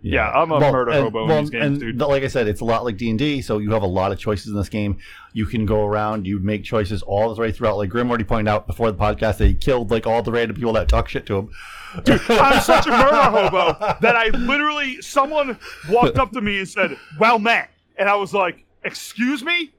[0.00, 1.98] Yeah, I'm a murder and, hobo in well, these games, and dude.
[2.00, 4.12] like I said, it's a lot like D and D, so you have a lot
[4.12, 4.98] of choices in this game.
[5.32, 7.78] You can go around, you make choices all the way throughout.
[7.78, 10.54] Like Grim already pointed out before the podcast, that he killed like all the random
[10.56, 11.50] people that talk shit to him.
[11.94, 15.58] I'm such a murder hobo that I literally someone
[15.88, 19.72] walked up to me and said, "Well met," and I was like, "Excuse me,"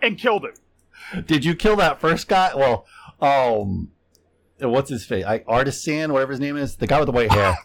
[0.00, 1.24] and killed him.
[1.26, 2.52] Did you kill that first guy?
[2.54, 2.86] Well,
[3.20, 3.90] um,
[4.60, 5.24] what's his face?
[5.24, 7.56] I, Artisan, whatever his name is, the guy with the white hair.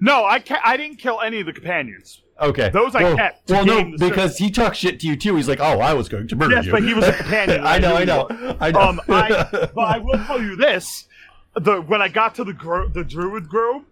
[0.00, 2.22] No, I ca- I didn't kill any of the companions.
[2.38, 5.36] Okay, Those I well, kept Well, no, because he talks shit to you too.
[5.36, 7.60] He's like, "Oh, I was going to murder Yes, you." but he was a companion.
[7.64, 8.26] I know, I know,
[8.60, 8.80] I know.
[8.80, 11.08] Um, I, but I will tell you this:
[11.56, 13.82] the when I got to the gro- the druid grove,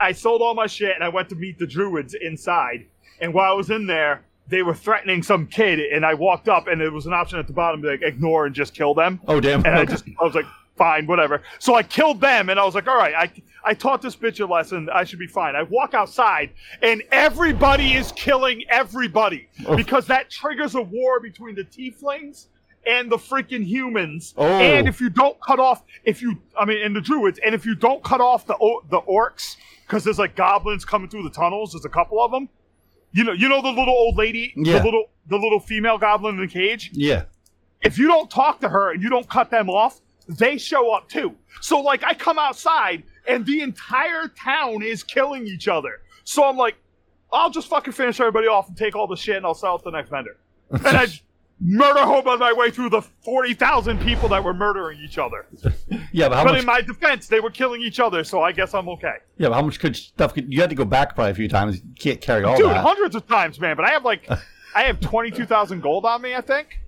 [0.00, 2.86] I sold all my shit and I went to meet the druids inside.
[3.20, 6.66] And while I was in there, they were threatening some kid, and I walked up,
[6.66, 9.20] and there was an option at the bottom to like ignore and just kill them.
[9.28, 9.64] oh damn!
[9.64, 10.44] And I just I was like,
[10.76, 11.42] fine, whatever.
[11.60, 13.30] So I killed them, and I was like, all right, I
[13.64, 14.88] I taught this bitch a lesson.
[14.92, 15.56] I should be fine.
[15.56, 16.50] I walk outside,
[16.82, 19.76] and everybody is killing everybody Oh.
[19.76, 22.48] because that triggers a war between the tieflings
[22.86, 24.34] and the freaking humans.
[24.36, 24.44] Oh.
[24.46, 27.64] And if you don't cut off, if you, I mean, and the druids, and if
[27.66, 28.56] you don't cut off the
[28.90, 29.56] the orcs,
[29.86, 31.72] because there's like goblins coming through the tunnels.
[31.72, 32.48] There's a couple of them.
[33.12, 34.78] You know, you know the little old lady, Yeah.
[34.78, 37.24] the little the little female goblin in the cage yeah,
[37.82, 41.08] if you don't talk to her and you don't cut them off, they show up
[41.08, 41.34] too.
[41.60, 46.00] So like I come outside and the entire town is killing each other.
[46.24, 46.74] So I'm like,
[47.32, 49.78] I'll just fucking finish everybody off and take all the shit and I'll sell it
[49.80, 50.36] to the next vendor.
[50.70, 51.06] And I
[51.60, 55.46] murder hobo my way through the forty thousand people that were murdering each other.
[56.12, 56.60] Yeah, but how but much?
[56.60, 59.16] in my defense, they were killing each other, so I guess I'm okay.
[59.36, 60.32] yeah, but how much could stuff?
[60.32, 61.78] Could, you had to go back probably a few times.
[61.78, 62.84] You can't carry all Dude, that.
[62.84, 63.74] hundreds of times, man.
[63.74, 64.28] But I have like,
[64.76, 66.34] I have twenty two thousand gold on me.
[66.36, 66.78] I think.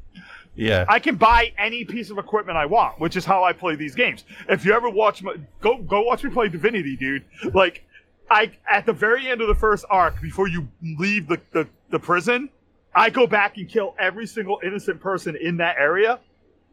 [0.54, 0.84] Yeah.
[0.88, 3.94] I can buy any piece of equipment I want, which is how I play these
[3.96, 4.24] games.
[4.48, 7.24] If you ever watch my, go go watch me play Divinity, dude.
[7.52, 7.84] Like
[8.30, 11.98] I at the very end of the first arc, before you leave the, the, the
[11.98, 12.48] prison,
[12.96, 16.18] I go back and kill every single innocent person in that area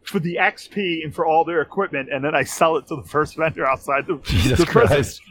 [0.04, 3.04] for the XP and for all their equipment, and then I sell it to the
[3.04, 4.96] first vendor outside the, Jesus the prison.
[4.96, 5.22] Christ.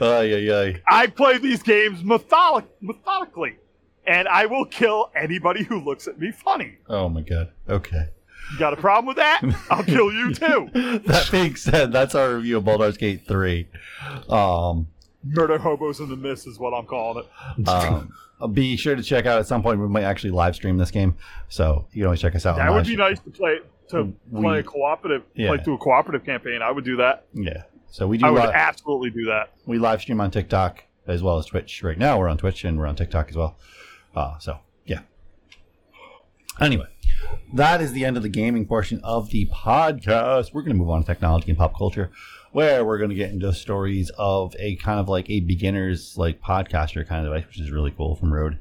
[0.00, 0.82] Ay, ay, ay.
[0.88, 3.56] I play these games methodic, methodically,
[4.06, 6.76] and I will kill anybody who looks at me funny.
[6.88, 7.52] Oh my god.
[7.68, 8.08] Okay.
[8.52, 9.40] You got a problem with that?
[9.70, 10.68] I'll kill you too.
[11.06, 13.66] That being said, that's our review of Baldur's Gate 3.
[14.28, 14.86] Um,
[15.28, 17.24] Murder hobos in the mist is what I'm calling
[17.58, 17.68] it.
[17.68, 18.12] um,
[18.52, 19.80] be sure to check out at some point.
[19.80, 21.16] We might actually live stream this game,
[21.48, 22.56] so you can always check us out.
[22.56, 23.58] That would be nice to play
[23.88, 25.48] to We- play a cooperative, Yeah.
[25.54, 26.60] play through a cooperative campaign.
[26.62, 27.26] I would do that.
[27.32, 27.62] Yeah.
[27.88, 28.26] So we do.
[28.26, 29.50] I would li- absolutely do that.
[29.64, 31.82] we live stream on TikTok as well as Twitch.
[31.84, 33.56] Right now, we're on Twitch and we're on TikTok as well.
[34.14, 35.00] Uh, so yeah.
[36.60, 36.86] Anyway,
[37.54, 40.52] that is the end of the gaming portion of the podcast.
[40.54, 42.10] We're going to move on to technology and pop culture,
[42.56, 46.40] where we're going to get into stories of a kind of like a beginner's like
[46.40, 48.56] podcaster kind of device, which is really cool from Rode.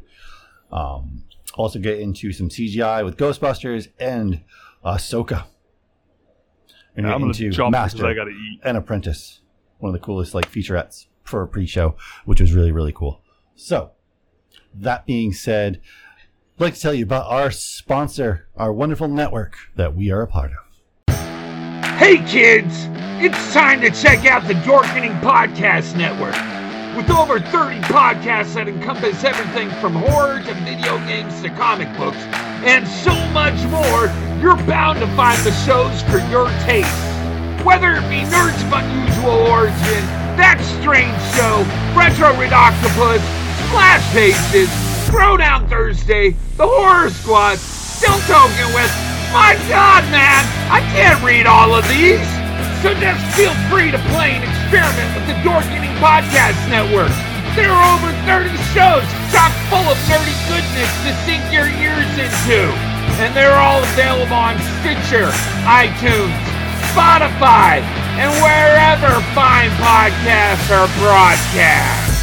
[0.69, 1.23] Um,
[1.53, 4.41] also get into some CGI with Ghostbusters and
[4.83, 5.45] Ahsoka.
[6.97, 8.59] And I'm gonna into jump Master I got to eat.
[8.65, 9.39] and Apprentice,
[9.79, 13.21] one of the coolest like featurettes for a pre-show, which was really really cool.
[13.55, 13.91] So,
[14.73, 15.79] that being said,
[16.57, 20.27] I'd like to tell you about our sponsor, our wonderful network that we are a
[20.27, 20.64] part of.
[21.95, 22.89] Hey kids,
[23.23, 26.35] it's time to check out the Dorkening Podcast Network.
[26.93, 32.19] With over 30 podcasts that encompass everything from horror to video games to comic books,
[32.67, 34.11] and so much more,
[34.43, 36.91] you're bound to find the shows for your taste.
[37.63, 40.03] Whether it be Nerds of Unusual Origin,
[40.35, 41.63] That Strange Show,
[41.95, 43.23] Retro Red Octopus,
[43.71, 44.67] Splash Pages,
[45.07, 51.75] Throwdown Thursday, The Horror Squad, Still Talking with, my god man, I can't read all
[51.75, 52.23] of these!
[52.79, 57.11] So just feel free to play and experiment with the Dorkening Podcast Network.
[57.51, 59.03] There are over 30 shows
[59.35, 62.71] chock full of nerdy goodness to sink your ears into.
[63.19, 65.27] And they're all available on Stitcher,
[65.67, 66.35] iTunes,
[66.95, 67.83] Spotify,
[68.15, 72.14] and wherever fine podcasts are broadcast.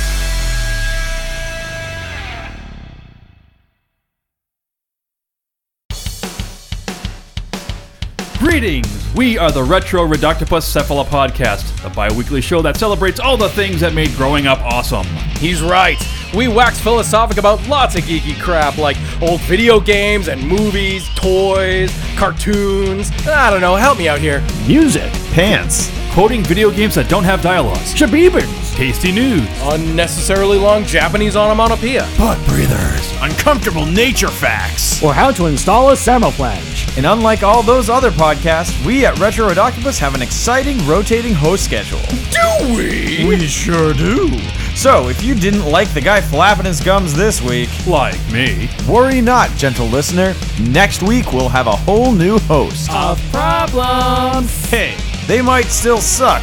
[8.42, 9.01] Greetings!
[9.14, 13.50] We are the Retro Reductopus Cephala Podcast, a bi weekly show that celebrates all the
[13.50, 15.04] things that made growing up awesome.
[15.36, 16.02] He's right.
[16.34, 21.92] We wax philosophic about lots of geeky crap like old video games and movies, toys,
[22.16, 23.10] cartoons.
[23.26, 24.40] I don't know, help me out here.
[24.66, 31.36] Music, pants, quoting video games that don't have dialogues, shabibans, tasty news, Unnecessarily long Japanese
[31.36, 32.08] onomatopoeia.
[32.16, 35.02] butt breathers, uncomfortable nature facts.
[35.02, 36.78] or how to install a thermoplange.
[36.96, 41.64] And unlike all those other podcasts, we at Retro Octopus have an exciting rotating host
[41.64, 41.98] schedule.
[42.30, 43.24] Do we?
[43.28, 44.28] We sure do.
[44.74, 48.68] So, if you didn't like the guy flapping his gums this week, Like me.
[48.88, 50.34] worry not, gentle listener.
[50.60, 52.90] Next week we'll have a whole new host.
[52.92, 54.70] Of problems.
[54.70, 54.94] Hey,
[55.26, 56.42] they might still suck,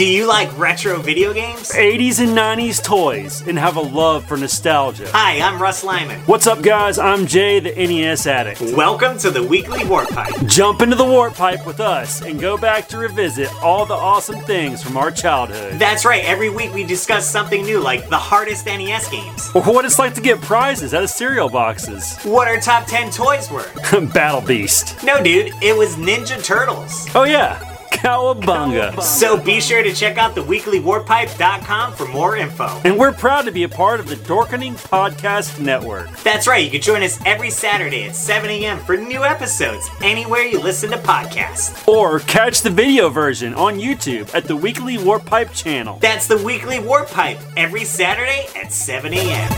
[0.00, 1.72] Do you like retro video games?
[1.72, 5.06] 80s and 90s toys and have a love for nostalgia.
[5.12, 6.20] Hi, I'm Russ Lyman.
[6.20, 6.98] What's up, guys?
[6.98, 8.62] I'm Jay, the NES addict.
[8.62, 10.32] Welcome to the weekly Warp Pipe.
[10.46, 14.40] Jump into the warp pipe with us and go back to revisit all the awesome
[14.40, 15.78] things from our childhood.
[15.78, 19.84] That's right, every week we discuss something new like the hardest NES games, Or what
[19.84, 22.16] it's like to get prizes out of cereal boxes.
[22.22, 23.70] what our top 10 toys were.
[24.14, 25.04] Battle Beast.
[25.04, 27.06] No, dude, it was Ninja Turtles.
[27.14, 27.69] Oh, yeah.
[28.00, 29.00] Cowabunga.
[29.02, 32.80] So be sure to check out the weeklywarpipe.com for more info.
[32.82, 36.08] And we're proud to be a part of the Dorkening Podcast Network.
[36.22, 38.78] That's right, you can join us every Saturday at 7 a.m.
[38.78, 41.86] for new episodes anywhere you listen to podcasts.
[41.86, 45.98] Or catch the video version on YouTube at the Weekly Warp Pipe channel.
[46.00, 49.48] That's the Weekly Warp Pipe every Saturday at 7 a.m.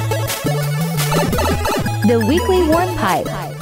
[2.08, 3.61] The Weekly Warp Pipe.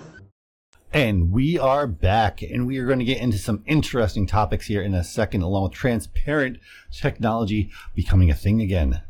[0.93, 4.81] And we are back, and we are going to get into some interesting topics here
[4.81, 6.59] in a second, along with transparent
[6.91, 9.01] technology becoming a thing again.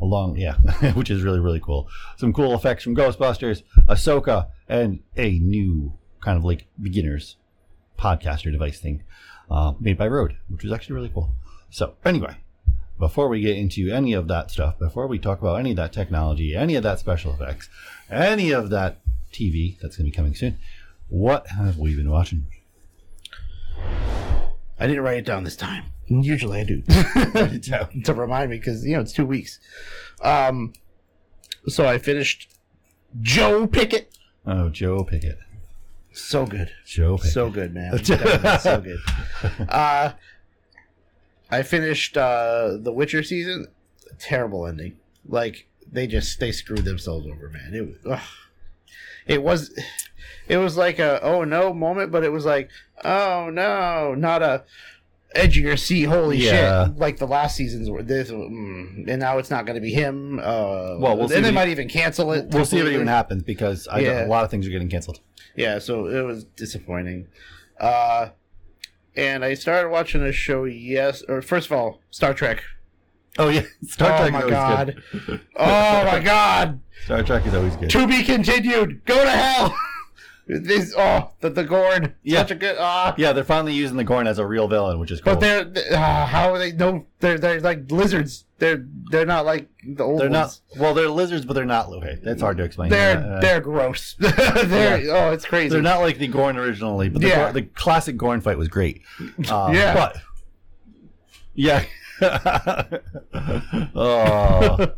[0.00, 0.56] Along, yeah,
[0.94, 1.88] which is really, really cool.
[2.16, 7.36] Some cool effects from Ghostbusters, Ahsoka, and a new kind of like beginners
[7.96, 9.04] podcaster device thing
[9.48, 11.30] uh, made by Rode, which was actually really cool.
[11.70, 12.34] So, anyway,
[12.98, 15.92] before we get into any of that stuff, before we talk about any of that
[15.92, 17.68] technology, any of that special effects,
[18.10, 18.98] any of that
[19.32, 20.58] TV that's going to be coming soon,
[21.12, 22.46] what have we been watching?
[24.80, 25.84] I didn't write it down this time.
[26.06, 26.82] Usually I do.
[28.04, 29.60] to remind me because you know it's two weeks.
[30.22, 30.72] Um,
[31.68, 32.56] so I finished
[33.20, 34.16] Joe Pickett.
[34.46, 35.38] Oh, Joe Pickett.
[36.12, 36.72] So good.
[36.86, 37.32] Joe Pickett.
[37.32, 38.02] So good, man.
[38.60, 38.98] So good.
[39.68, 40.12] Uh,
[41.50, 43.66] I finished uh, the Witcher season.
[44.18, 44.96] Terrible ending.
[45.28, 47.74] Like they just they screwed themselves over, man.
[47.74, 48.18] It was.
[48.18, 48.28] ugh.
[49.26, 49.78] It was.
[50.48, 52.70] It was like a oh no moment, but it was like
[53.04, 54.64] oh no, not a
[55.34, 56.04] edge of your seat.
[56.04, 56.86] Holy Yeah.
[56.88, 56.96] shit!
[56.98, 60.38] Like the last seasons were this, mm, and now it's not going to be him.
[60.38, 62.46] Uh, Well, we'll and they might even cancel it.
[62.50, 64.26] We'll see if it even happens because I Yeah.
[64.26, 65.20] a lot of things are getting canceled.
[65.56, 67.28] Yeah, so it was disappointing.
[67.80, 68.30] Uh,
[69.16, 70.64] and I started watching a show.
[70.64, 72.62] Yes, or first of all, Star Trek.
[73.38, 75.02] Oh yeah, Star oh Trek my god!
[75.26, 75.40] good.
[75.56, 76.80] oh my god!
[77.04, 77.88] Star Trek is always good.
[77.90, 79.04] To be continued.
[79.06, 79.74] Go to hell.
[80.60, 82.14] this oh the the Gorn.
[82.22, 82.40] Yeah.
[82.40, 83.14] Such a good ah.
[83.16, 85.34] Yeah, they're finally using the Gorn as a real villain, which is cool.
[85.36, 86.72] But they're uh, how are they?
[86.72, 88.44] No, they're they're like lizards.
[88.58, 90.60] They're they're not like the old They're ones.
[90.74, 90.80] not.
[90.80, 91.88] Well, they're lizards, but they're not.
[91.88, 92.90] Okay, that's hard to explain.
[92.90, 94.14] They're Uh, they're gross.
[94.20, 95.12] they're Yeah.
[95.28, 95.70] oh, it's crazy.
[95.70, 97.36] They're not like the Gorn originally, but the, Yeah.
[97.42, 99.02] Gorn- the classic Gorn fight was great.
[99.48, 99.94] Uh, Yeah.
[99.94, 100.16] but
[101.54, 101.84] yeah.
[103.94, 104.88] oh,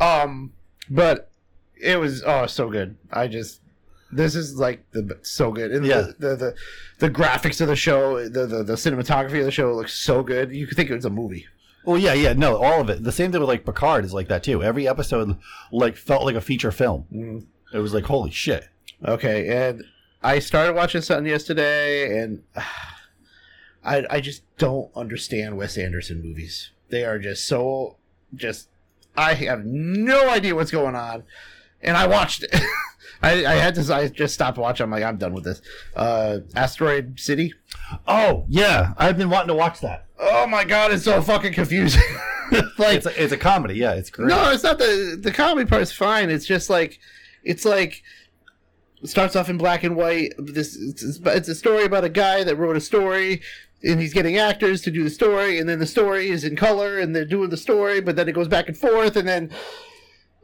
[0.00, 0.52] um,
[0.88, 1.29] but
[1.82, 2.96] it was oh so good.
[3.12, 3.60] I just
[4.12, 5.70] this is like the so good.
[5.70, 6.00] And Yeah.
[6.00, 6.54] the, the the
[6.98, 10.52] the graphics of the show, the, the the cinematography of the show looks so good.
[10.52, 11.46] You could think it was a movie.
[11.84, 12.32] well, yeah, yeah.
[12.34, 13.02] No, all of it.
[13.04, 14.62] The same thing with like Picard is like that too.
[14.62, 15.36] Every episode
[15.72, 17.06] like felt like a feature film.
[17.12, 17.46] Mm.
[17.72, 18.68] It was like holy shit.
[19.04, 19.84] Okay, and
[20.22, 22.42] I started watching something yesterday, and
[23.84, 26.70] I I just don't understand Wes Anderson movies.
[26.90, 27.96] They are just so
[28.34, 28.68] just
[29.16, 31.22] I have no idea what's going on,
[31.82, 32.54] and I watched it.
[33.22, 34.84] I, I had to I just stopped watching.
[34.84, 35.60] I'm like I'm done with this.
[35.94, 37.52] Uh, Asteroid City.
[38.06, 40.06] Oh yeah, I've been wanting to watch that.
[40.18, 42.02] Oh my god, it's so fucking confusing.
[42.78, 43.74] like It's a, it's a comedy.
[43.74, 44.28] Yeah, it's great.
[44.28, 46.30] No, it's not the the comedy part is fine.
[46.30, 46.98] It's just like
[47.42, 48.02] it's like
[49.02, 50.32] it starts off in black and white.
[50.38, 53.42] This it's, it's it's a story about a guy that wrote a story.
[53.82, 56.98] And he's getting actors to do the story, and then the story is in color,
[56.98, 59.50] and they're doing the story, but then it goes back and forth, and then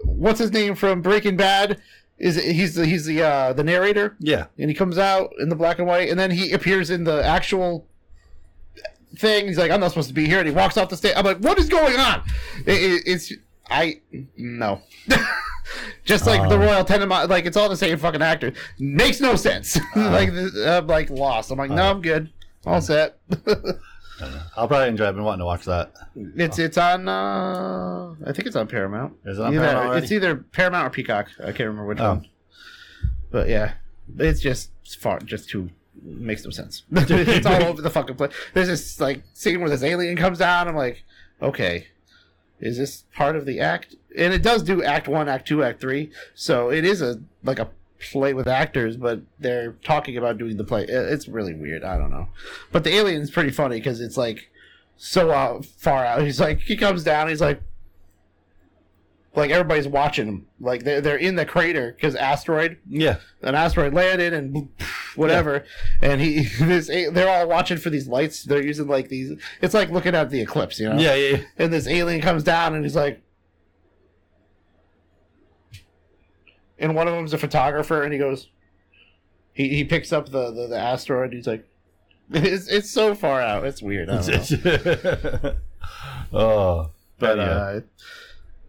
[0.04, 1.80] what's his name from Breaking Bad?
[2.18, 4.16] Is he's the he's the uh, the narrator?
[4.20, 4.46] Yeah.
[4.58, 7.22] and he comes out in the black and white, and then he appears in the
[7.24, 7.86] actual
[9.18, 9.46] thing.
[9.48, 11.12] He's like, I'm not supposed to be here, and he walks off the stage.
[11.16, 12.22] I'm like, what is going on?
[12.64, 13.32] It, it, it's
[13.68, 14.00] I
[14.36, 14.80] no.
[16.04, 16.60] Just like the Uh.
[16.60, 18.52] Royal Tenenbaum, like it's all the same fucking actor.
[18.78, 19.76] Makes no sense.
[19.96, 21.50] like I'm like lost.
[21.50, 22.30] I'm like, no, I'm good.
[22.64, 23.18] All set.
[24.56, 25.06] I'll probably enjoy.
[25.08, 25.92] I've been wanting to watch that.
[26.14, 27.08] it's it's on.
[27.08, 29.14] uh I think it's on Paramount.
[29.24, 30.02] Is it on Either- Paramount already?
[30.04, 31.28] It's either Paramount or Peacock.
[31.40, 32.08] I can't remember which Oh.
[32.14, 32.26] one.
[33.30, 33.74] But yeah,
[34.18, 35.70] it's just far, just too
[36.02, 36.84] makes no sense.
[36.92, 38.32] it's all over the fucking place.
[38.54, 40.68] There's this like scene where this alien comes down.
[40.68, 41.04] I'm like,
[41.42, 41.88] okay,
[42.60, 43.96] is this part of the act?
[44.16, 46.10] And it does do Act One, Act Two, Act Three.
[46.34, 47.68] So it is a like a
[47.98, 50.84] play with actors, but they're talking about doing the play.
[50.88, 51.84] It's really weird.
[51.84, 52.28] I don't know,
[52.72, 54.50] but the alien's pretty funny because it's like
[54.96, 56.22] so uh, far out.
[56.22, 57.28] He's like he comes down.
[57.28, 57.62] He's like
[59.36, 60.46] like everybody's watching him.
[60.58, 62.78] Like they're they're in the crater because asteroid.
[62.88, 63.18] Yeah.
[63.42, 64.70] An asteroid landed and
[65.14, 65.64] whatever.
[66.00, 68.44] And he, this, they're all watching for these lights.
[68.44, 69.38] They're using like these.
[69.60, 70.98] It's like looking at the eclipse, you know.
[70.98, 71.36] Yeah, yeah.
[71.36, 71.42] yeah.
[71.58, 73.22] And this alien comes down, and he's like,
[76.78, 78.48] and one of them's a photographer, and he goes,
[79.52, 81.32] he he picks up the the, the asteroid.
[81.32, 81.66] He's like,
[82.30, 83.64] it's it's so far out.
[83.64, 84.10] It's weird.
[84.10, 85.54] I don't know.
[86.32, 87.44] oh, but yeah.
[87.44, 87.80] uh,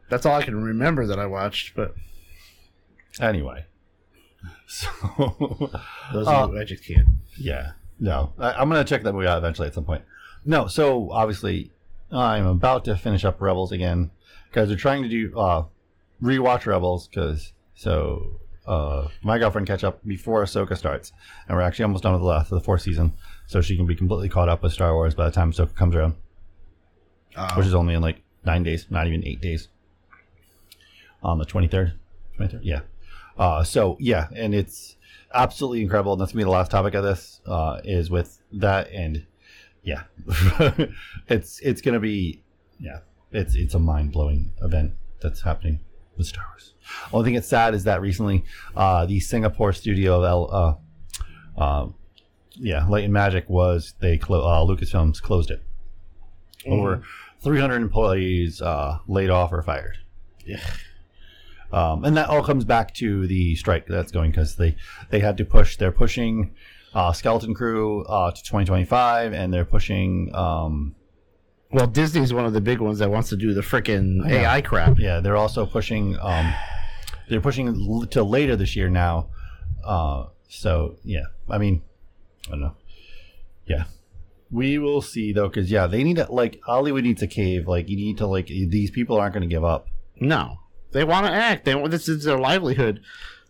[0.09, 1.75] that's all I can remember that I watched.
[1.75, 1.95] But
[3.19, 3.65] Anyway,
[4.67, 4.87] so
[6.13, 7.07] those Uh, I just can't.
[7.37, 10.03] Yeah, no, I, I'm gonna check that movie out eventually at some point.
[10.45, 11.71] No, so obviously,
[12.11, 14.11] I'm about to finish up Rebels again
[14.49, 15.65] because they're trying to do uh,
[16.21, 21.13] rewatch Rebels because so uh, my girlfriend catch up before Ahsoka starts,
[21.47, 23.13] and we're actually almost done with the last of the fourth season,
[23.45, 25.95] so she can be completely caught up with Star Wars by the time Ahsoka comes
[25.95, 26.15] around,
[27.55, 29.69] which is only in like nine days, not even eight days.
[31.21, 31.93] On the twenty third,
[32.35, 32.81] twenty third, yeah.
[33.37, 34.97] Uh, so yeah, and it's
[35.33, 36.13] absolutely incredible.
[36.13, 37.41] And that's gonna be the last topic of this.
[37.45, 39.25] Uh, is with that, and
[39.83, 40.03] yeah,
[41.27, 42.41] it's it's gonna be
[42.79, 42.99] yeah,
[43.31, 45.79] it's it's a mind blowing event that's happening
[46.17, 46.73] with Star Wars.
[47.13, 48.43] Only thing that's sad is that recently,
[48.75, 50.79] uh, the Singapore studio of L,
[51.57, 51.87] uh, uh,
[52.55, 55.63] yeah, Light and Magic was they clo- uh, Lucasfilms closed it.
[56.65, 57.03] Over
[57.41, 59.97] 300 employees uh, laid off or fired.
[60.45, 60.59] Yeah.
[61.71, 64.75] Um, and that all comes back to the strike that's going because they
[65.09, 65.75] they had to push.
[65.77, 66.55] They're pushing
[66.93, 70.33] uh, Skeleton Crew uh, to 2025, and they're pushing.
[70.33, 70.95] Um,
[71.71, 74.97] Well, Disney's one of the big ones that wants to do the freaking AI crap.
[74.97, 76.17] Yeah, they're also pushing.
[76.21, 76.53] Um,
[77.29, 79.29] they're pushing l- to later this year now.
[79.83, 81.81] Uh, so yeah, I mean,
[82.47, 82.75] I don't know.
[83.65, 83.85] Yeah,
[84.51, 87.67] we will see though, because yeah, they need to like Hollywood needs a cave.
[87.67, 89.87] Like you need to like these people aren't going to give up.
[90.19, 90.59] No,
[90.91, 91.65] they want to act.
[91.65, 93.01] They want this is their livelihood.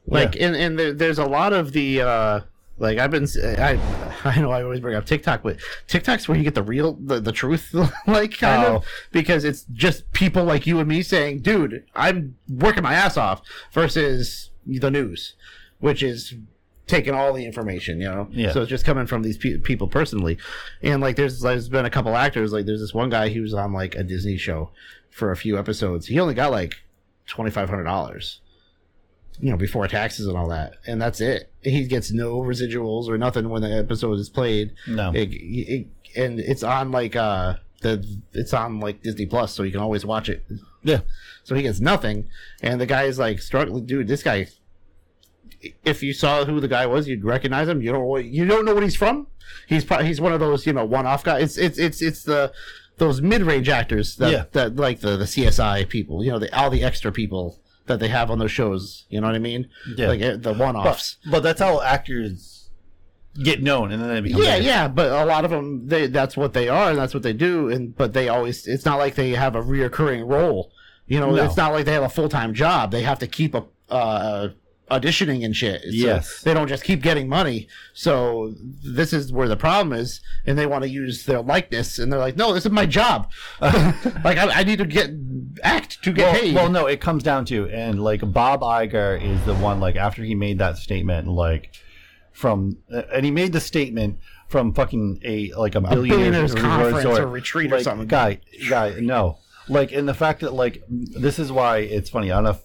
[0.10, 2.40] Like, and and there, there's a lot of the uh
[2.80, 3.80] like I've been I
[4.26, 5.58] I know I always bring up TikTok, but
[5.88, 7.74] TikTok's where you get the real the, the truth,
[8.08, 8.76] like kind Oh.
[8.78, 13.18] of because it's just people like you and me saying, "Dude, I'm working my ass
[13.18, 15.36] off," versus the news,
[15.80, 16.34] which is
[16.88, 18.28] taking all the information, you know.
[18.32, 18.52] Yeah.
[18.54, 20.38] So it's just coming from these pe- people personally,
[20.82, 23.54] and like there's there's been a couple actors like there's this one guy he was
[23.54, 24.72] on like a Disney show
[25.10, 26.08] for a few episodes.
[26.08, 26.76] He only got like
[27.26, 28.40] twenty five hundred dollars,
[29.40, 31.52] you know, before taxes and all that, and that's it.
[31.62, 34.72] He gets no residuals or nothing when the episode is played.
[34.88, 35.12] No.
[35.14, 39.72] It- it- and it's on like uh the it's on like Disney Plus, so you
[39.72, 40.44] can always watch it.
[40.84, 41.02] Yeah.
[41.44, 42.30] So he gets nothing,
[42.62, 43.86] and the guy is like struggling.
[43.86, 44.48] Dude, this guy.
[45.84, 47.82] If you saw who the guy was, you'd recognize him.
[47.82, 48.26] You don't.
[48.26, 49.28] You don't know what he's from.
[49.68, 51.58] He's probably he's one of those you know one-off guys.
[51.58, 52.52] It's it's it's it's the
[52.98, 54.44] those mid-range actors that Yeah.
[54.54, 56.24] that like the the CSI people.
[56.24, 59.06] You know, the all the extra people that they have on those shows.
[59.10, 59.70] You know what I mean?
[59.96, 60.08] Yeah.
[60.10, 61.18] Like eh, the one-offs.
[61.26, 62.70] But, but that's how actors
[63.44, 66.36] get known, and then they become Yeah, yeah, but a lot of them, they that's
[66.36, 67.70] what they are, and that's what they do.
[67.70, 70.72] And but they always, it's not like they have a reoccurring role.
[71.08, 71.44] You know, No.
[71.46, 72.92] it's not like they have a full time job.
[72.92, 74.50] They have to keep a, uh,
[74.90, 75.82] auditioning and shit.
[75.82, 76.42] So Yes.
[76.44, 77.68] they don't just keep getting money.
[77.94, 82.12] So this is where the problem is, and they want to use their likeness, and
[82.12, 83.30] they're like, no, this is my job.
[83.62, 85.10] like I, I need to get
[85.64, 86.56] act to get well, paid.
[86.56, 90.24] well, no, it comes down to and like Bob Iger is the one like after
[90.24, 91.76] he made that statement like
[92.32, 97.22] from uh, and he made the statement from fucking a like a, billionaire's conference resort.
[97.22, 98.08] or retreat or something.
[98.08, 98.40] Guy,
[98.70, 102.32] guy, no, like and the fact that like this is why it's funny.
[102.32, 102.60] I don't know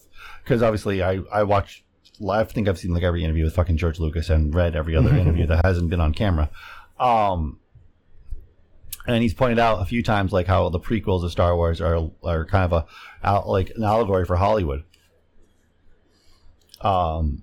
[0.44, 1.84] because obviously I I watch.
[2.28, 5.14] I think I've seen like every interview with fucking George Lucas and read every other
[5.16, 6.50] interview that hasn't been on camera.
[7.00, 7.58] Um,
[9.06, 12.10] and he's pointed out a few times like how the prequels of Star Wars are
[12.22, 12.86] are kind of a
[13.26, 14.84] out, like an allegory for Hollywood.
[16.80, 17.42] Um,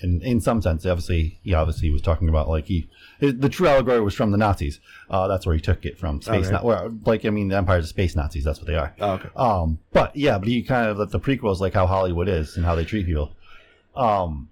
[0.00, 2.88] and in some sense, obviously, he obviously was talking about like he
[3.20, 4.80] his, the true allegory was from the Nazis.
[5.08, 6.20] Uh, that's where he took it from.
[6.20, 6.50] Space.
[6.50, 8.44] Na- well, like I mean, the Empire's space Nazis.
[8.44, 8.94] That's what they are.
[9.00, 9.28] Oh, okay.
[9.36, 12.74] Um, but yeah, but he kind of the prequels like how Hollywood is and how
[12.74, 13.36] they treat people.
[13.94, 14.48] Um,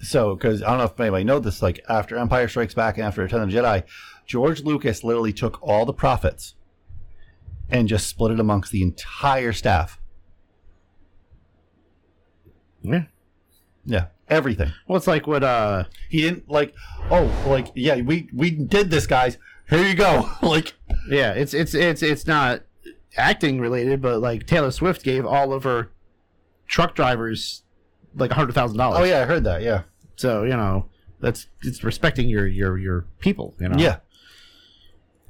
[0.00, 3.06] so because I don't know if anybody know this, like after Empire Strikes Back and
[3.06, 3.84] after Return of the Jedi,
[4.26, 6.54] George Lucas literally took all the profits
[7.68, 9.98] and just split it amongst the entire staff.
[12.82, 13.04] Yeah.
[13.84, 14.72] Yeah, everything.
[14.86, 16.72] Well, it's like what uh he didn't like.
[17.10, 19.38] Oh, like yeah, we we did this, guys.
[19.68, 20.28] Here you go.
[20.42, 20.74] like
[21.08, 22.62] Yeah, it's it's it's it's not
[23.16, 25.90] acting related, but like Taylor Swift gave all of her
[26.68, 27.64] truck drivers
[28.14, 29.00] like a hundred thousand dollars.
[29.00, 29.62] oh yeah, I heard that.
[29.62, 29.82] Yeah,
[30.14, 30.86] So you know
[31.20, 33.54] that's it's respecting your your your people.
[33.58, 33.78] You know.
[33.78, 33.96] yeah,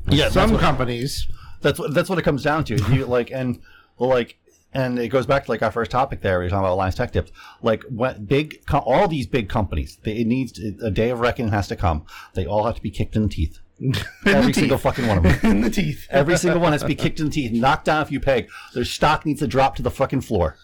[0.09, 0.25] yeah.
[0.25, 1.29] that's Some what- companies.
[1.61, 2.77] That's what that's what it comes down to.
[2.93, 3.61] You like and
[3.99, 4.37] like
[4.75, 6.39] and it goes back to like our first topic there.
[6.39, 7.31] We were talking about Linus Tech Tips.
[7.63, 11.69] Like when big, all these big companies, they, it needs a day of reckoning has
[11.69, 12.05] to come.
[12.35, 13.59] They all have to be kicked in the teeth.
[14.27, 15.39] Every single fucking one of them.
[15.51, 16.07] in the teeth.
[16.11, 18.49] Every single one has to be kicked in the teeth, knocked down a few peg.
[18.75, 20.57] Their stock needs to drop to the fucking floor.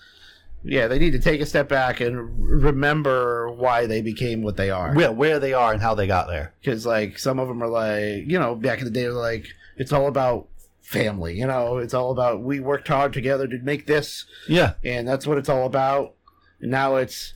[0.65, 4.71] Yeah, they need to take a step back and remember why they became what they
[4.71, 4.93] are.
[4.93, 6.53] Where, where they are and how they got there.
[6.61, 9.47] Because like some of them are like, you know, back in the day, they're like
[9.77, 10.49] it's all about
[10.83, 11.39] family.
[11.39, 14.75] You know, it's all about we worked hard together to make this, Yeah.
[14.85, 16.15] and that's what it's all about.
[16.61, 17.35] And now it's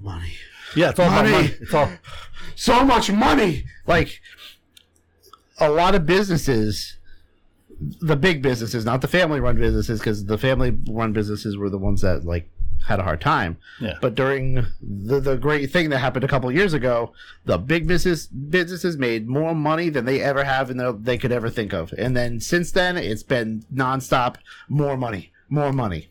[0.00, 0.32] money.
[0.76, 1.28] Yeah, it's all Money.
[1.28, 1.54] about money.
[1.60, 1.90] It's all
[2.56, 3.64] so much money.
[3.86, 4.20] Like
[5.58, 6.97] a lot of businesses,
[7.80, 11.78] the big businesses, not the family run businesses, because the family run businesses were the
[11.78, 12.50] ones that like
[12.86, 13.56] had a hard time.
[13.80, 13.94] Yeah.
[14.00, 17.12] But during the the great thing that happened a couple of years ago,
[17.44, 21.32] the big business businesses made more money than they ever have and they- they could
[21.32, 21.92] ever think of.
[21.98, 24.36] And then since then, it's been nonstop
[24.68, 26.10] more money, more money.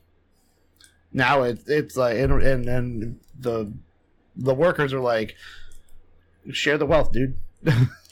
[1.14, 3.74] Now it, it's like and, and and the
[4.36, 5.36] the workers are like
[6.52, 7.36] share the wealth, dude.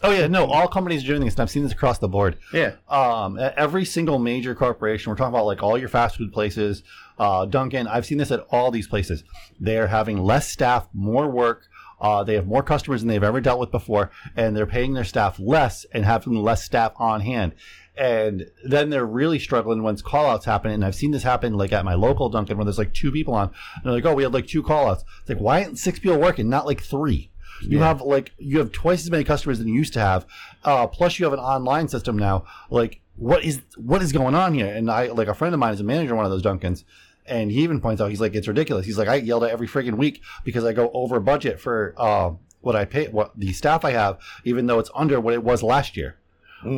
[0.03, 0.45] Oh yeah, no.
[0.45, 2.37] All companies are doing this, and I've seen this across the board.
[2.53, 2.75] Yeah.
[2.87, 5.09] Um, every single major corporation.
[5.09, 6.83] We're talking about like all your fast food places,
[7.17, 7.87] uh, Dunkin'.
[7.87, 9.23] I've seen this at all these places.
[9.59, 11.63] They are having less staff, more work.
[11.99, 15.05] Uh, they have more customers than they've ever dealt with before, and they're paying their
[15.05, 17.53] staff less and having less staff on hand.
[17.97, 20.71] And then they're really struggling once callouts happen.
[20.71, 23.33] And I've seen this happen like at my local Dunkin' where there's like two people
[23.33, 23.47] on.
[23.47, 25.03] And they're like, oh, we had like two callouts.
[25.21, 27.31] It's like, why aren't six people working, not like three?
[27.61, 30.25] You have like you have twice as many customers than you used to have.
[30.63, 32.45] Uh, plus, you have an online system now.
[32.69, 34.67] Like, what is what is going on here?
[34.67, 36.83] And I like a friend of mine is a manager of one of those Dunkins,
[37.25, 38.85] and he even points out he's like it's ridiculous.
[38.85, 42.31] He's like I yelled at every friggin' week because I go over budget for uh,
[42.61, 45.63] what I pay, what the staff I have, even though it's under what it was
[45.63, 46.17] last year.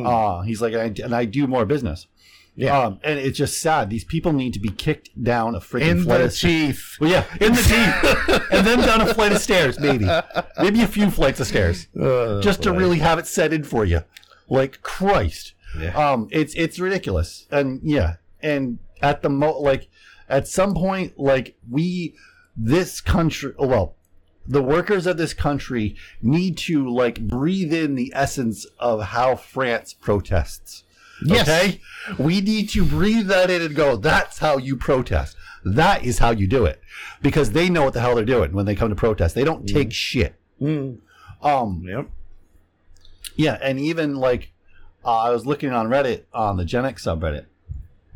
[0.06, 2.06] Uh, he's like, and I, and I do more business.
[2.58, 2.76] Yeah.
[2.76, 3.88] Um, and it's just sad.
[3.88, 6.96] These people need to be kicked down a freaking In flight the of teeth.
[7.00, 10.08] Well, yeah, in the teeth, and then down a flight of stairs, maybe,
[10.60, 13.84] maybe a few flights of stairs, Oh, just to really have it set in for
[13.84, 14.00] you.
[14.48, 15.96] Like Christ, Yeah.
[15.96, 19.88] um, it's it's ridiculous, and yeah, and at the mo like
[20.28, 22.16] at some point, like we,
[22.56, 23.94] this country, oh, well,
[24.48, 29.92] the workers of this country need to like breathe in the essence of how France
[29.92, 30.82] protests.
[31.24, 31.48] Yes.
[31.48, 31.80] Okay?
[32.18, 35.36] We need to breathe that in and go, that's how you protest.
[35.64, 36.80] That is how you do it.
[37.20, 39.34] Because they know what the hell they're doing when they come to protest.
[39.34, 40.36] They don't take shit.
[40.62, 40.98] Mm.
[41.42, 42.08] Um, Yep.
[43.36, 44.52] yeah, and even like
[45.04, 47.46] uh, I was looking on Reddit on the Gen X subreddit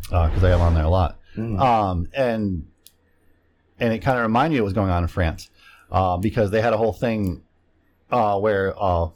[0.03, 2.67] because I am on there a lot, um, and
[3.79, 5.51] and it kind of reminded me of what was going on in France
[5.91, 7.43] uh, because they had a whole thing
[8.11, 9.09] uh, where uh,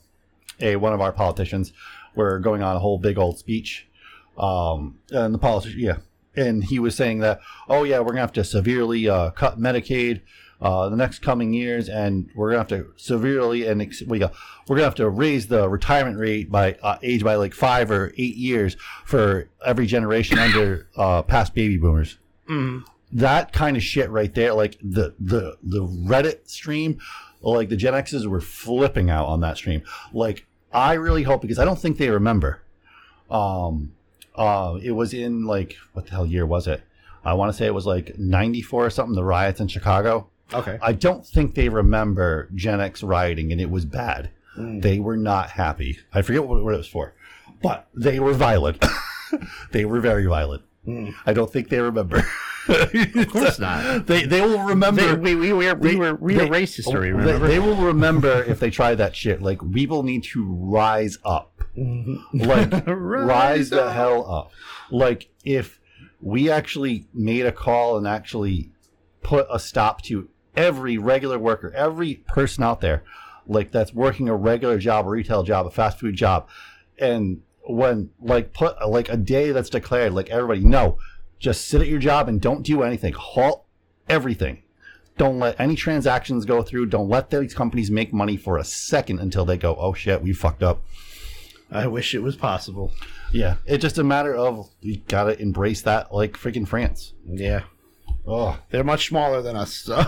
[0.61, 1.73] a one of our politicians
[2.17, 3.89] were going on a whole big old speech,
[4.39, 5.99] um, and the politician, yeah,
[6.35, 10.23] and he was saying that, oh yeah, we're gonna have to severely uh, cut Medicaid
[10.61, 14.31] uh, the next coming years, and we're gonna have to severely and ex- we go,
[14.69, 18.13] we're gonna have to raise the retirement rate by uh, age by like five or
[18.17, 22.19] eight years for every generation under uh, past baby boomers.
[23.13, 26.99] That kind of shit right there, like the the the Reddit stream,
[27.41, 29.83] like the Gen X's were flipping out on that stream.
[30.13, 32.61] Like I really hope because I don't think they remember.
[33.31, 33.95] Um,
[34.35, 36.83] uh, it was in like what the hell year was it?
[37.25, 39.15] I want to say it was like '94 or something.
[39.15, 40.29] The riots in Chicago.
[40.53, 40.79] Okay.
[40.83, 44.31] I don't think they remember Gen X rioting, and it was bad.
[44.59, 45.99] They were not happy.
[46.15, 47.15] I forget what, what it was for,
[47.63, 48.83] but they were violent.
[49.73, 50.63] they were very violent.
[51.27, 52.23] I don't think they remember.
[52.69, 54.07] Of course not.
[54.07, 55.17] They they will remember.
[55.17, 57.13] They, we we we, we They- were we they- erased history.
[57.13, 57.49] Oh, they- Remember?
[57.49, 59.41] They, will remember if they try that shit.
[59.43, 61.63] Like we will need to rise up.
[61.77, 62.39] Mm-hmm.
[62.41, 64.51] Like rise, the hell up.
[64.91, 65.79] Like if
[66.21, 68.71] we actually made a call and actually
[69.23, 73.05] put a stop to every regular worker, every person out there,
[73.47, 76.49] like that's working a regular job, a retail job, a fast food job,
[76.99, 80.99] and when like put like a day that's declared, like everybody, no,
[81.39, 83.13] just sit at your job and don't do anything.
[83.13, 83.65] Halt
[84.09, 84.63] everything.
[85.19, 86.87] Don't let any transactions go through.
[86.87, 90.33] Don't let these companies make money for a second until they go, oh shit, we
[90.33, 90.83] fucked up.
[91.71, 92.93] I wish it was possible.
[93.33, 97.15] Yeah, it's just a matter of you gotta embrace that like freaking France.
[97.27, 97.63] Yeah.
[98.27, 99.73] Oh, They're much smaller than us.
[99.73, 100.05] So.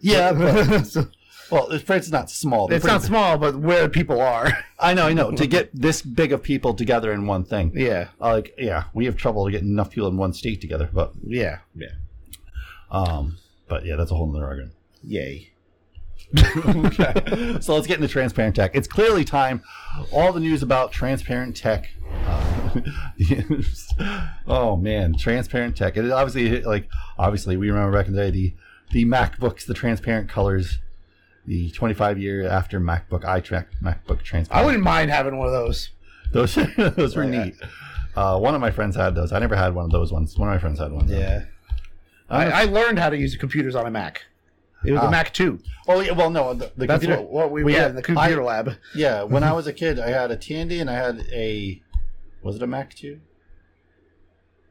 [0.00, 0.32] yeah.
[0.32, 1.08] But,
[1.50, 2.68] well, France is not small.
[2.68, 4.50] They're it's not pretty- small, but where people are.
[4.78, 5.30] I know, I know.
[5.32, 8.08] to get this big of people together in one thing, Yeah.
[8.20, 10.88] uh, like yeah, we have trouble getting enough people in one state together.
[10.92, 11.58] But Yeah.
[11.74, 11.88] Yeah.
[12.90, 13.38] um,
[13.68, 14.72] but yeah, that's a whole nother argument.
[15.02, 15.50] Yay.
[16.66, 17.56] okay.
[17.60, 18.72] So let's get into transparent tech.
[18.74, 19.62] It's clearly time.
[20.12, 21.88] All the news about transparent tech.
[22.26, 22.80] Uh,
[24.46, 25.96] oh man, transparent tech.
[25.96, 26.88] It obviously like
[27.18, 28.54] obviously we remember back in the day the
[28.90, 30.78] the MacBooks, the transparent colors,
[31.48, 34.52] the 25 year after MacBook iTrack MacBook transparent.
[34.52, 35.90] I wouldn't mind having one of those.
[36.32, 37.54] Those those were neat.
[38.14, 39.32] Uh, one of my friends had those.
[39.32, 40.36] I never had one of those ones.
[40.38, 41.08] One of my friends had one.
[41.08, 41.44] Yeah.
[42.28, 44.22] I, I learned how to use computers on a Mac.
[44.84, 45.08] It was Ah.
[45.08, 45.58] a Mac 2.
[45.88, 48.02] Oh yeah, well no, the, the That's computer, what, what we well, had in the
[48.02, 48.74] computer I- lab.
[48.94, 51.80] Yeah, when I was a kid, I had a Tandy and I had a
[52.42, 53.20] was it a Mac two?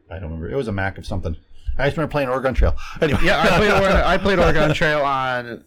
[0.09, 0.49] I don't remember.
[0.49, 1.35] It was a Mac of something.
[1.77, 2.75] I just remember playing Oregon Trail.
[3.01, 5.63] Anyway, Yeah, I played I played Oregon Trail on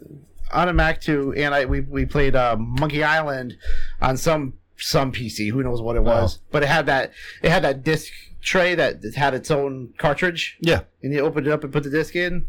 [0.52, 3.56] on a Mac too, and I we, we played uh, Monkey Island
[4.00, 5.50] on some some PC.
[5.50, 6.38] Who knows what it was?
[6.40, 6.44] Oh.
[6.50, 7.12] But it had that
[7.42, 8.12] it had that disc
[8.42, 10.56] tray that had its own cartridge.
[10.60, 10.80] Yeah.
[11.02, 12.46] and you opened it up and put the disc in.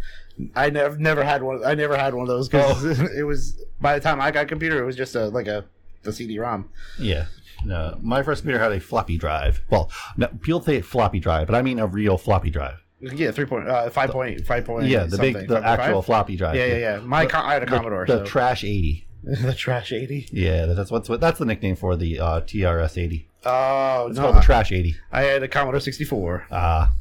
[0.56, 1.61] I never never had one.
[1.65, 3.07] I never had one of those because Oh.
[3.18, 5.65] it was by the time I got a computer, it was just a like a
[6.03, 6.68] the CD-ROM.
[6.98, 7.26] Yeah.
[7.64, 9.61] No, my first computer had a floppy drive.
[9.69, 12.81] Well, no, people say floppy drive, but I mean a real floppy drive.
[13.02, 14.88] Yeah, three point uh, five point five point.
[14.88, 15.64] yeah, the big, the 5.5?
[15.64, 16.56] actual floppy drive.
[16.56, 16.99] Yeah, yeah, yeah.
[16.99, 18.06] My The- I had a Commodore.
[18.06, 18.26] The, so.
[18.26, 19.07] trash eighty.
[19.23, 20.28] the trash eighty.
[20.32, 21.19] Yeah, that's what's what.
[21.19, 23.28] That's the nickname for the uh, TRS eighty.
[23.45, 24.95] Oh, It's no, called the trash eighty.
[25.11, 26.45] I had a Commodore sixty four.
[26.52, 26.91] Ah,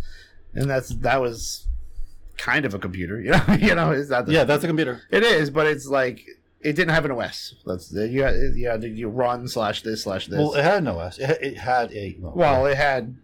[0.55, 1.67] and that's that was
[2.37, 3.21] kind of a computer.
[3.21, 4.27] You know, you know, it's not.
[4.27, 5.03] The, yeah, that's a computer.
[5.11, 6.25] It is, but it's like
[6.61, 7.55] it didn't have an OS.
[7.65, 10.39] That's you had, you had to you run slash this slash this.
[10.39, 11.19] Well, it had no OS.
[11.19, 13.17] It, it had a Well, it had.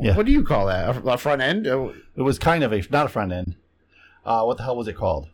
[0.00, 0.16] Yeah.
[0.16, 0.96] What do you call that?
[0.96, 1.66] A, a front end?
[1.66, 3.56] Oh, It was kind of a not a front end.
[4.24, 5.28] Uh, what the hell was it called?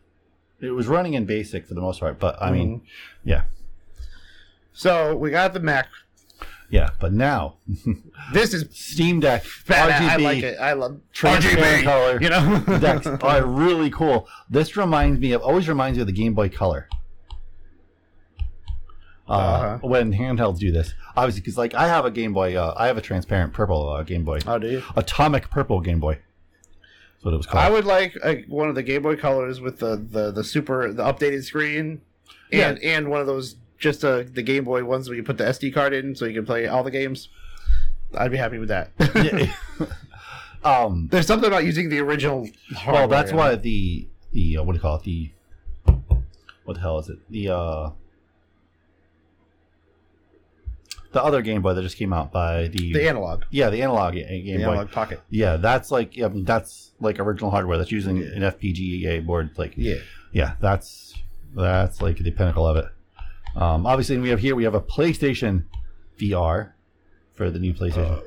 [0.59, 2.81] It was running in BASIC for the most part, but I mean,
[3.23, 3.43] yeah,
[4.73, 5.87] So we got the Mac.
[6.69, 6.89] yeah.
[6.99, 7.55] But now
[8.33, 9.91] This is Steam Deck bad.
[9.91, 10.57] RGB I like it.
[10.59, 11.83] I love transparent RGB.
[11.83, 14.27] color You know, decks are really cool.
[14.49, 16.89] This reminds me of always reminds me of the Game Boy Color.
[19.29, 19.87] Uh, Uh-huh.
[19.87, 22.97] When handhelds do this, obviously, because like I have a Game Boy, uh, I have
[22.97, 24.83] a transparent purple uh, Game Boy, Oh, do you?
[24.95, 26.15] atomic purple Game Boy.
[26.15, 27.63] That's what it was called.
[27.63, 30.91] I would like uh, one of the Game Boy Colors with the, the, the super
[30.91, 32.01] the updated screen,
[32.51, 32.69] Yeah.
[32.69, 35.43] and and one of those just uh, the Game Boy ones where you put the
[35.45, 37.29] SD card in so you can play all the games.
[38.17, 38.91] I'd be happy with that.
[40.63, 42.45] Um, There's something about using the original.
[42.85, 45.03] well, that's why the the uh, what do you call it?
[45.03, 45.31] The
[46.65, 47.19] what the hell is it?
[47.29, 47.89] The uh,
[51.11, 54.13] the other Game Boy that just came out by the the analog, yeah the analog
[54.15, 54.71] uh, Game the Boy.
[54.71, 55.21] analog pocket.
[55.29, 59.51] Yeah, that's like yeah, that's like original hardware that's using an FPGA board.
[59.57, 59.95] Like Yeah.
[60.31, 61.13] yeah, that's
[61.55, 62.85] that's like the pinnacle of it.
[63.55, 65.63] Um, obviously, we have here we have a PlayStation
[66.19, 66.73] VR
[67.33, 68.21] for the new PlayStation,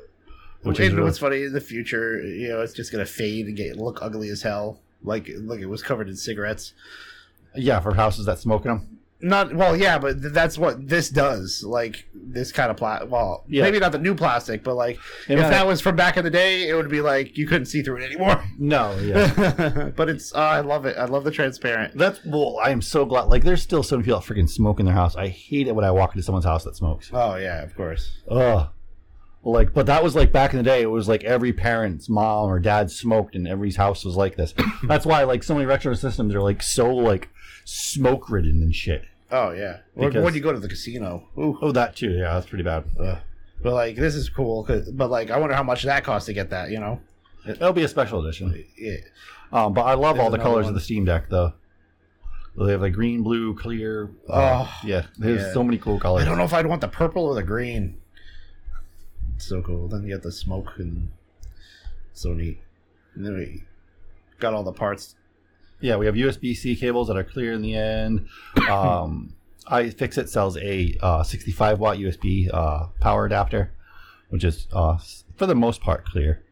[0.62, 3.46] which is and really- what's funny in the future, you know, it's just gonna fade
[3.46, 4.80] and get look ugly as hell.
[5.04, 6.74] Like like it was covered in cigarettes.
[7.54, 8.98] yeah for houses that smoke in them.
[9.24, 11.62] Not well, yeah, but th- that's what this does.
[11.64, 13.08] Like this kind of plastic.
[13.10, 13.62] Well, Yeah.
[13.62, 14.96] maybe not the new plastic, but like
[15.28, 17.46] It if might- that was from back in the day, it would be like you
[17.46, 18.42] couldn't see through it anymore.
[18.58, 19.90] No, yeah.
[19.96, 20.96] but it's uh, I love it.
[20.98, 21.96] I love the transparent.
[21.96, 22.58] That's well.
[22.62, 23.22] I am so glad.
[23.24, 25.14] Like, there's still so many people that freaking smoke in their house.
[25.16, 27.10] I hate it when I walk into someone's house that smokes.
[27.12, 28.20] Oh yeah, of course.
[28.30, 28.68] Ugh.
[29.44, 30.82] Like, but that was like back in the day.
[30.82, 34.54] It was like every parent's mom or dad smoked, and every house was like this.
[34.84, 37.28] That's why like so many retro systems are like so like
[37.64, 39.02] smoke ridden and shit.
[39.32, 39.78] Oh yeah.
[39.96, 41.58] Or Because- when you go to the casino, ooh.
[41.60, 42.10] Oh, that too.
[42.10, 42.84] Yeah, that's pretty bad.
[43.00, 43.18] Ugh.
[43.62, 44.62] But like this is cool.
[44.64, 46.70] 'cause- but like I wonder how much that costs to get that.
[46.70, 47.00] You know.
[47.46, 48.64] It'll be a special edition.
[48.78, 48.96] Yeah.
[49.52, 50.70] Um, but I love There's all the colors one.
[50.70, 51.54] of the Steam Deck though.
[52.56, 54.10] They have like green, blue, clear.
[54.28, 55.06] uh, Oh, yeah.
[55.18, 55.52] There's yeah.
[55.54, 56.22] so many cool colors.
[56.22, 57.96] I don't know if I'd want the purple or the green.
[59.36, 59.88] It's so cool.
[59.88, 61.10] Then you get the smoke and
[62.12, 62.60] so neat.
[63.14, 63.64] And then we
[64.38, 65.14] got all the parts.
[65.82, 68.28] Yeah, we have USB C cables that are clear in the end.
[68.70, 69.34] Um,
[69.70, 73.72] iFixit sells a uh, 65 watt USB uh, power adapter,
[74.30, 74.98] which is uh,
[75.36, 76.42] for the most part clear.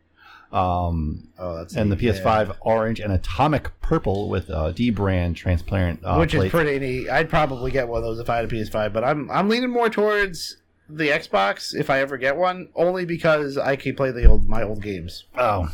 [0.52, 6.16] Um, Oh, that's and the PS5 orange and atomic purple with uh, dbrand transparent uh,
[6.16, 7.08] which is pretty neat.
[7.08, 9.70] I'd probably get one of those if I had a PS5, but I'm I'm leaning
[9.70, 10.56] more towards
[10.88, 14.64] the Xbox if I ever get one, only because I can play the old my
[14.64, 15.24] old games.
[15.38, 15.72] Oh,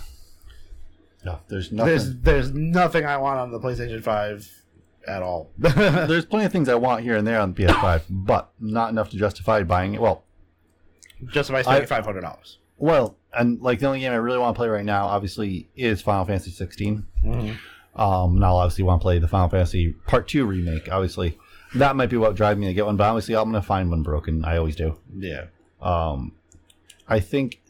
[1.27, 1.89] no, there's nothing.
[1.91, 4.63] There's there's nothing I want on the PlayStation 5
[5.07, 5.51] at all.
[5.59, 9.11] There's plenty of things I want here and there on the PS5, but not enough
[9.11, 10.01] to justify buying it.
[10.01, 10.25] Well,
[11.33, 12.59] Just by I- spending five hundred dollars.
[12.79, 16.03] Well, and like the only game I really want to play right now, obviously, is
[16.03, 17.07] Final Fantasy 16.
[17.25, 18.01] Mm-hmm.
[18.01, 20.89] Um, and I'll obviously want to play the Final Fantasy Part Two remake.
[20.91, 21.39] Obviously,
[21.77, 22.97] that might be what drives me to get one.
[22.97, 24.45] But obviously, I'm gonna find one broken.
[24.45, 24.99] I always do.
[25.17, 25.47] Yeah.
[25.81, 26.33] Um,
[27.09, 27.66] I think I don't even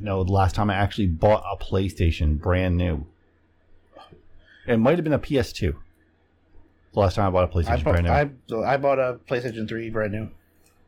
[0.00, 3.06] know the last time I actually bought a PlayStation brand new.
[4.66, 5.74] It might have been a PS2.
[6.92, 8.06] the last time I bought a PlayStation bought, brand
[8.48, 8.62] new?
[8.62, 10.28] I, I bought a PlayStation 3 brand new.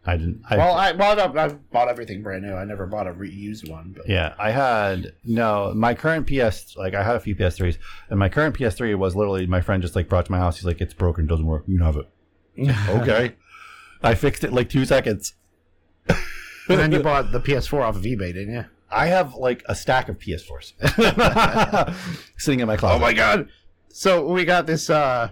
[0.06, 0.42] I didn't.
[0.48, 2.54] I, well, I bought I bought everything brand new.
[2.54, 3.92] I never bought a reused one.
[3.94, 5.74] But yeah, I had no.
[5.74, 7.76] My current PS, like I had a few PS3s,
[8.08, 10.56] and my current PS3 was literally my friend just like brought to my house.
[10.56, 11.64] He's like, "It's broken, doesn't work.
[11.66, 12.08] You can have it."
[12.88, 13.34] okay,
[14.02, 15.34] I fixed it like two seconds.
[16.08, 16.18] and
[16.78, 18.64] then you bought the PS4 off of eBay, didn't you?
[18.90, 20.72] I have like a stack of PS4s
[22.38, 22.96] sitting in my closet.
[22.96, 23.48] Oh my god!
[23.88, 25.30] So we got this uh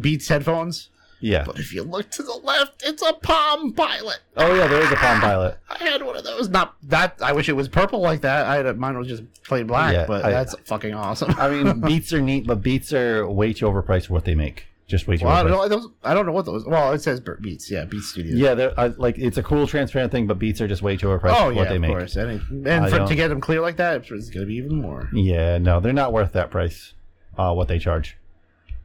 [0.00, 0.90] Beats headphones.
[1.20, 1.44] Yeah.
[1.44, 4.18] But if you look to the left, it's a Palm Pilot.
[4.36, 5.58] Oh yeah, there is a Palm Pilot.
[5.70, 6.48] I had one of those.
[6.50, 7.16] Not that.
[7.22, 8.46] I wish it was purple like that.
[8.46, 9.94] I had a, mine was just plain black.
[9.94, 11.34] Yeah, but I- that's fucking awesome.
[11.38, 14.66] I mean, Beats are neat, but Beats are way too overpriced for what they make.
[14.86, 16.64] Just way too well, I don't, know, I don't know what those.
[16.64, 17.68] Well, it says Beats.
[17.68, 18.38] Yeah, Beats Studios.
[18.38, 21.08] Yeah, they're I, like it's a cool transparent thing, but Beats are just way too
[21.08, 21.90] overpriced Oh for yeah, what they of make.
[21.90, 22.14] course.
[22.14, 24.80] And, it- and for, to get them clear like that, it's going to be even
[24.80, 25.08] more.
[25.12, 26.94] Yeah, no, they're not worth that price.
[27.36, 28.16] Uh, what they charge,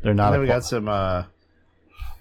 [0.01, 0.31] they're not.
[0.31, 1.25] Then we got some uh,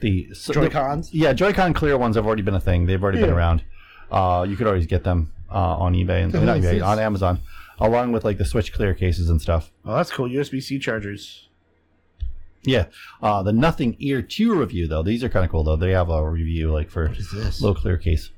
[0.00, 1.12] the so- Joy-Cons?
[1.14, 2.84] Yeah, Joy-Con clear ones have already been a thing.
[2.86, 3.64] They've already been around.
[4.10, 7.40] Uh, you could always get them uh, on eBay and not eBay on Amazon,
[7.78, 9.72] along with like the Switch clear cases and stuff.
[9.84, 10.28] Oh, that's cool.
[10.28, 11.48] USB C chargers.
[12.62, 12.86] Yeah,
[13.22, 15.02] uh, the Nothing Ear Two review though.
[15.02, 15.76] These are kind of cool though.
[15.76, 17.14] They have a review like for
[17.60, 18.30] low clear case.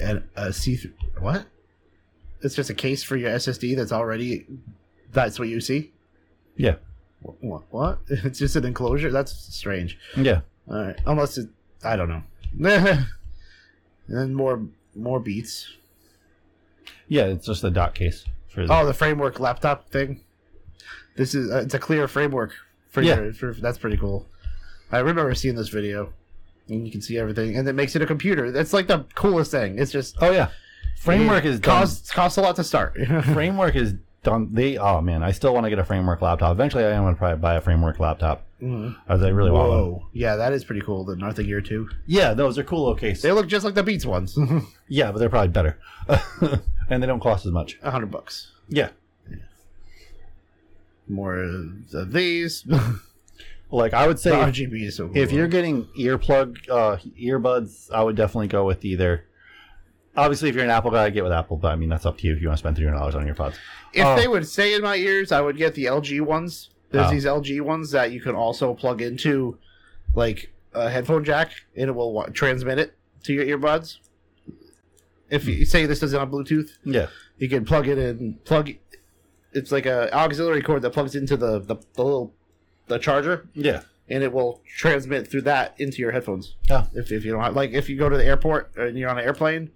[0.00, 0.92] And a see through.
[1.18, 1.46] What?
[2.42, 4.46] It's just a case for your SSD that's already.
[5.12, 5.90] That's what you see?
[6.56, 6.76] Yeah,
[7.40, 7.62] What?
[7.70, 7.98] What?
[8.08, 9.10] It's just an enclosure?
[9.10, 9.98] That's strange.
[10.16, 10.40] yeah.
[10.68, 10.98] All right.
[11.06, 11.48] Unless it.
[11.82, 12.22] I don't know.
[12.70, 13.06] and
[14.06, 14.62] then more
[14.94, 15.68] more beats.
[17.08, 18.64] Yeah, it's just a dot case for.
[18.66, 20.20] The, Oh, the framework laptop thing.
[21.16, 22.52] This is uh, it's a clear framework
[22.90, 23.16] for Yeah.
[23.20, 23.32] your.
[23.32, 24.26] For, that's pretty cool.
[24.92, 26.12] I remember seeing this video,
[26.68, 28.50] and you can see everything, and it makes it a computer.
[28.50, 29.78] That's like the coolest thing.
[29.78, 30.48] It's just oh yeah,
[30.98, 32.96] framework is done- costs costs a lot to start.
[33.32, 34.50] framework is done.
[34.52, 36.52] They oh man, I still want to get a framework laptop.
[36.52, 38.46] Eventually, I am going to probably buy a framework laptop.
[38.60, 38.94] Mhm.
[39.08, 39.78] As I really want one.
[39.78, 41.04] Whoa, yeah, that is pretty cool.
[41.04, 41.88] The Nothing Ear Two.
[42.06, 43.22] Yeah, those are cool little cases.
[43.22, 44.36] They look just like the Beats ones.
[44.88, 45.78] Yeah, but they're probably better,
[46.90, 47.78] and they don't cost as much.
[47.82, 48.50] A hundred bucks.
[48.68, 48.88] Yeah,
[51.10, 52.64] More of these.
[53.70, 58.02] like I would say, The RGB is so if you're getting earplug uh, earbuds, I
[58.02, 59.24] would definitely go with either.
[60.16, 61.56] Obviously, if you're an Apple guy, get with Apple.
[61.56, 63.14] But I mean, that's up to you if you want to spend three hundred dollars
[63.14, 63.56] on your pods.
[63.92, 64.16] If Oh.
[64.16, 66.70] they would stay in my ears, I would get the LG ones.
[66.90, 67.10] There's Oh.
[67.10, 69.58] these LG ones that you can also plug into,
[70.14, 73.98] like a headphone jack, and it will transmit it to your earbuds.
[75.28, 77.06] If you say this doesn't have Bluetooth, Yeah,
[77.38, 78.34] you can plug it in.
[78.44, 78.70] Plug.
[79.52, 82.34] It's like a auxiliary cord that plugs into the the, the little
[82.86, 86.54] the charger, yeah, and it will transmit through that into your headphones.
[86.68, 86.86] Oh.
[86.94, 89.18] If if you don't have, like if you go to the airport and you're on
[89.18, 89.70] an airplane,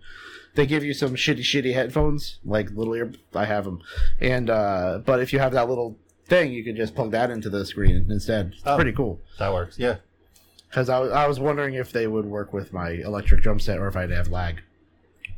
[0.55, 3.12] they give you some shitty shitty headphones like little ear.
[3.34, 3.80] I have them,
[4.20, 5.96] and uh, but if you have that little
[6.26, 8.52] thing, you can just plug that into the screen instead.
[8.55, 8.76] It's Oh.
[8.76, 9.20] pretty cool.
[9.38, 9.78] that works.
[9.78, 9.96] Yeah,
[10.70, 13.78] Because I, was- I was wondering if they would work with my electric drum set
[13.78, 14.62] or if I'd have lag,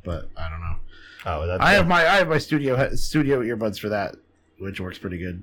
[0.05, 0.77] but I don't know.
[1.27, 4.15] oh, that's I have my I have my studio studio earbuds for that,
[4.59, 5.43] which works pretty good.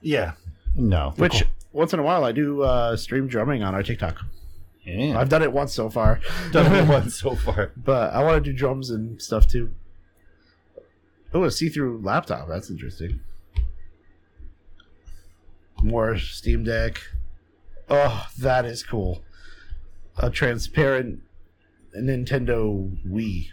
[0.00, 0.32] yeah.
[0.76, 1.50] No, Which Cool.
[1.72, 4.20] once in a while I do uh, stream drumming on our TikTok.
[4.84, 6.20] yeah, I've done it once so far.
[6.50, 7.70] done it once so far.
[7.76, 9.70] But I want to do drums and stuff too.
[11.32, 12.48] Oh, a see-through laptop.
[12.48, 13.20] That's interesting.
[15.82, 17.00] More Steam Deck.
[17.88, 19.22] Oh, that is cool.
[20.16, 21.20] A transparent
[21.96, 23.48] Nintendo Wii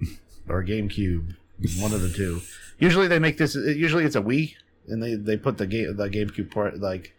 [0.48, 1.36] or GameCube,
[1.78, 2.40] one of the two.
[2.78, 3.54] Usually they make this.
[3.54, 4.54] Usually it's a Wii,
[4.88, 7.14] and they they put the game the GameCube port like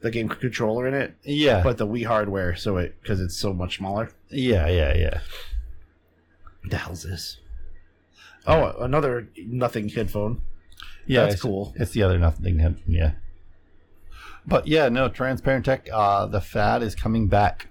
[0.00, 3.52] the game controller in it, Yeah, but the Wii hardware, so it because it's so
[3.52, 4.10] much smaller.
[4.30, 5.20] yeah, yeah, yeah.
[6.68, 7.38] the hell's this?
[8.46, 10.42] Oh, another nothing headphone.
[11.06, 11.72] Yeah, That's it's- cool.
[11.76, 12.58] It's the other nothing.
[12.58, 12.82] headphone.
[12.92, 13.12] Yeah,
[14.46, 15.88] but yeah, no transparent tech.
[15.92, 17.68] Uh, the fad is coming back.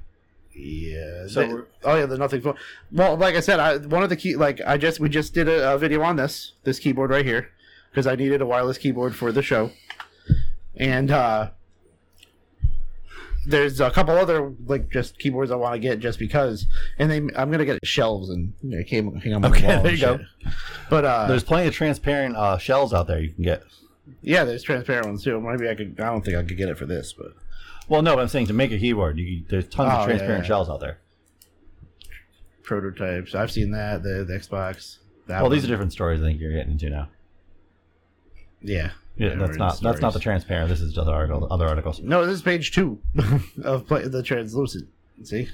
[0.56, 1.28] Yeah.
[1.28, 2.56] So we're- oh yeah, there's nothing phone.
[2.92, 5.48] Well, like I said, I one of the key like I just we just did
[5.48, 7.50] a, a video on this this keyboard right here
[7.90, 9.72] because I needed a wireless keyboard for the show,
[10.76, 11.52] and uh
[13.48, 16.68] there's a couple other like just keyboards I want to get just because,
[17.00, 19.92] and they I'm gonna get shelves and you know, came hang on my Okay, there
[19.94, 20.20] you go.
[20.92, 23.64] But uh, There's plenty of transparent uh, shells out there you can get.
[24.22, 25.40] yeah, there's transparent ones too.
[25.42, 26.00] Maybe I could.
[26.00, 27.32] I don't think I could get it for this, but
[27.92, 30.46] Well, no, but I'm saying to make a keyboard, you, there's tons Oh, of transparent
[30.46, 30.48] yeah.
[30.48, 31.00] shells out there.
[32.64, 33.36] prototypes.
[33.36, 35.00] I've seen that the, the Xbox.
[35.28, 36.22] That well, these are different stories.
[36.22, 37.10] I think you're getting into now.
[38.62, 38.92] Yeah.
[39.18, 40.70] Yeah, that's not in that's not the transparent.
[40.70, 42.00] This is just other article, other articles.
[42.00, 42.98] No, this is page two
[43.66, 44.88] of play, the translucent.
[45.24, 45.50] See,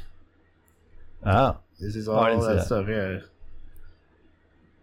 [1.26, 2.65] Oh, this is Oh, all I that, that.
[2.68, 2.85] stuff.
[2.88, 3.19] Yeah.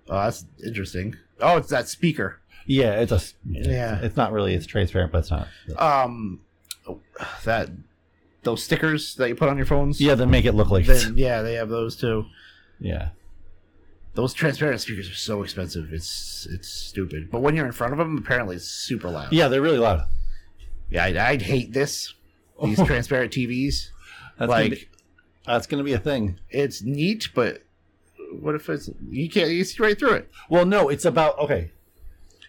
[0.09, 1.15] Oh, that's interesting.
[1.41, 2.41] Oh, it's that speaker.
[2.67, 4.01] yeah, it's a Yeah.
[4.03, 4.55] It's not really.
[4.55, 5.47] It's transparent, but it's not.
[5.79, 6.41] Um,
[7.45, 7.71] that
[8.43, 10.01] those stickers that you put on your phones.
[10.01, 10.87] Yeah, they make it look like.
[10.87, 12.27] Then, yeah, they have those too.
[12.79, 13.11] Yeah.
[14.15, 15.93] Those transparent speakers are so expensive.
[15.93, 17.31] It's it's stupid.
[17.31, 19.33] But when you're in front of them, apparently it's super loud.
[19.33, 20.05] Yeah, they're really loud.
[20.91, 22.15] Yeah, I'd, I'd hate this.
[22.63, 23.89] These transparent TVs.
[24.39, 24.89] That's like gonna be,
[25.47, 26.39] that's going to be a thing.
[26.51, 27.63] it's neat, but
[28.41, 30.31] what if it's you can't you see right through it?
[30.49, 31.71] Well, no, it's about okay.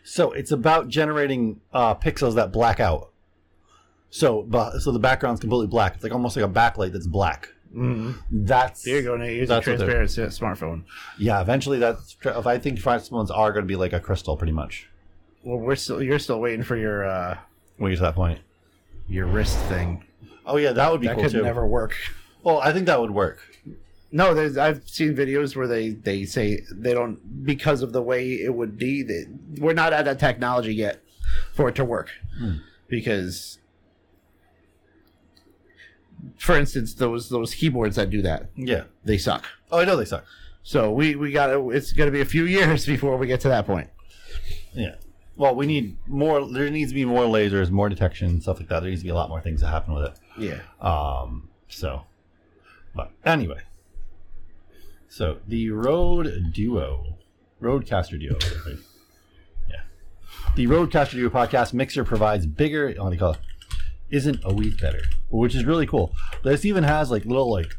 [0.04, 3.12] So it's about generating uh, pixels that black out.
[4.18, 5.96] So, but so the background's completely black.
[5.96, 7.50] It's like almost like a backlight that's black.
[7.76, 8.12] Mm-hmm.
[8.46, 9.18] That's There you go.
[9.18, 10.84] Now use a that's what they're- transparent s- smartphone.
[11.20, 12.16] Yeah, eventually that's.
[12.24, 14.88] If I think smartphones are going to be like a crystal, pretty much.
[15.44, 17.38] Well, we're still you're still waiting for your uh
[17.78, 18.40] When get to that point.
[19.10, 20.06] your wrist thing.
[20.46, 21.44] Oh yeah, that would be that cool could too.
[21.44, 21.94] never work.
[22.44, 23.40] Well, I think that would work.
[24.14, 28.32] No, there's I've seen videos where they they say they don't because of the way
[28.36, 29.04] it would be.
[29.04, 29.26] That
[29.60, 31.02] we're not at that technology yet
[31.54, 32.58] for it to work Hmm.
[32.88, 33.60] because.
[36.38, 38.84] For instance, those those keyboards that do that, Yeah.
[39.04, 39.46] they suck.
[39.72, 40.26] Oh, I know they suck.
[40.64, 43.50] So we we got It's going to be a few years before we get to
[43.50, 43.90] that point.
[44.74, 44.96] Yeah.
[45.38, 46.48] Well, we need more.
[46.52, 48.80] There needs to be more lasers, more detection, stuff like that.
[48.80, 50.14] There needs to be a lot more things that happen with it.
[50.38, 50.60] Yeah.
[50.80, 51.50] Um.
[51.68, 52.04] So,
[52.96, 53.60] but anyway.
[55.10, 57.18] So the Rode Duo,
[57.62, 58.38] Rodecaster Duo.
[58.66, 58.78] right?
[59.70, 59.82] Yeah.
[60.56, 62.94] The Rodecaster Duo podcast mixer provides bigger.
[62.98, 63.40] What do you call it?
[64.10, 66.14] Isn't always better, which is really cool.
[66.44, 67.76] This even has like little like,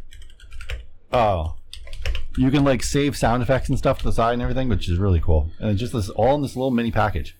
[1.13, 1.57] oh,
[2.37, 4.99] you can like save sound effects and stuff to the side and everything, which is
[4.99, 5.51] really cool.
[5.59, 7.37] And it's just this all in this little mini package.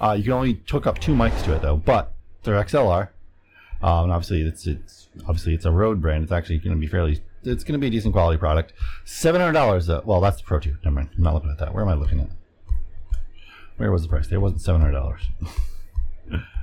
[0.00, 3.08] Uh, you can only hook up two mics to it though, but they're XLR.
[3.82, 6.22] Um, and obviously, it's it's obviously it's a Rode brand.
[6.22, 7.20] It's actually going to be fairly.
[7.44, 8.72] It's going to be a decent quality product.
[9.04, 9.88] Seven hundred dollars.
[9.88, 10.76] Well, that's the Pro Two.
[10.84, 11.10] Never mind.
[11.16, 11.74] I'm not looking at that.
[11.74, 12.30] Where am I looking at?
[13.76, 14.26] Where was the price?
[14.28, 15.22] There wasn't seven hundred dollars.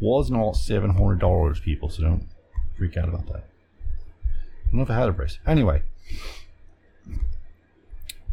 [0.00, 1.88] was not seven hundred dollars, people.
[1.88, 2.26] So don't
[2.76, 3.44] freak out about that.
[4.24, 5.38] I don't know if I had a price.
[5.46, 5.82] Anyway.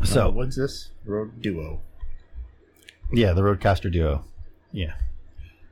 [0.04, 1.82] So Uh, what's this Rode Duo?
[3.12, 4.26] Yeah, the Rodecaster Duo.
[4.72, 4.94] Yeah.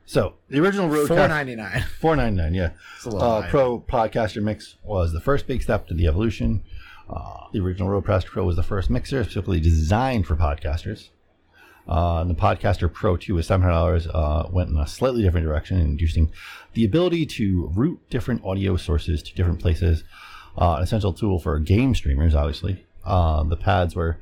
[0.06, 1.82] So the original Rodecaster Four ninety nine.
[2.00, 2.54] Four ninety nine.
[2.54, 2.70] Yeah.
[3.06, 3.46] Uh.
[3.48, 6.62] Pro Podcaster Mix was the first big step to the evolution.
[7.08, 11.10] Uh, the original Rodecaster Pro was the first mixer specifically designed for podcasters.
[11.86, 16.32] Uh, the Podcaster Pro 2 with $700 uh, went in a slightly different direction, introducing
[16.72, 20.04] the ability to route different audio sources to different places.
[20.56, 22.86] Uh, an essential tool for game streamers, obviously.
[23.04, 24.18] Uh, the pads were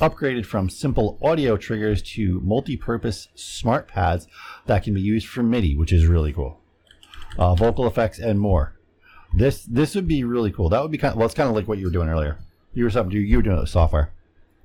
[0.00, 4.26] upgraded from simple audio triggers to multi-purpose smart pads
[4.66, 6.60] that can be used for MIDI, which is really cool.
[7.38, 8.74] Uh, vocal effects and more.
[9.34, 10.68] This this would be really cool.
[10.68, 12.38] That would be kind of well, it's kind of like what you were doing earlier.
[12.74, 14.12] You were something you were doing it with software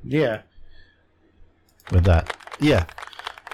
[0.04, 0.42] Yeah.
[1.92, 2.36] With that.
[2.60, 2.86] Yeah.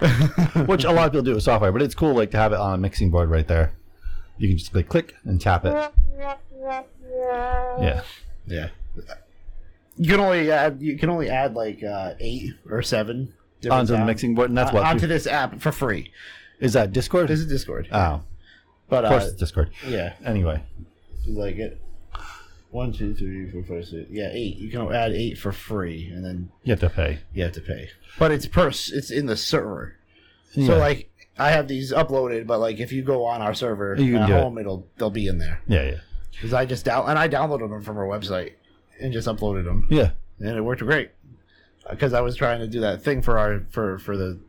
[0.66, 2.60] Which a lot of people do with software, but it's cool like to have it
[2.60, 3.74] on a mixing board right there.
[4.38, 5.94] You can just click click and tap it.
[7.80, 8.02] Yeah.
[8.48, 8.70] Yeah.
[9.96, 13.94] You can only add you can only add like uh, eight or seven different Onto
[13.94, 16.12] the mixing board, and that's uh, what- onto this app for free.
[16.60, 17.28] Is that Discord?
[17.28, 17.88] This is Discord.
[17.92, 18.22] Oh.
[18.90, 19.72] But of course uh, it's Discord.
[19.88, 20.14] Yeah.
[20.26, 20.64] Anyway.
[21.28, 21.80] Like it.
[22.74, 24.10] One, two, three, four, five, six.
[24.10, 24.58] Yeah, eight.
[24.58, 27.20] You can add eight for free, and then You have to pay.
[27.32, 27.90] you have to pay.
[28.18, 28.70] But it's per.
[28.70, 29.96] It's in the server.
[30.56, 30.66] Yeah.
[30.68, 34.14] So like, I have these uploaded, but like, if you go on our server You
[34.14, 34.42] can at do it.
[34.42, 35.62] home, it'll they'll be in there.
[35.68, 36.00] Yeah, yeah.
[36.32, 38.54] Because I just down and I downloaded them from our website
[39.00, 39.88] and just uploaded them.
[39.92, 40.10] Yeah.
[40.40, 41.12] and it worked great.
[41.88, 44.40] Because I was trying to do that thing for our for for the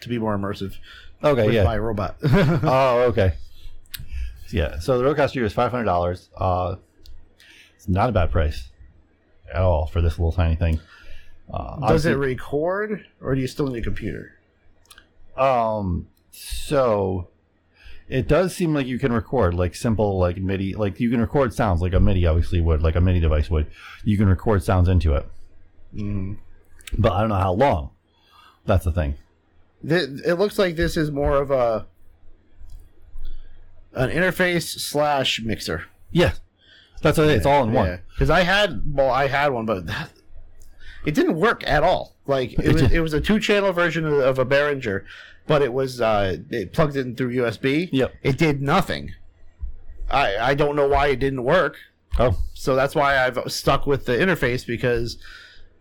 [0.00, 0.74] to be more immersive.
[1.22, 1.62] Okay, with yeah.
[1.62, 2.16] my robot.
[2.24, 3.34] oh, okay.
[4.50, 6.28] Yeah, so the Rodecaster Duo is five hundred dollars.
[6.36, 6.76] Uh,
[7.78, 8.68] it's not a bad price
[9.54, 10.80] at all for this little tiny thing.
[11.52, 14.34] Uh, Does it record, or do you still need a computer?
[15.36, 17.28] Um, so
[18.08, 21.54] it does seem like you can record like simple like MIDI, like you can record
[21.54, 23.68] sounds like a MIDI obviously would, like a MIDI device would.
[24.04, 25.26] You can record sounds into it,
[25.94, 26.36] Mm.
[26.98, 27.90] but I don't know how long.
[28.66, 29.14] That's the thing.
[29.82, 31.86] It looks like this is more of a
[33.94, 35.84] an interface slash mixer.
[36.10, 36.32] Yeah,
[37.02, 37.28] that's it.
[37.28, 38.00] It's all in one.
[38.14, 40.10] Because I had, well, I had one, but that,
[41.04, 42.16] it didn't work at all.
[42.26, 45.04] Like it, It was, it was a two channel version of, of a Behringer,
[45.46, 47.88] but it was uh, it plugged in through USB.
[47.92, 48.14] Yep.
[48.22, 49.12] It did nothing.
[50.10, 51.76] I I don't know why it didn't work.
[52.18, 55.18] Oh, So that's why I've stuck with the interface because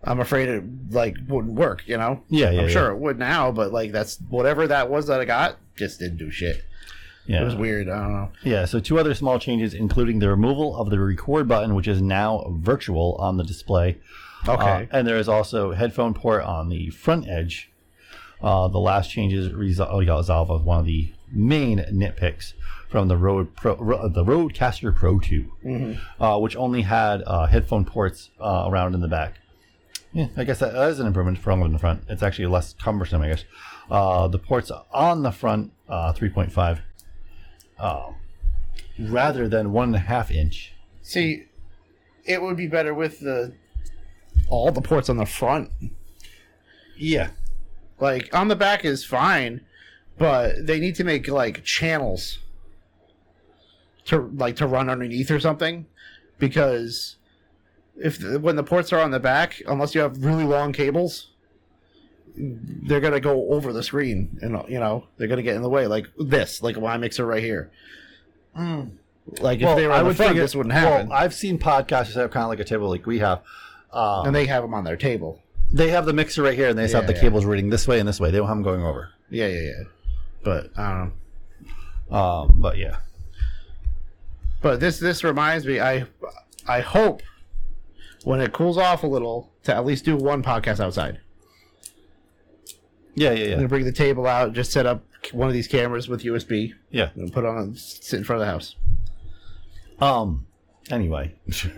[0.03, 1.83] I'm afraid it like wouldn't work.
[1.87, 2.23] You know.
[2.29, 2.71] Yeah, yeah, I'm yeah.
[2.71, 6.17] sure it would now, but like that's whatever that was that I got just didn't
[6.17, 6.63] do shit.
[7.27, 7.41] Yeah.
[7.41, 7.89] It was weird.
[7.89, 8.31] I don't know.
[8.43, 12.01] Yeah, so two other small changes, including the removal of the record button, which is
[12.01, 13.97] now virtual on the display.
[14.47, 14.87] Okay.
[14.91, 17.69] Uh, and there is also headphone port on the front edge.
[18.41, 22.53] Uh, the last changes oh, resolve of one of the main nitpicks
[22.89, 25.99] from the Rode Pro, Ro- the Rodecaster Pro 2, Mhm.
[26.21, 29.39] uh, which only had uh, headphone ports uh, around in the back.
[30.13, 32.03] Yeah, I guess that, that is an improvement from in the front.
[32.07, 33.43] It's actually less cumbersome, I guess.
[33.91, 36.79] Uh, the ports on the front, uh, 3.5,
[37.79, 38.11] uh,
[38.99, 40.73] rather than one and a half inch.
[41.01, 41.45] See,
[42.25, 43.53] it would be better with the
[44.49, 45.71] all the ports on the front.
[46.97, 47.29] Yeah.
[47.99, 49.61] Like on the back is fine,
[50.17, 52.39] but they need to make like channels
[54.05, 55.85] to like to run underneath or something
[56.37, 57.17] because
[57.97, 61.29] if the, when the ports are on the back, unless you have really long cables,
[62.37, 65.87] they're gonna go over the screen and you know they're gonna get in the way
[65.87, 67.71] like this, like my mixer right here.
[69.39, 71.09] Like if they were on the front, figure- this wouldn't happen.
[71.09, 73.41] Well, I've seen podcasts that have kind of like a table like we have.
[73.91, 75.41] Um, and they have them on their table.
[75.71, 77.21] They have the mixer right here, and they just have the yeah.
[77.21, 78.31] cables reading this way and this way.
[78.31, 79.09] They don't have them going over.
[79.29, 79.83] Yeah, yeah, yeah.
[80.43, 81.13] But I don't
[82.09, 82.17] know.
[82.17, 82.97] Um, but yeah,
[84.61, 85.79] But this this reminds me.
[85.81, 86.05] I
[86.67, 87.21] I hope
[88.23, 91.19] when it cools off a little to at least do one podcast outside.
[93.17, 93.55] Yeah, yeah, I'm yeah.
[93.57, 95.03] gonna bring the table out, just set up
[95.33, 97.09] one of these cameras with USB, Yeah.
[97.15, 98.75] and put on sit in front of the house.
[99.99, 100.45] Um.
[100.89, 101.35] Anyway,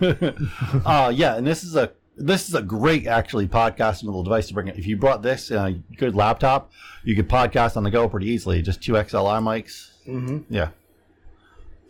[0.86, 4.54] uh, yeah, and this is a this is a great actually podcasting little device to
[4.54, 4.78] bring it.
[4.78, 6.70] If you brought this uh, good laptop,
[7.02, 8.62] you could podcast on the go pretty easily.
[8.62, 9.90] Just two XLR mics.
[10.06, 10.44] Mhm.
[10.48, 10.68] Yeah,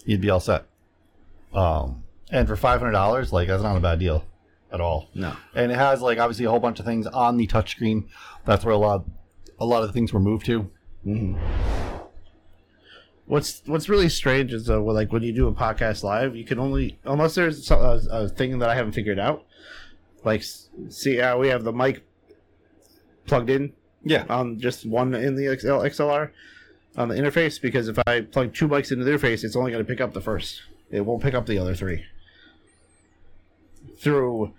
[0.06, 0.64] you'd be all set.
[1.52, 4.24] Um, and for five hundred dollars, like that's not a bad deal
[4.72, 5.09] at all.
[5.14, 5.35] No.
[5.55, 8.05] and it has like obviously a whole bunch of things on the touchscreen.
[8.47, 9.05] That's where a lot
[9.61, 10.70] a lot of the things were moved to.
[11.07, 11.37] Mm-hmm.
[13.27, 16.45] What's What's really strange is uh, well, like when you do a podcast live, you
[16.45, 19.45] can only unless there's so- a, a thing that I haven't figured out.
[20.24, 20.43] Like,
[20.91, 22.05] see how we have the mic
[23.27, 23.73] plugged in,
[24.05, 24.27] Yeah.
[24.28, 26.31] on just one in the XL, XLR
[26.97, 27.59] on the interface.
[27.62, 30.12] Because if I plug two mics into the interface, it's only going to pick up
[30.12, 30.61] the first.
[30.91, 32.05] It won't pick up the other three
[33.99, 34.53] through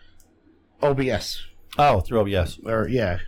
[0.82, 1.44] OBS.
[1.78, 2.60] Oh, through OBS.
[2.66, 3.20] Or yeah,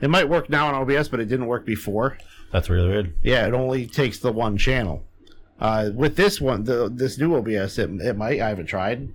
[0.00, 2.18] it might work now on OBS, but it didn't work before.
[2.52, 3.14] That's really weird.
[3.22, 5.04] Yeah, it only takes the one channel.
[5.60, 8.40] Uh, with this one, the this new OBS, it, it might.
[8.40, 9.08] I haven't tried,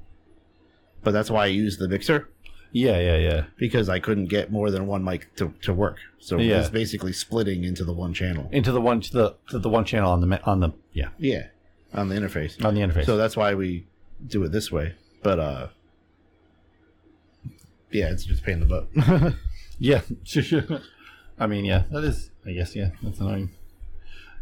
[1.03, 2.29] but that's why I use the mixer
[2.73, 3.43] Yeah, yeah, yeah.
[3.57, 5.97] because I couldn't get more than one mic to, to work.
[6.19, 6.59] So Yeah.
[6.59, 8.49] it's basically splitting into the one channel.
[8.51, 11.09] Into the one to the to the one channel on the ma- on the yeah
[11.17, 11.47] Yeah,
[11.93, 12.63] on the interface.
[12.63, 13.05] on the interface.
[13.05, 13.85] So that's why we
[14.27, 14.95] do it this way.
[15.23, 15.67] But uh,
[17.91, 19.33] yeah, it's just a pain in the butt.
[19.79, 20.01] Yeah.
[21.39, 22.29] I mean, yeah, that is.
[22.45, 23.51] I guess yeah, that's annoying.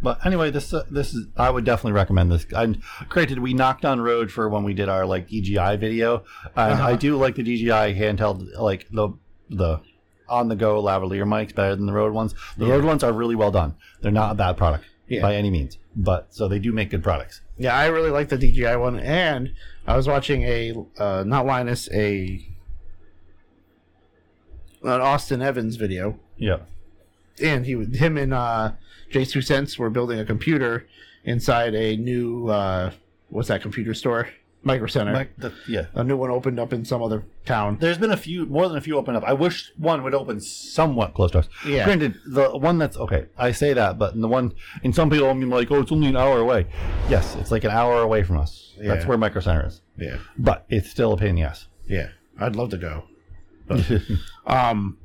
[0.03, 1.28] But anyway, this uh, this is.
[1.38, 2.45] I would definitely recommend this.
[2.56, 6.24] And granted, we knocked on Rode for when we did our like DJI video,
[6.56, 6.88] and Uh-huh.
[6.88, 9.10] I do like the DJI handheld, like the
[9.49, 9.80] the
[10.28, 12.34] on the go lavalier mics better than the Rode ones.
[12.58, 12.74] The Yeah.
[12.74, 13.76] Rode ones are really well done.
[14.02, 15.22] They're not a bad product Yeah.
[15.22, 17.41] by any means, but so they do make good products.
[17.58, 19.53] Yeah, I really like the DJI one, and
[19.86, 22.48] I was watching a uh, not Linus a
[24.84, 26.58] an Austin Evans video, Yeah.
[27.41, 28.72] and he would- him and uh,
[29.12, 30.88] JayzTwoCents were building a computer
[31.24, 32.91] inside a new uh,
[33.30, 34.30] what's that computer store?
[34.64, 35.12] Micro Center.
[35.14, 35.88] Like the, yeah.
[35.95, 37.78] a new one opened up in some other town.
[37.80, 39.24] There's been a few, more than a few open up.
[39.26, 41.49] I wish one would open somewhat close to us.
[41.66, 41.84] Yeah.
[41.84, 44.53] Granted, the one that's okay, I say that, but the one,
[44.84, 46.68] and some people I mean like, oh, it's only an hour away.
[47.10, 48.74] Yes, it's like an hour away from us.
[48.78, 48.94] Yeah.
[48.94, 49.82] That's where Micro Center is.
[49.98, 51.66] Yeah, But it's still a pain in the ass.
[51.88, 52.10] yeah,
[52.40, 53.06] I'd love to go.
[53.72, 54.02] But,
[54.53, 54.98] um,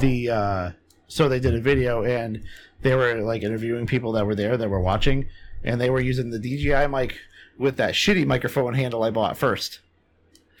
[0.00, 0.70] the uh,
[1.06, 2.42] so they did a video and
[2.82, 5.26] they were like interviewing people that were there that were watching,
[5.64, 7.16] and they were using the DJI mic
[7.58, 9.80] with that shitty microphone handle I bought first.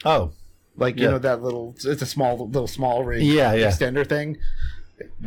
[0.04, 0.32] oh,
[0.76, 1.10] Like you Yeah.
[1.12, 3.68] know that little, it's a small little small rig Yeah, yeah.
[3.68, 4.38] extender thing.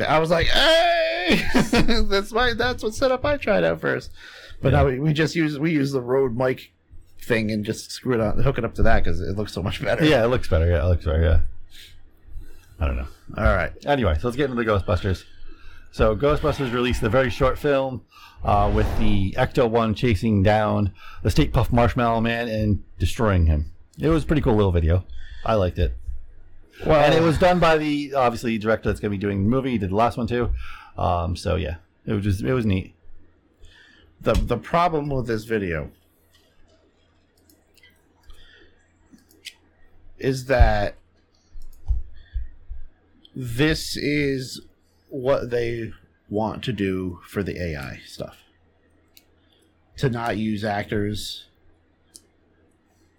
[0.06, 1.42] I was like, hey,
[2.08, 4.10] that's my that's what setup I tried out first.
[4.60, 4.78] But Yeah.
[4.82, 6.72] now we, we just use we use the Rode mic
[7.20, 9.62] thing and just screw it on, hook it up to that because it looks so
[9.62, 10.04] much better.
[10.04, 10.66] yeah, it looks better.
[10.68, 11.22] Yeah, it looks better.
[11.22, 11.40] Yeah.
[12.82, 13.06] I don't know.
[13.38, 13.72] All right.
[13.86, 15.22] Anyway, so let's get into the Ghostbusters.
[15.92, 18.02] So Ghostbusters released a very short film
[18.42, 20.92] uh, with the Ecto One chasing down
[21.22, 23.70] the Stay Puft Marshmallow Man and destroying him.
[24.00, 25.04] It was a pretty cool little video.
[25.44, 25.96] I liked it.
[26.84, 29.48] Well, and it was done by the obviously director that's going to be doing the
[29.48, 29.70] movie.
[29.70, 30.50] He did the last one too.
[30.98, 32.96] Um, so yeah, it was just it was neat.
[34.20, 35.92] the the problem with this video
[40.18, 40.96] is that
[43.34, 44.60] this is
[45.08, 45.92] what they
[46.28, 48.38] want to do for the AI stuff.
[49.98, 51.46] To not use actors.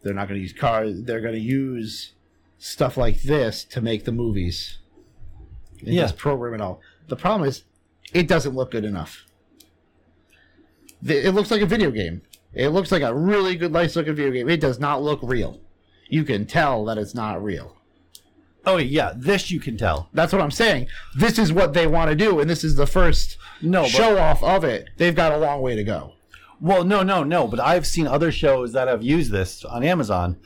[0.01, 1.03] They're not going to use cars.
[1.03, 2.13] They're going to use
[2.57, 4.79] stuff like this to make the movies.
[5.79, 6.03] And Yeah.
[6.03, 6.81] just program it all.
[7.07, 7.63] The problem is,
[8.13, 9.25] it doesn't look good enough.
[11.05, 12.21] it looks like a video game.
[12.53, 14.47] It looks like a really good, nice looking video game.
[14.49, 15.59] It does not look real.
[16.07, 17.75] You can tell that it's not real.
[18.65, 20.09] Oh yeah, this you can tell.
[20.13, 20.87] That's what I'm saying.
[21.15, 24.41] This is what they want to do, and this is the first No, show off
[24.43, 24.89] of it.
[24.97, 26.13] They've got a long way to go.
[26.61, 27.47] Well, no, no, no.
[27.47, 30.37] But I've seen other shows that have used this on Amazon,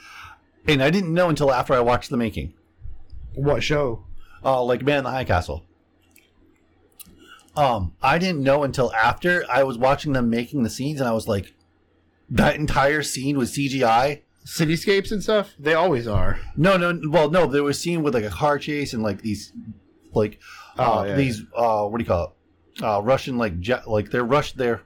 [0.68, 2.54] and I didn't know until after I watched the making.
[3.36, 4.04] What show?
[4.44, 5.64] Uh, like Man in the High Castle.
[7.56, 11.14] Um, I didn't know until after I was watching them making the scenes, and I
[11.14, 11.54] was like,
[12.30, 14.22] that entire scene was CGI.
[14.48, 15.54] Cityscapes and stuff.
[15.60, 16.40] They always are.
[16.56, 17.00] No, no.
[17.10, 17.46] Well, no.
[17.48, 19.52] There was a scene with like a car chase and like these,
[20.14, 20.40] like,
[20.80, 21.42] uh, Oh, yeah, these.
[21.56, 22.36] Uh, what do you call
[22.78, 22.84] it?
[22.84, 23.88] Uh, Russian like jet.
[23.90, 24.54] Like they're Rush.
[24.54, 24.82] They're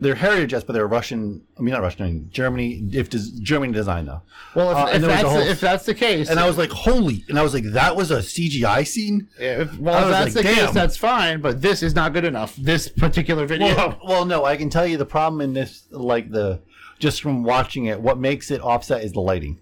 [0.00, 1.42] they're heritage jets, but they're Russian.
[1.58, 2.02] I mean, not Russian.
[2.04, 2.88] I mean, Germany.
[2.92, 4.22] If des, Germany design though.
[4.54, 6.38] Well, if, Uh, if and there was that's whole- the, if that's the case, and
[6.38, 7.24] I was like, holy!
[7.28, 9.28] And I was like, that was a CGI scene.
[9.40, 11.40] Yeah, if, well, if that's like, the case, that's fine.
[11.40, 12.54] But this is not good enough.
[12.54, 13.74] This particular video.
[13.74, 16.60] Well, well, no, I can tell you the problem in this, like the,
[16.98, 19.60] just from watching it, what makes it offset is the lighting.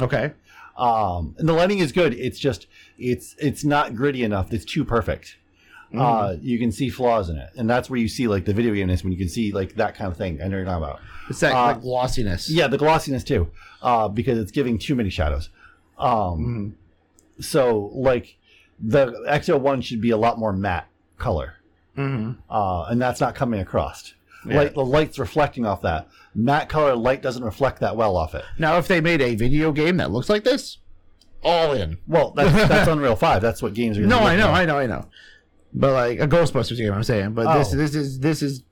[0.00, 0.32] okay.
[0.76, 2.14] Um, and the lighting is good.
[2.14, 2.66] It's just,
[2.98, 4.52] it's, it's not gritty enough.
[4.52, 5.36] It's too perfect.
[5.96, 8.74] Uh, you can see flaws in it, and that's where you see like the video
[8.74, 10.42] gameness when you can see like that kind of thing.
[10.42, 10.98] I know you're talking about.
[11.30, 12.50] It's that Uh, glossiness.
[12.50, 13.48] Yeah, the glossiness too,
[13.80, 15.50] uh, because it's giving too many shadows.
[15.96, 16.74] Um,
[17.38, 18.36] so like
[18.80, 20.88] the Ecto One should be a lot more matte
[21.18, 21.54] color,
[21.96, 22.40] Mm-hmm.
[22.50, 24.14] uh, and that's not coming across.
[24.44, 24.56] Yeah.
[24.56, 26.94] Like the light's reflecting off that matte color.
[26.96, 28.44] Light doesn't reflect that well off it.
[28.58, 30.78] Now, if they made a video game that looks like this,
[31.42, 31.98] all in.
[32.06, 33.42] Well, that's, that's Unreal Five.
[33.42, 34.02] That's what games are.
[34.06, 34.48] No, I know.
[34.50, 35.06] I know, I know.
[35.72, 37.32] But like a Ghostbusters game, I'm saying.
[37.34, 37.76] But this, Oh.
[37.76, 38.62] this is this is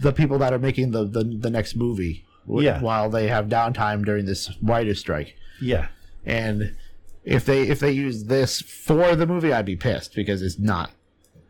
[0.00, 2.24] the people that are making the the, the next movie.
[2.46, 2.80] Yeah.
[2.82, 5.86] While they have downtime during this writer's strike, Yeah.
[6.26, 6.76] and
[7.24, 10.90] if they if they use this for the movie, I'd be pissed because it's not.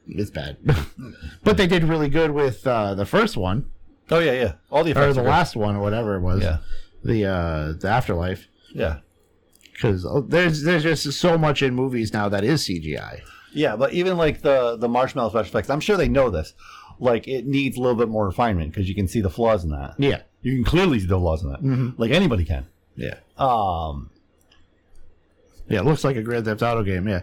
[0.06, 0.58] It's bad.
[1.42, 3.70] but they did really good with uh, the first one
[4.10, 4.52] Oh yeah, yeah.
[4.70, 6.42] All the or the last one or whatever it was.
[6.42, 6.58] Yeah.
[7.04, 8.46] The uh, the afterlife.
[8.74, 8.98] Yeah.
[9.72, 13.20] Because there's there's just so much in movies now that is CGI.
[13.52, 16.54] Yeah, but even like the the marshmallow special effects, I'm sure they know this.
[17.00, 19.70] Like it needs a little bit more refinement because you can see the flaws in
[19.70, 19.94] that.
[19.98, 20.22] Yeah.
[20.42, 21.62] You can clearly see the flaws in that.
[21.62, 21.94] Mhm.
[21.98, 22.66] Like anybody can.
[22.96, 23.16] Yeah.
[23.36, 24.10] Um.
[25.68, 27.08] Yeah, it looks like a Grand Theft Auto game.
[27.08, 27.22] Yeah.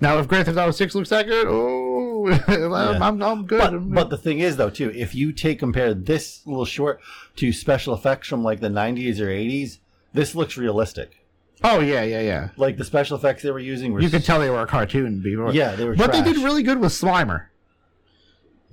[0.00, 1.81] Now, if Grand Theft Auto Six looks that good, oh,
[2.46, 3.58] I'm, I'm, I'm good.
[3.60, 7.00] But, but the thing is, though, too, if you take compare this little short
[7.36, 9.78] to special effects from like the 90s or 80s,
[10.12, 11.24] this looks realistic.
[11.64, 12.48] oh yeah, yeah, yeah.
[12.56, 15.20] Like the special effects they were using were You could tell they were a cartoon
[15.22, 15.52] before.
[15.52, 17.46] Yeah, they were But they did really good with Slimer.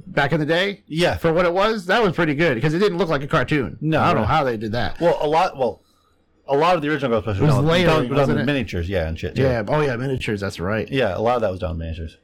[0.08, 2.80] Back in the day, yeah for what it was, that was pretty good because it
[2.80, 3.78] didn't look like a cartoon.
[3.82, 5.00] No, I don't know how they did that.
[5.00, 5.56] Well, a lot.
[5.58, 5.82] Well,
[6.48, 8.46] a lot of the original Ghostbusters was done- layering, done, done with it?
[8.46, 9.36] miniatures, yeah, and shit.
[9.36, 9.44] Too.
[9.44, 9.64] Yeah.
[9.68, 10.42] Oh yeah, miniatures.
[10.42, 10.90] That's right.
[10.90, 12.18] yeah, a lot of that was done with miniatures.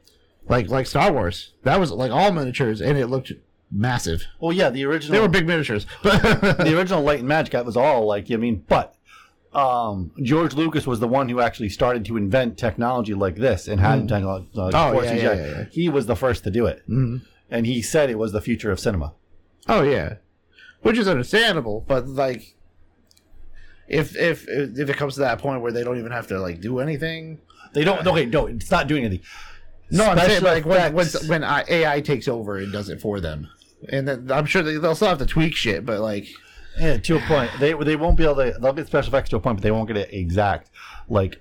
[0.48, 1.52] Like like Star Wars.
[1.64, 3.32] That was like all miniatures, and it looked
[3.70, 4.24] massive.
[4.40, 5.12] Well, yeah, the original.
[5.14, 5.86] They were big miniatures.
[6.02, 6.22] But
[6.58, 8.94] the original Light and Magic that was all like I mean, but
[9.52, 13.80] um, George Lucas was the one who actually started to invent technology like this and
[13.80, 14.08] had Mm.
[14.08, 14.48] technology.
[14.56, 15.64] Uh, Oh, yeah, yeah, yeah, yeah.
[15.70, 17.22] He was the first to do it, Mhm.
[17.50, 19.14] and he said it was the future of cinema.
[19.68, 20.16] Oh yeah,
[20.82, 22.54] which is understandable, but like,
[23.88, 26.60] if if if it comes to that point where they don't even have to like
[26.60, 27.38] do anything,
[27.72, 28.06] They don't.
[28.06, 29.24] Okay, no, it's not doing anything.
[29.90, 33.48] No, I'm saying like when when, when AI takes over and does it for them,
[33.88, 36.26] and then I'm sure they, they'll still have to tweak shit, but like,
[36.78, 37.50] Yeah, to a point.
[37.60, 38.56] They they won't be able to.
[38.60, 40.70] They'll get special effects to a point, but they won't get it exact.
[41.08, 41.40] Like,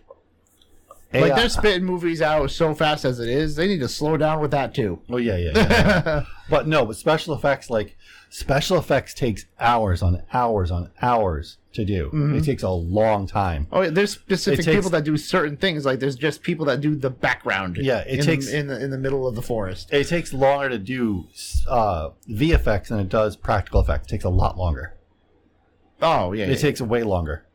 [1.13, 4.41] like they're spitting movies out so fast as it is, they need to slow down
[4.41, 5.01] with that too.
[5.09, 5.51] Oh yeah, yeah.
[5.55, 6.25] yeah, yeah.
[6.49, 7.97] but no, but special effects like
[8.29, 12.09] special effects takes hours on hours on hours to do.
[12.13, 12.37] Mhm.
[12.37, 13.67] It takes a long time.
[13.71, 15.85] Oh, yeah, there's specific takes- people that do certain things.
[15.85, 17.77] Like there's just people that do the background.
[17.79, 19.93] Yeah, it in takes- the, in the in the middle of the forest.
[19.93, 21.25] It takes longer to do
[21.67, 24.07] uh, VFX than it does practical effects.
[24.07, 24.93] It takes a lot longer.
[26.01, 26.55] Oh yeah, It yeah.
[26.57, 27.45] takes way longer.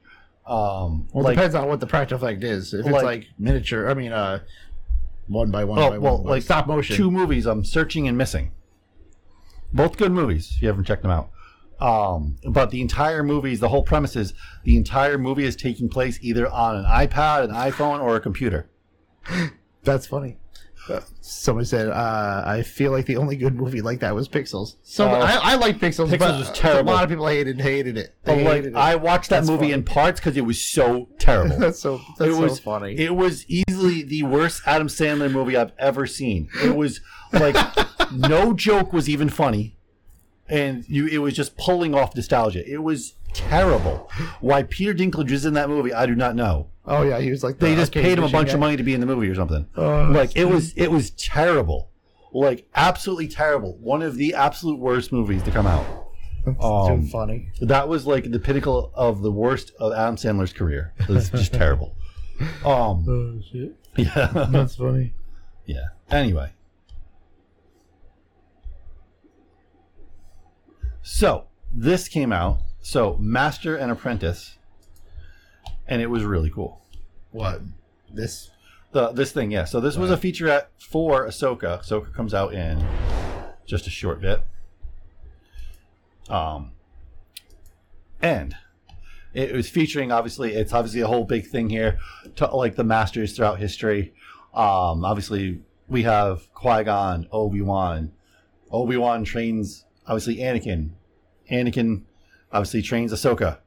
[0.46, 2.72] Um, Well, like, depends on what the practical effect is.
[2.74, 4.40] If it's like- like, miniature, I mean, uh,
[5.28, 6.96] one by one oh by well, one, like stop motion.
[6.96, 7.46] Two movies.
[7.46, 8.50] I'm searching and missing.
[9.72, 10.52] Both good movies.
[10.56, 11.30] If you haven't checked them out.
[11.80, 14.34] Um, but the entire movie is the whole premise is
[14.64, 18.68] the entire movie is taking place either on an iPad, an iPhone, or a computer.
[19.84, 20.36] That's funny.
[21.20, 25.06] Somebody said, uh, "I feel like the only good movie like that was Pixels." So
[25.08, 25.12] Oh.
[25.20, 26.90] I, I like Pixels, Pixels but was terrible.
[26.90, 28.14] A lot of people hated hated it.
[28.24, 28.76] They But like hated it.
[28.76, 29.72] I watched that That's movie funny.
[29.74, 31.56] in parts because it was so terrible.
[31.60, 32.98] that's so that's it so was funny.
[32.98, 36.48] It was easily the worst Adam Sandler movie I've ever seen.
[36.64, 37.00] It was
[37.32, 37.54] like
[38.12, 39.76] no joke was even funny,
[40.50, 42.68] and you it was just pulling off nostalgia.
[42.70, 44.10] It was terrible.
[44.40, 46.68] Why Peter Dinklage is in that movie, I do not know.
[46.86, 48.54] oh yeah, he was like They just paid him a bunch guy.
[48.54, 49.66] of money to be in the movie or something.
[49.76, 51.90] Oh, like it was it was terrible.
[52.32, 53.76] like absolutely terrible.
[53.78, 55.86] One of the absolute worst movies to come out.
[56.60, 57.50] Um, too funny.
[57.60, 60.94] That was like the pinnacle of the worst of Adam Sandler's career.
[60.98, 61.94] It was just terrible.
[62.64, 63.76] Um, Oh shit.
[63.96, 65.12] yeah, That's funny.
[65.66, 65.88] yeah.
[66.10, 66.50] Anyway,
[71.02, 72.58] so this came out.
[72.80, 74.56] So Master and Apprentice,
[75.86, 76.80] and it was really cool.
[77.30, 77.62] What?
[78.12, 78.50] This
[78.92, 79.64] The this thing, yeah.
[79.64, 81.80] So this was a featurette for Ahsoka.
[81.82, 82.84] Ahsoka comes out in
[83.66, 84.42] just a short bit.
[86.28, 86.72] Um,
[88.22, 88.56] and
[89.32, 91.98] it was featuring obviously it's obviously a whole big thing here,
[92.36, 94.12] to, like the masters throughout history.
[94.54, 98.12] Um, obviously we have Qui Gon, Obi Wan.
[98.72, 100.90] Obi Wan trains obviously Anakin.
[101.50, 102.02] Anakin
[102.52, 103.58] obviously trains Ahsoka.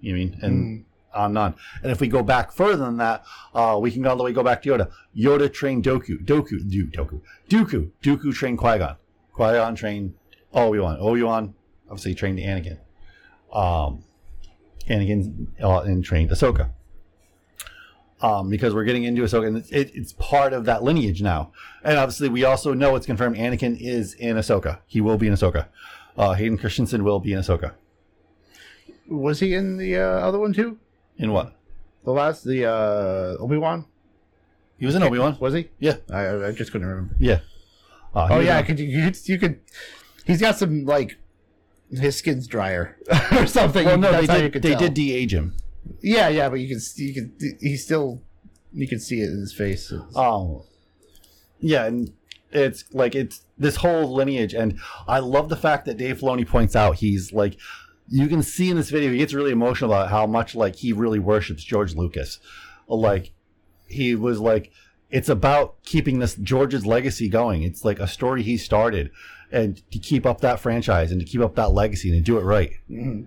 [0.00, 1.54] You mean and on and on.
[1.82, 3.24] And if we go back further than that,
[3.54, 4.90] uh, we can go all the way go back to Yoda.
[5.16, 6.24] Yoda trained Doku.
[6.24, 6.70] Doku.
[6.70, 7.20] Du, Doku.
[7.48, 7.90] Dooku.
[8.02, 8.96] Dooku trained Qui Gon.
[9.32, 10.14] Qui Gon trained
[10.52, 10.98] Obi Wan.
[11.00, 11.54] Obi Wan
[11.88, 12.78] obviously trained Anakin.
[13.52, 14.04] Um,
[14.88, 16.70] Anakin uh, and trained Ahsoka.
[18.22, 21.52] Um, because we're getting into Ahsoka, and it's, it, it's part of that lineage now.
[21.84, 24.78] And obviously, we also know it's confirmed Anakin is in Ahsoka.
[24.86, 25.66] He will be in Ahsoka.
[26.16, 27.72] Uh, Hayden Christensen will be in Ahsoka.
[29.06, 30.78] was he in the uh, other one too?
[31.18, 31.54] In what?
[32.04, 33.84] The last, the uh, Obi Wan.
[34.78, 35.36] He was in Obi Wan.
[35.40, 35.68] Was he?
[35.78, 35.96] Yeah.
[36.10, 37.14] I, I just couldn't remember.
[37.18, 37.40] Yeah.
[38.14, 39.60] Uh, Oh yeah, could you, you could you could.
[40.26, 41.18] He's got some like
[41.90, 42.96] his skin's drier
[43.32, 43.84] or something.
[43.84, 44.62] Well, no, That's they did.
[44.62, 44.78] They tell.
[44.78, 45.54] did de-age him.
[46.00, 48.22] Yeah, yeah, but you can you can he's still
[48.72, 49.92] you can see it in his face.
[50.14, 50.64] Oh,
[51.60, 52.12] yeah, and
[52.52, 56.76] it's like it's this whole lineage, and I love the fact that Dave Filoni points
[56.76, 57.58] out he's like,
[58.08, 60.92] you can see in this video he gets really emotional about how much like he
[60.92, 62.38] really worships George Lucas,
[62.88, 63.32] like
[63.88, 64.70] he was like,
[65.10, 67.62] it's about keeping this George's legacy going.
[67.62, 69.10] It's like a story he started,
[69.50, 72.38] and to keep up that franchise and to keep up that legacy and to do
[72.38, 72.72] it right.
[72.90, 73.24] Mm-hmm.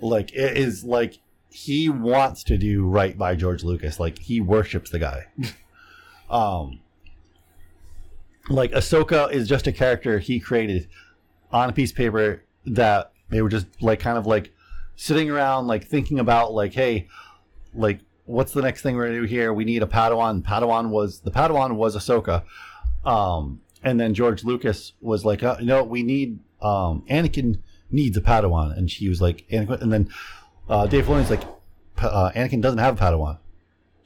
[0.00, 1.18] Like it is like
[1.50, 3.98] he wants to do right by George Lucas.
[3.98, 5.26] Like he worships the guy.
[6.30, 6.80] um,
[8.48, 10.88] like Ahsoka is just a character he created
[11.52, 14.52] on a piece of paper that they were just like kind of like
[14.96, 17.06] sitting around like thinking about like hey
[17.74, 19.52] like what's the next thing we're gonna do here?
[19.52, 20.42] We need a Padawan.
[20.42, 22.44] Padawan was the Padawan was Ahsoka.
[23.04, 27.60] Um and then George Lucas was like uh, you know we need um Anakin
[27.90, 28.76] needs a Padawan.
[28.76, 30.10] And she was like Anakin and then
[30.68, 31.42] uh, Dave Filoni's like
[31.96, 33.38] "Pa- uh, Anakin doesn't have a Padawan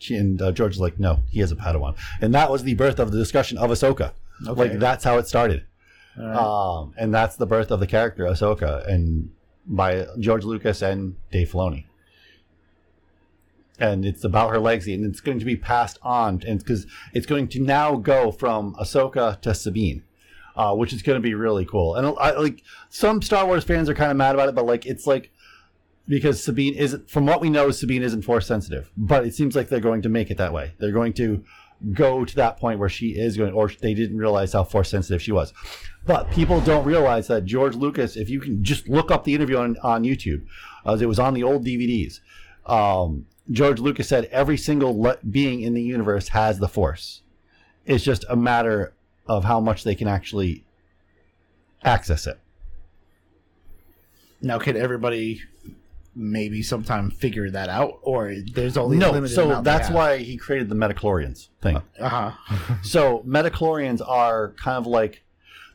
[0.02, 2.74] she, and uh, George is like, no, he has a Padawan, and that was the
[2.74, 4.12] birth of the discussion of Ahsoka.
[4.46, 4.70] Okay.
[4.70, 5.64] Like that's how it started,
[6.18, 9.30] um, and that's the birth of the character Ahsoka, and
[9.66, 11.84] by George Lucas and Dave Filoni.
[13.78, 17.26] And it's about her legacy, and it's going to be passed on, and because it's
[17.26, 20.02] going to now go from Ahsoka to Sabine,
[20.56, 21.94] uh, which is going to be really cool.
[21.94, 24.86] And I like some Star Wars fans are kind of mad about it, but like
[24.86, 25.30] it's like
[26.08, 28.90] because Sabine isn't, from what we know, Sabine isn't force sensitive.
[28.96, 30.72] But it seems like they're going to make it that way.
[30.78, 31.44] They're going to
[31.92, 35.22] go to that point where she is going, or they didn't realize how force sensitive
[35.22, 35.52] she was.
[36.06, 39.56] But people don't realize that George Lucas, if you can just look up the interview
[39.58, 40.44] on, on YouTube,
[40.86, 42.20] as it was on the old DVDs,
[42.66, 47.22] um, George Lucas said every single le- being in the universe has the force.
[47.86, 48.92] It's just a matter
[49.26, 50.64] of how much they can actually
[51.84, 52.38] access it.
[54.40, 55.42] Now, can everybody
[56.14, 60.74] maybe sometime figure that out, or there's only no, so that's why he created the
[60.74, 61.80] metachlorians thing.
[61.98, 62.76] Uh huh.
[62.82, 65.22] so metachlorians are kind of like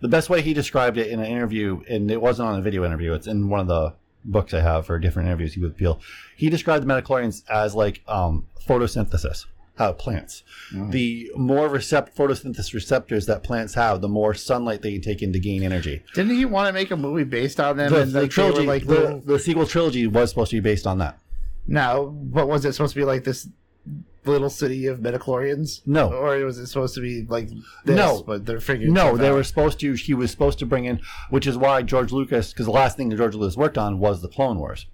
[0.02, 2.86] the best way he described it in an interview, and it wasn't on a video
[2.86, 3.14] interview.
[3.14, 3.94] It's in one of the
[4.24, 5.54] books I have for different interviews.
[5.54, 6.00] He would feel
[6.36, 9.46] he described the metachlorians as like um, photosynthesis.
[9.78, 10.44] How plants,
[10.74, 10.92] mm.
[10.92, 15.32] the more recept- photosynthesis receptors that plants have, the more sunlight they can take in
[15.34, 16.04] to gain energy.
[16.16, 17.92] Didn't he want to make a movie based on them?
[17.92, 20.62] The, and the like, trilogy, like the, little- the sequel trilogy was supposed to be
[20.62, 21.20] based on that.
[21.68, 23.24] now, what was it supposed to be like?
[23.24, 23.48] This
[24.26, 25.82] little city of metachlorians?
[25.86, 26.12] No.
[26.12, 27.50] or was it supposed to be like
[27.86, 27.96] this?
[27.96, 28.24] No.
[28.26, 28.94] but they're figuring.
[28.94, 29.36] No, they out.
[29.36, 29.94] were supposed to.
[29.94, 31.00] He was supposed to bring in,
[31.30, 34.22] which is why George Lucas, because the last thing that George Lucas worked on was
[34.22, 34.88] the Clone Wars.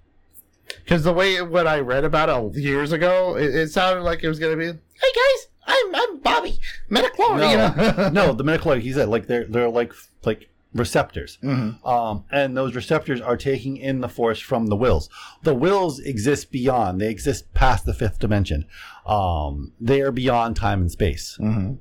[0.84, 4.28] Because the way what I read about it years ago, it, it sounded like it
[4.28, 6.58] was going to be, "Hey guys, I'm I'm Bobby
[6.90, 8.82] Metachlorian." No, no, the midichlorians.
[8.82, 9.92] He said like they're they're like
[10.24, 11.86] like receptors, Mhm.
[11.86, 15.08] um, and those receptors are taking in the force from the wills.
[15.42, 18.64] The wills exist beyond; they exist past the fifth dimension.
[19.06, 21.78] Um, they are beyond time and space, Mhm.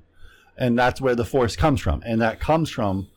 [0.57, 3.07] and that's where the force comes from, and that comes from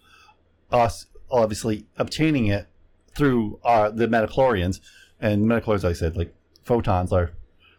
[0.70, 2.66] us obviously obtaining it
[3.14, 4.80] through our the metachlorians
[5.20, 5.82] and metachlorians.
[5.84, 6.34] Like I said, like
[6.64, 7.32] photons are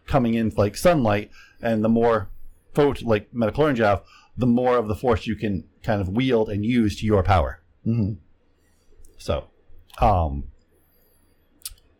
[0.06, 2.30] coming in like sunlight, and the more
[2.74, 4.02] phot like metachlorians you have,
[4.36, 7.60] the more of the force you can kind of wield and use to your power.
[7.86, 8.18] Mhm.
[9.18, 9.44] So,
[10.00, 10.44] um,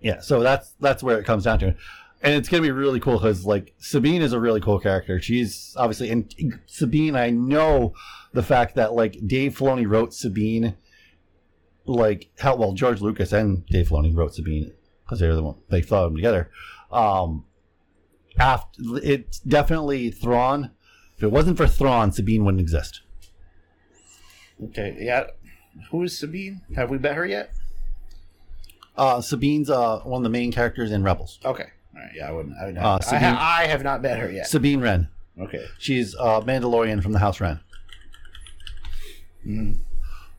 [0.01, 1.67] yeah, so that's that's where it comes down to,
[2.23, 5.21] and it's gonna be really cool because like Sabine is a really cool character.
[5.21, 6.33] She's obviously and
[6.67, 7.17] Sabine.
[7.17, 7.95] I know
[8.33, 10.77] the fact that like Dave Filoni wrote Sabine,
[11.87, 14.73] like how well George Lucas and Dave Filoni wrote Sabine
[15.09, 16.51] because they're the one they thought them together.
[16.93, 17.47] Um,
[18.39, 20.71] after it's definitely Thrawn.
[21.17, 23.01] If it wasn't for Thrawn, Sabine wouldn't exist.
[24.63, 25.25] Okay, yeah.
[25.91, 26.61] Who is Sabine?
[26.77, 27.53] Have we met her yet?
[28.97, 31.39] Uh, Sabine's uh, one of the main characters in Rebels.
[31.45, 31.67] Okay.
[31.95, 32.11] All right.
[32.15, 32.55] Yeah, I wouldn't.
[32.61, 34.47] I, would not, Uh, I, ha- I have not met her yet.
[34.47, 35.09] Sabine Wren.
[35.41, 35.65] Okay.
[35.79, 37.61] She's uh, Mandalorian from the House Wren.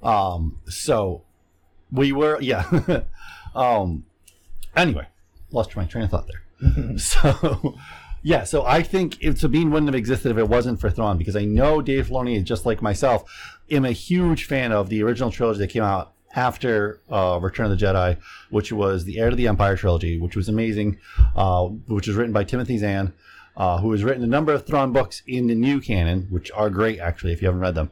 [0.04, 0.60] Um.
[0.68, 1.24] So
[1.92, 3.02] we were, yeah.
[3.56, 4.06] um.
[4.76, 5.08] Anyway,
[5.52, 6.98] lost my train of thought there.
[6.98, 7.78] so,
[8.22, 8.44] yeah.
[8.44, 11.46] So I think if Sabine wouldn't have existed if it wasn't for Thrawn, because I
[11.46, 13.24] know Dave Filoni, is just like myself,
[13.72, 17.78] am a huge fan of the original trilogy that came out after uh, Return of
[17.78, 18.18] the Jedi,
[18.50, 20.98] which was the Heir to the Empire trilogy, which was amazing,
[21.36, 23.14] uh, which was written by Timothy Zahn,
[23.58, 26.70] uh, who has written a number of Thrawn books in the new canon, which are
[26.70, 27.90] great actually if you haven't read them.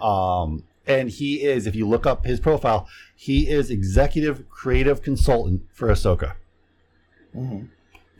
[0.00, 5.62] Um, and he is, if you look up his profile, he is executive creative consultant
[5.72, 6.34] for Ahsoka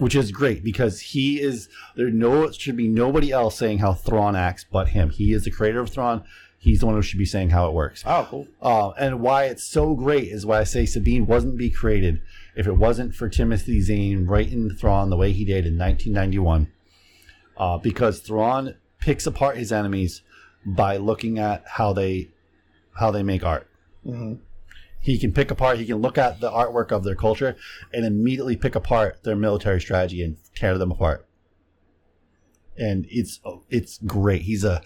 [0.01, 2.11] which is great because he is there.
[2.11, 5.11] No, should be nobody else saying how Thrawn acts but him.
[5.11, 6.25] He is the creator of Thrawn.
[6.59, 8.03] He's the one who should be saying how it works.
[8.07, 8.49] Oh, cool.
[8.61, 12.23] Uh, and why it's so great is why I say Sabine wasn't be created
[12.55, 16.71] if it wasn't for Timothy Zahn writing Thrawn the way he did in 1991.
[17.57, 20.23] Uh, because Thrawn picks apart his enemies
[20.65, 22.29] by looking at how they
[23.01, 23.67] how they make art.
[24.07, 24.35] Mm-hmm.
[25.01, 25.79] He can pick apart.
[25.79, 27.57] He can look at the artwork of their culture
[27.93, 31.27] and immediately pick apart their military strategy and tear them apart.
[32.77, 33.41] And it's
[33.71, 34.43] it's great.
[34.43, 34.83] He's a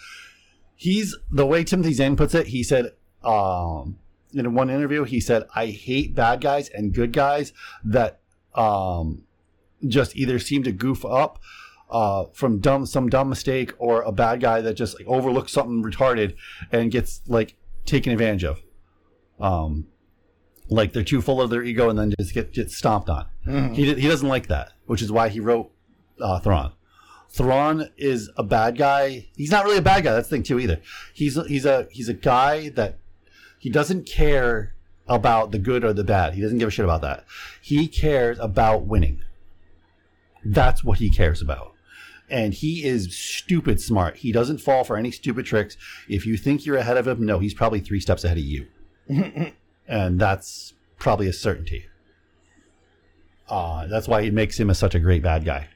[0.76, 2.48] he's the way Timothy Zahn puts it.
[2.48, 2.92] He said
[3.24, 3.98] um,
[4.32, 7.52] in one interview, he said, "I hate bad guys and good guys
[7.84, 8.20] that
[8.54, 9.24] um,
[9.86, 11.40] just either seem to goof up."
[11.90, 15.82] Uh, from dumb some dumb mistake or a bad guy that just like, overlooks something
[15.82, 16.34] retarded
[16.72, 18.60] and gets like taken advantage of.
[19.40, 19.86] Um,
[20.68, 23.26] like they're too full of their ego and then just get, get stomped on.
[23.46, 23.74] Mhm.
[23.74, 25.70] He, he doesn't like that, which is why he wrote
[26.20, 26.72] uh, Thrawn.
[27.28, 29.26] Thrawn is a bad guy.
[29.36, 30.12] He's not really a bad guy.
[30.14, 30.80] That's the thing too either.
[31.12, 32.98] He's a, he's a he's a guy that
[33.58, 34.74] he doesn't care
[35.08, 36.34] about the good or the bad.
[36.34, 37.24] He doesn't give a shit about that.
[37.60, 39.22] He cares about winning.
[40.44, 41.73] That's what he cares about.
[42.30, 44.16] And he is stupid smart.
[44.16, 45.76] He doesn't fall for any stupid tricks.
[46.08, 48.66] If you think you're ahead of him, no, he's probably three steps ahead of you.
[49.88, 51.86] and that's probably a certainty.
[53.48, 55.68] Uh, that's why it makes him a, such a great bad guy.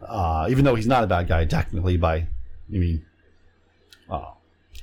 [0.00, 2.26] Uh, even though he's not a bad guy, technically, by, I
[2.68, 3.04] mean,
[4.08, 4.32] uh,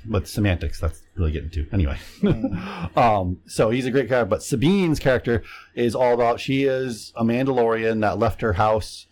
[0.06, 1.68] but semantics, that's really getting to.
[1.72, 1.98] Anyway.
[2.96, 4.30] um, so he's a great character.
[4.30, 5.44] But Sabine's character
[5.76, 9.08] is all about she is a Mandalorian that left her house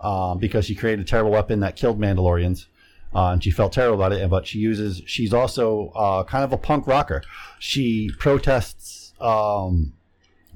[0.00, 2.66] um, because she created a terrible weapon that killed Mandalorians.
[3.12, 4.30] Uh, and she felt terrible about it.
[4.30, 7.22] But she uses, she's also uh, kind of a punk rocker.
[7.58, 9.92] She protests um,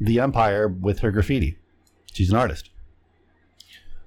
[0.01, 1.59] the Empire with her graffiti.
[2.12, 2.71] She's an artist.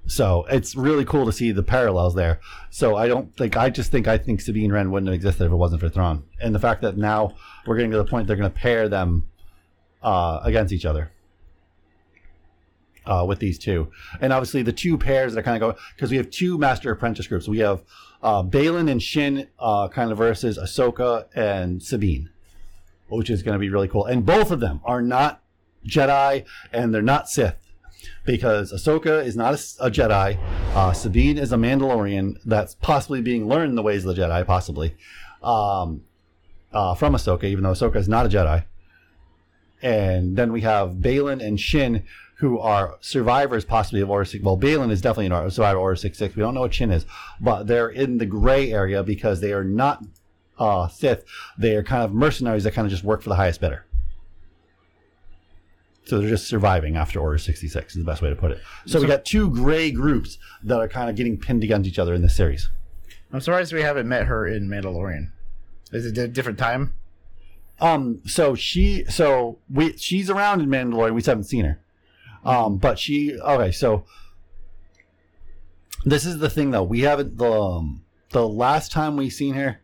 [0.08, 2.40] So it's really cool to see the parallels there.
[2.70, 5.52] So I don't think I just think I think Sabine Wren wouldn't have existed if
[5.52, 7.36] it wasn't for Thrawn, and the fact that now
[7.66, 9.28] we're getting to the point they're going to pair them
[10.02, 11.12] uh, against each other
[13.08, 16.12] uh, with these two, and obviously the two pairs that are kind of go because
[16.12, 17.48] we have two Master Apprentice groups.
[17.48, 17.82] We have
[18.22, 22.30] uh, Baylan and Shin uh, kind of versus Ahsoka and Sabine,
[23.08, 24.06] which is going to be really cool.
[24.06, 25.42] And both of them are not
[25.88, 27.56] Jedi and they're not Sith
[28.26, 30.38] because Ahsoka is not a, a Jedi.
[30.76, 34.96] Uh, Sabine is a Mandalorian that's possibly being learned the ways of the Jedi, possibly
[35.42, 36.04] um,
[36.72, 38.66] uh, from Ahsoka, even though Ahsoka is not a Jedi.
[39.82, 42.04] And then we have Baylan and Shin,
[42.38, 44.44] who are survivors, possibly of Order Six.
[44.44, 46.36] Well, Baylan is definitely a survivor of Order Six Six.
[46.36, 47.06] We don't know what Shin is,
[47.42, 50.04] but they're in the gray area because they are not
[50.60, 51.24] uh, Sith.
[51.58, 53.86] They are kind of mercenaries that kind of just work for the highest bidder.
[56.06, 58.62] So they're just surviving after Order 66 is the best way to put it.
[58.86, 62.14] So, we got two gray groups that are kind of getting pinned against each other
[62.14, 62.70] in this series.
[63.34, 65.32] I'm surprised we haven't met her in Mandalorian.
[65.92, 66.94] Is it a different time?
[67.82, 71.14] Um, so she, so we, she's around in Mandalorian.
[71.14, 71.82] We just haven't seen her.
[72.44, 74.06] Um, but she, okay, so
[76.06, 76.84] this is the thing though.
[76.84, 79.82] We haven't, the, um, the last time we seen her,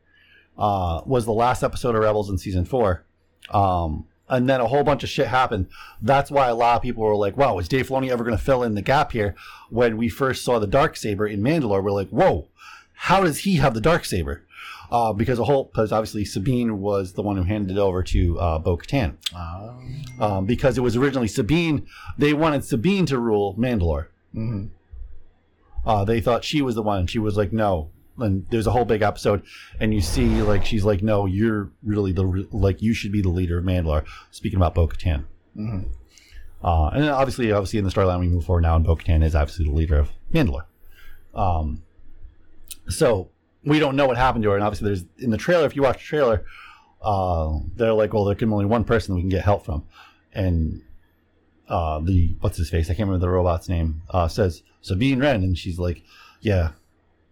[0.58, 3.06] uh, was the last episode of Rebels in season four.
[3.50, 5.68] Um, and then a whole bunch of shit happened.
[6.02, 8.44] That's why a lot of people were like, "Wow, is Dave Filoni ever going to
[8.44, 9.36] fill in the gap here?"
[9.70, 12.48] When we first saw the dark saber in Mandalore, we're like, "Whoa,
[12.94, 14.44] how does he have the dark saber?"
[14.92, 18.40] Uh, because a whole because obviously Sabine was the one who handed it over to
[18.40, 19.16] uh, Bo Katan.
[20.20, 21.86] Um, because it was originally Sabine,
[22.18, 24.08] they wanted Sabine to rule Mandalore.
[24.36, 24.70] Mhm.
[25.86, 27.08] Uh, they thought she was the one.
[27.08, 27.90] She was like, no.
[28.20, 29.42] And there's a whole big episode,
[29.80, 33.30] and you see like she's like, no, you're really the like you should be the
[33.30, 34.06] leader of Mandalore.
[34.30, 35.26] Speaking about Bo Katan.
[35.58, 35.88] Mhm.
[36.64, 39.24] Uh, and then obviously, obviously in the storyline we move forward now, and Bo Katan
[39.24, 40.66] is obviously the leader of Mandalore.
[41.34, 41.82] Um,
[42.88, 43.30] so
[43.66, 45.66] we don't know what happened to her, and obviously there's in the trailer.
[45.66, 46.46] If you watch the trailer,
[47.02, 49.86] uh, they're like, well, there can be only one person we can get help from,
[50.34, 50.82] and
[51.68, 52.88] uh, the what's his face?
[52.88, 54.02] I can't remember the robot's name.
[54.10, 56.04] Uh, says Sabine Wren, and she's like,
[56.42, 56.72] yeah,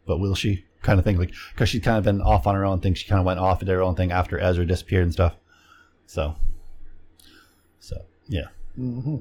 [0.05, 0.65] but will she?
[0.81, 2.95] Kind of thing, like because she's kind of been off on her own thing.
[2.95, 5.35] She kind of went off and her own thing after Ezra disappeared and stuff.
[6.07, 6.35] So,
[7.79, 8.47] so yeah.
[8.80, 9.18] Mm-hmm.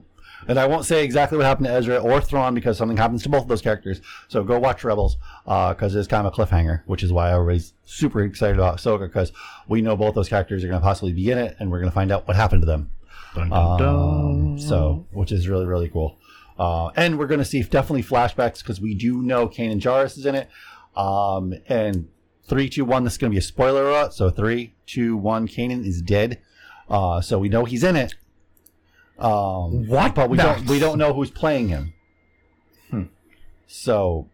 [0.49, 3.29] And I won't say exactly what happened to Ezra or Thrawn because something happens to
[3.29, 4.01] both of those characters.
[4.29, 8.23] So go watch Rebels because it's kind of a cliffhanger, which is why everybody's super
[8.23, 9.33] excited about Ahsoka because
[9.69, 11.91] we know both those characters are going to possibly be in it, and we're going
[11.91, 12.91] to find out what happened to them.
[13.37, 16.19] Um, so, which is really really cool.
[16.59, 20.27] Uh, and we're going to see definitely flashbacks because we do know Kanan Jarrus is
[20.27, 20.49] in it.
[20.97, 22.09] Um, and
[22.45, 23.05] three, two, one.
[23.05, 24.13] This is going to be a spoiler alert.
[24.13, 25.49] So three, two, one.
[25.49, 26.41] Kanan is dead.
[26.89, 28.15] Uh, so we know he's in it.
[29.21, 30.15] Um, What?
[30.15, 30.45] But we No.
[30.55, 30.67] don't.
[30.67, 31.93] We don't know who's playing him.
[32.91, 33.03] Hmm.
[33.67, 34.29] So,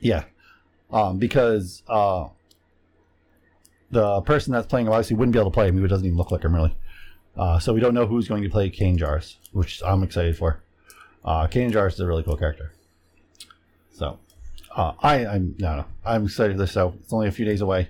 [0.00, 0.24] yeah,
[0.92, 2.28] um, because uh,
[3.90, 5.80] the person that's playing him obviously wouldn't be able to play him.
[5.80, 6.76] He doesn't even look like him really.
[7.36, 10.60] Uh, so we don't know who's going to play Kanan Jarrus, which I'm excited for.
[11.24, 12.72] Uh, Kanan Jarrus is a really cool character.
[13.92, 14.18] So,
[14.76, 16.72] uh, I, I'm no, no, I'm excited for this.
[16.72, 17.88] So it's only a few days away.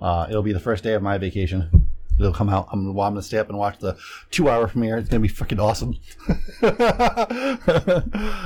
[0.00, 1.83] Uh, it'll be the first day of my vacation.
[2.18, 2.68] It'll come out.
[2.72, 3.96] I'm, well, I'm gonna stay up and watch the
[4.30, 4.98] two-hour premiere.
[4.98, 5.96] It's gonna be freaking awesome.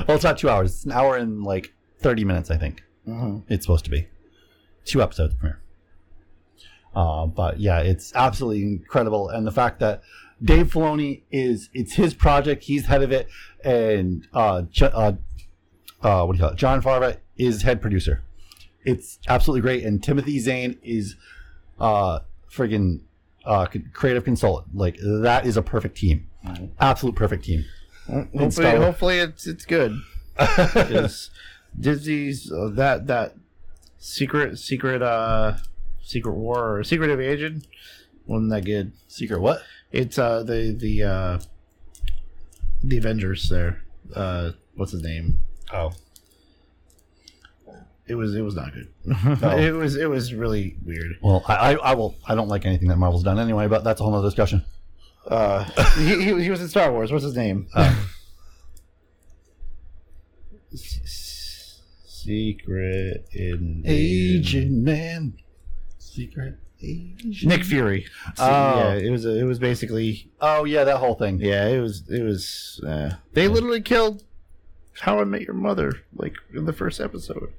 [0.07, 0.73] well, it's not two hours.
[0.75, 2.83] It's an hour and like thirty minutes, I think.
[3.07, 3.45] Mhm.
[3.49, 4.09] It's supposed to be
[4.85, 5.61] two episodes premiere.
[6.95, 10.03] Uh, but yeah, it's absolutely incredible, and the fact that
[10.43, 13.29] Dave Filoni is it's his project, he's head of it,
[13.65, 15.13] and uh, uh,
[16.03, 16.57] uh, what do you call it?
[16.57, 18.23] Jon Favreau is head producer.
[18.85, 21.17] It's absolutely great, and Timothy Zahn is
[21.79, 22.21] uh,
[22.51, 23.03] friggin'
[23.45, 24.77] uh, creative consultant.
[24.77, 26.29] Like that is a perfect team,
[26.81, 27.65] absolute perfect team.
[28.07, 30.01] Hopefully, hopefully it's it's good.
[31.79, 33.35] Disney's uh, that that
[33.99, 35.57] secret secret uh
[36.03, 37.67] secret war or secret agent
[38.27, 38.93] wasn't that good.
[39.09, 39.63] Secret what?
[39.93, 41.39] It's uh the the uh
[42.83, 43.83] the Avengers there.
[44.15, 45.41] Uh, what's his name?
[45.73, 45.93] Oh,
[48.09, 48.89] It was it was not good.
[49.43, 49.57] Oh.
[49.59, 51.17] it was it was really weird.
[51.23, 54.01] well, I, I I will I don't like anything that Marvel's done anyway, but that's
[54.01, 54.65] a whole nother discussion.
[55.27, 55.65] Uh,
[55.99, 57.13] he, he he was in Star Wars.
[57.13, 57.69] What's his name?
[60.73, 65.35] S- Secret in Agent Man,
[65.99, 67.45] secret agent.
[67.45, 68.07] Nick Fury.
[68.37, 68.79] So, Oh.
[68.79, 71.39] yeah, it was a, it was basically Oh yeah, that whole thing.
[71.41, 74.25] yeah, it was it was uh, they literally killed
[75.01, 77.53] How I Met Your Mother like in the first episode.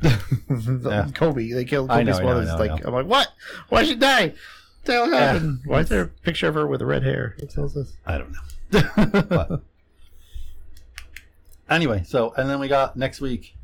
[0.00, 1.08] The- Yeah.
[1.14, 2.40] Cobie, they killed Cobie's know, mother.
[2.42, 2.86] I know, like.
[2.86, 3.28] I'm like, what?
[3.68, 4.28] Why she die?
[4.28, 4.34] What
[4.84, 5.38] the hell Yeah.
[5.66, 7.36] Why is there a picture of her with red hair?
[7.38, 7.92] It tells us?
[8.06, 9.22] I don't know.
[9.28, 9.62] But-
[11.68, 13.56] anyway, so and then we got next week,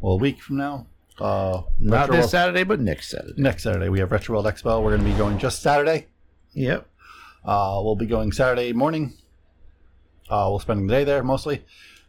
[0.00, 0.86] well, a week from now.
[1.18, 3.34] Uh, Not Retro this World- Saturday, but next Saturday.
[3.36, 4.82] Next Saturday, we have Retro World Expo.
[4.82, 6.06] We're going to be going just Saturday.
[6.54, 6.86] Yep.
[7.44, 9.12] Uh, we'll be going Saturday morning.
[10.30, 11.64] Uh, we'll spend the day there mostly.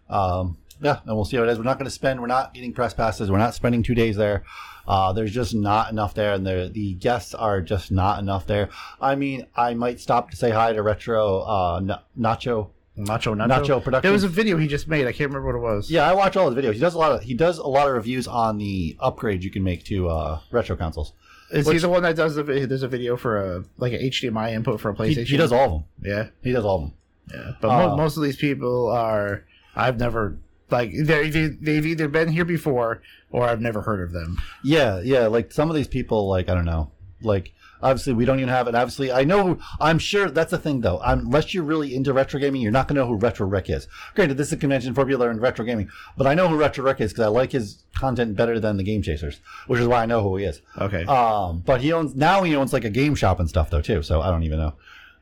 [0.09, 1.57] Um, yeah, and we'll see how it is.
[1.57, 2.19] We're not going to spend.
[2.19, 3.29] We're not getting press passes.
[3.31, 4.43] We're not spending two days there.
[4.87, 8.69] Uh, there's just not enough there, and the the guests are just not enough there.
[8.99, 12.69] I mean, I might stop to say hi to Retro uh, N- Nacho.
[12.97, 14.01] Nacho, Nacho, Nacho Productions.
[14.03, 15.07] There was a video he just made.
[15.07, 15.89] I can't remember what it was.
[15.89, 16.73] Yeah, I watch all his videos.
[16.73, 19.49] He does a lot of he does a lot of reviews on the upgrades you
[19.49, 21.13] can make to uh, retro consoles.
[21.51, 22.43] Is he the one that does the?
[22.43, 25.27] There's a video for a like an HDMI input for a He, PlayStation.
[25.27, 25.83] he does all of them.
[26.03, 26.93] Yeah, He does all of them.
[27.33, 27.51] yeah.
[27.61, 29.45] But Uh, mo- most of these people are.
[29.75, 30.37] I've never
[30.71, 34.37] like they they've either been here before or I've never heard of them.
[34.63, 35.27] Yeah, yeah.
[35.27, 36.91] Like some of these people, like I don't know,
[37.21, 38.75] like obviously we don't even have it.
[38.75, 39.57] Obviously, I know.
[39.79, 40.99] I'm sure that's the thing though.
[41.03, 43.87] Unless you're really into retro gaming, you're not going to know who Retro Rick is.
[44.15, 46.47] Granted, this is a convention for people that are in retro gaming, but I know
[46.47, 49.79] who Retro Rick is because I like his content better than the Game Chasers, which
[49.79, 50.61] is why I know who he is.
[50.77, 51.05] Okay.
[51.05, 54.03] Um, but he owns now he owns like a game shop and stuff though too.
[54.03, 54.73] So I don't even know.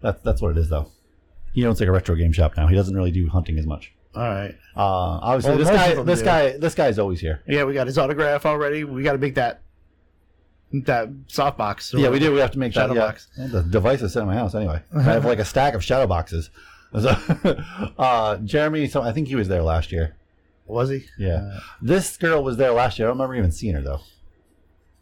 [0.01, 0.91] That's that's what it is though.
[1.53, 2.67] He owns like a retro game shop now.
[2.67, 3.91] He doesn't really do hunting as much.
[4.15, 4.55] All right.
[4.75, 4.81] Uh,
[5.21, 6.25] obviously Well, this most guy this do.
[6.25, 7.41] guy this guy is always here.
[7.47, 8.83] Yeah, we got his autograph already.
[8.83, 9.61] We got to make that
[10.71, 11.99] that softbox.
[11.99, 12.31] Yeah, we do.
[12.33, 12.99] We have to make Shadow that.
[12.99, 13.27] Box.
[13.37, 14.81] Yeah, The device is in my house anyway.
[14.95, 16.49] I have like a stack of shadow boxes.
[16.91, 17.09] So,
[17.99, 20.15] uh, Jeremy, so I think he was there last year.
[20.65, 21.05] Was he?
[21.19, 23.07] Yeah, this girl was there last year.
[23.07, 23.99] I don't remember even seeing her though.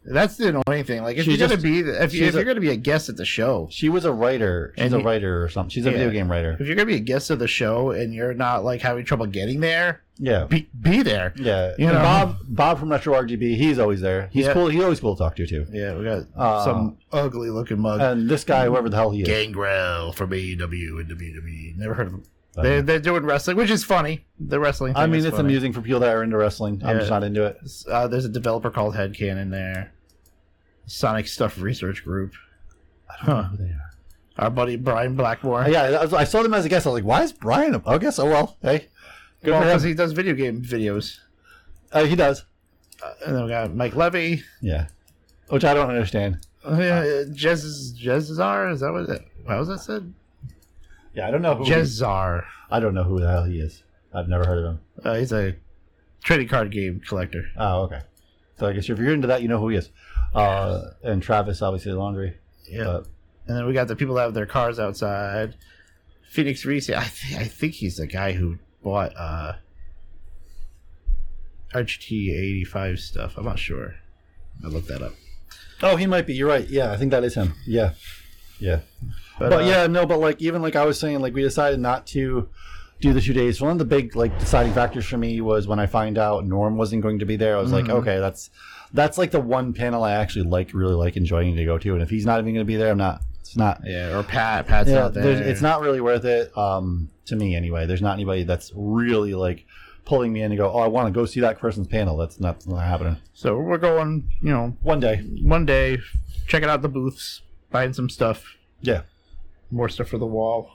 [0.04, 1.02] That's the annoying thing.
[1.02, 2.60] Like if She you're gonna just- be the, if, you, she's if you're a- gonna
[2.60, 4.72] be a guest at the show, She was a writer.
[4.76, 5.70] She's And a he- writer or something.
[5.70, 5.96] She's a Yeah.
[5.98, 6.56] video game writer.
[6.58, 9.26] if you're gonna be a guest of the show and you're not like having trouble
[9.26, 10.44] getting there, Yeah.
[10.44, 11.34] be be there.
[11.36, 12.02] Yeah, You And know.
[12.02, 14.28] Bob Bob from Retro RGB, he's always there.
[14.32, 14.52] He's Yeah.
[14.54, 14.68] cool.
[14.68, 15.66] He's always cool to talk to you too.
[15.72, 18.00] Yeah, we got Uh, some ugly looking mug.
[18.00, 21.74] And this guy, whoever the hell he is, Gangrel from AEW and WWE.
[21.76, 22.22] Never heard of them.
[22.58, 24.26] Uh, They're, they're doing wrestling, which is funny.
[24.40, 24.94] The wrestling.
[24.94, 25.48] Thing I mean, it's funny.
[25.48, 26.82] amusing for people that are into wrestling.
[26.84, 27.58] I'm just not into it.
[27.88, 29.92] Uh, there's a developer called Headcanon there.
[30.86, 32.32] Sonic Stuff Research Group.
[33.08, 33.90] I don't know who they are.
[34.38, 35.62] Our buddy Brian Blackmore.
[35.62, 36.86] Uh, yeah, I, saw them as a guest.
[36.86, 37.74] I was like, why is Brian?
[37.74, 37.86] up?
[37.86, 38.18] I guess.
[38.18, 38.56] Oh well.
[38.62, 38.88] Hey,
[39.42, 41.18] good Well, because he does video game videos.
[41.92, 42.44] Uh, he does.
[43.02, 44.42] Uh, and then we got Mike Levy.
[44.60, 44.86] Yeah,
[45.48, 46.46] which I don't understand.
[46.64, 48.70] Uh, yeah, Jez Jezar.
[48.70, 49.08] Is that what?
[49.08, 50.12] It, how was that said?
[51.14, 51.64] Yeah, I don't know who.
[51.66, 52.44] Jezar.
[52.70, 53.82] I don't know who the hell he is.
[54.14, 54.80] I've never heard of him.
[55.04, 55.56] Uh, he's a
[56.22, 57.46] trading card game collector.
[57.56, 58.00] Oh, okay.
[58.58, 59.90] So I guess if you're into that, you know who he is.
[60.34, 62.36] Uh, and Travis, obviously, Laundry.
[62.68, 62.84] Yeah.
[62.84, 63.06] But
[63.46, 65.54] And then we got the people that have their cars outside.
[66.30, 66.90] Phoenix Reese.
[66.90, 69.54] I, th- I think he's the guy who bought uh,
[71.74, 72.30] RGT
[72.62, 73.34] 85 stuff.
[73.36, 73.94] I'm not sure.
[74.64, 75.12] I'll look that up.
[75.82, 76.34] oh, he might be.
[76.34, 76.68] You're right.
[76.68, 77.54] Yeah, I think that is him.
[77.66, 77.92] Yeah,
[78.58, 78.80] yeah.
[79.38, 80.06] But, But, uh, yeah, no.
[80.06, 82.48] But like even like I was saying, like we decided not to
[83.00, 83.60] do the two days.
[83.60, 86.76] One of the big like deciding factors for me was when I find out Norm
[86.76, 87.56] wasn't going to be there.
[87.56, 87.90] I was like, Mhm.
[88.00, 88.50] okay, that's
[88.92, 91.92] that's like the one panel I actually like, really like enjoying to go to.
[91.94, 93.20] And if he's not even going to be there, I'm not.
[93.40, 93.80] It's not.
[93.84, 94.66] Yeah, or Pat.
[94.66, 95.26] Pat's Yeah, out there.
[95.42, 97.86] it's not really worth it um, to me anyway.
[97.86, 99.64] There's not anybody that's really like
[100.04, 100.70] pulling me in to go.
[100.72, 102.16] Oh, I want to go see that person's panel.
[102.16, 103.16] That's not, not happening.
[103.34, 105.16] So we're going, you know, One day.
[105.42, 105.98] one day,
[106.46, 107.40] checking out the booths,
[107.70, 109.02] buying some stuff, Yeah.
[109.70, 110.70] more stuff for the wall.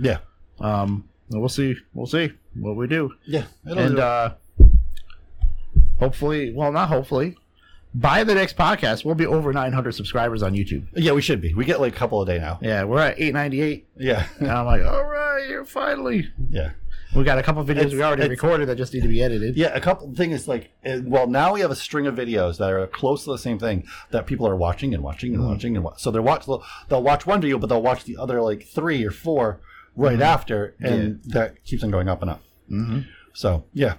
[0.00, 0.18] Yeah.
[0.60, 1.76] Um, we'll see.
[1.94, 3.12] We'll see what we do.
[3.26, 3.44] Yeah.
[3.64, 4.34] and do uh,
[5.98, 7.36] hopefully, well, not hopefully,
[7.94, 10.86] by the next podcast, we'll be over 900 subscribers on YouTube.
[10.94, 11.54] yeah, we should be.
[11.54, 12.58] We get like a couple a day now.
[12.60, 14.26] Yeah, we're at 898, Yeah.
[14.38, 16.28] and I'm like, all right, you're finally.
[16.50, 16.70] yeah.
[17.14, 19.56] We got a couple videos It's- we already recorded that just need to be edited.
[19.56, 22.58] Yeah, a couple thing is like, uh, well, now we have a string of videos
[22.58, 25.74] that are close to the same thing that people are watching and watching and watching
[25.74, 28.42] and wa- so they're watch they'll, they'll watch one video, but they'll watch the other
[28.42, 29.60] like three or four
[29.96, 32.42] right after, and that keeps on going up and up.
[32.70, 33.00] Mm-hmm.
[33.32, 33.94] So yeah,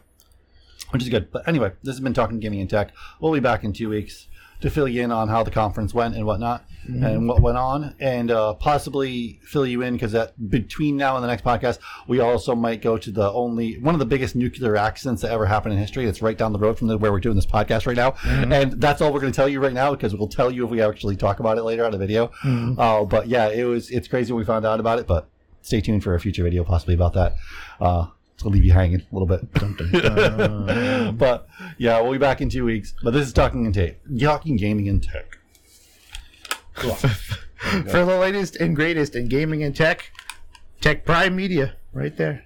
[0.92, 1.32] which is good.
[1.32, 2.92] But anyway, this has been talking gaming and tech.
[3.20, 4.28] We'll be back in two weeks
[4.62, 6.66] to fill you in on how the conference went and whatnot,
[7.04, 11.24] and what went on, and uh, possibly fill you in because that between now and
[11.24, 11.78] the next podcast,
[12.08, 15.46] we also might go to the only one of the biggest nuclear accidents that ever
[15.46, 16.06] happened in history.
[16.06, 18.16] It's right down the road from the, where we're doing this podcast right now,
[18.52, 20.72] and that's all we're going to tell you right now because we'll tell you if
[20.72, 22.32] we actually talk about it later on the video.
[22.80, 25.30] Uh, but yeah, it was it's crazy when we found out about it, but
[25.62, 27.36] stay tuned for a future video possibly about that.
[27.80, 28.08] Uh,
[28.44, 29.52] I'll leave you hanging a little bit.
[31.18, 31.48] but
[31.78, 32.94] yeah, we'll be back in two weeks.
[33.04, 35.38] But this is talking and tape, talking gaming and tech.
[36.76, 36.96] Cool.
[37.60, 40.12] For the latest and greatest in gaming and tech,
[40.80, 42.34] Tech Prime Media, right there.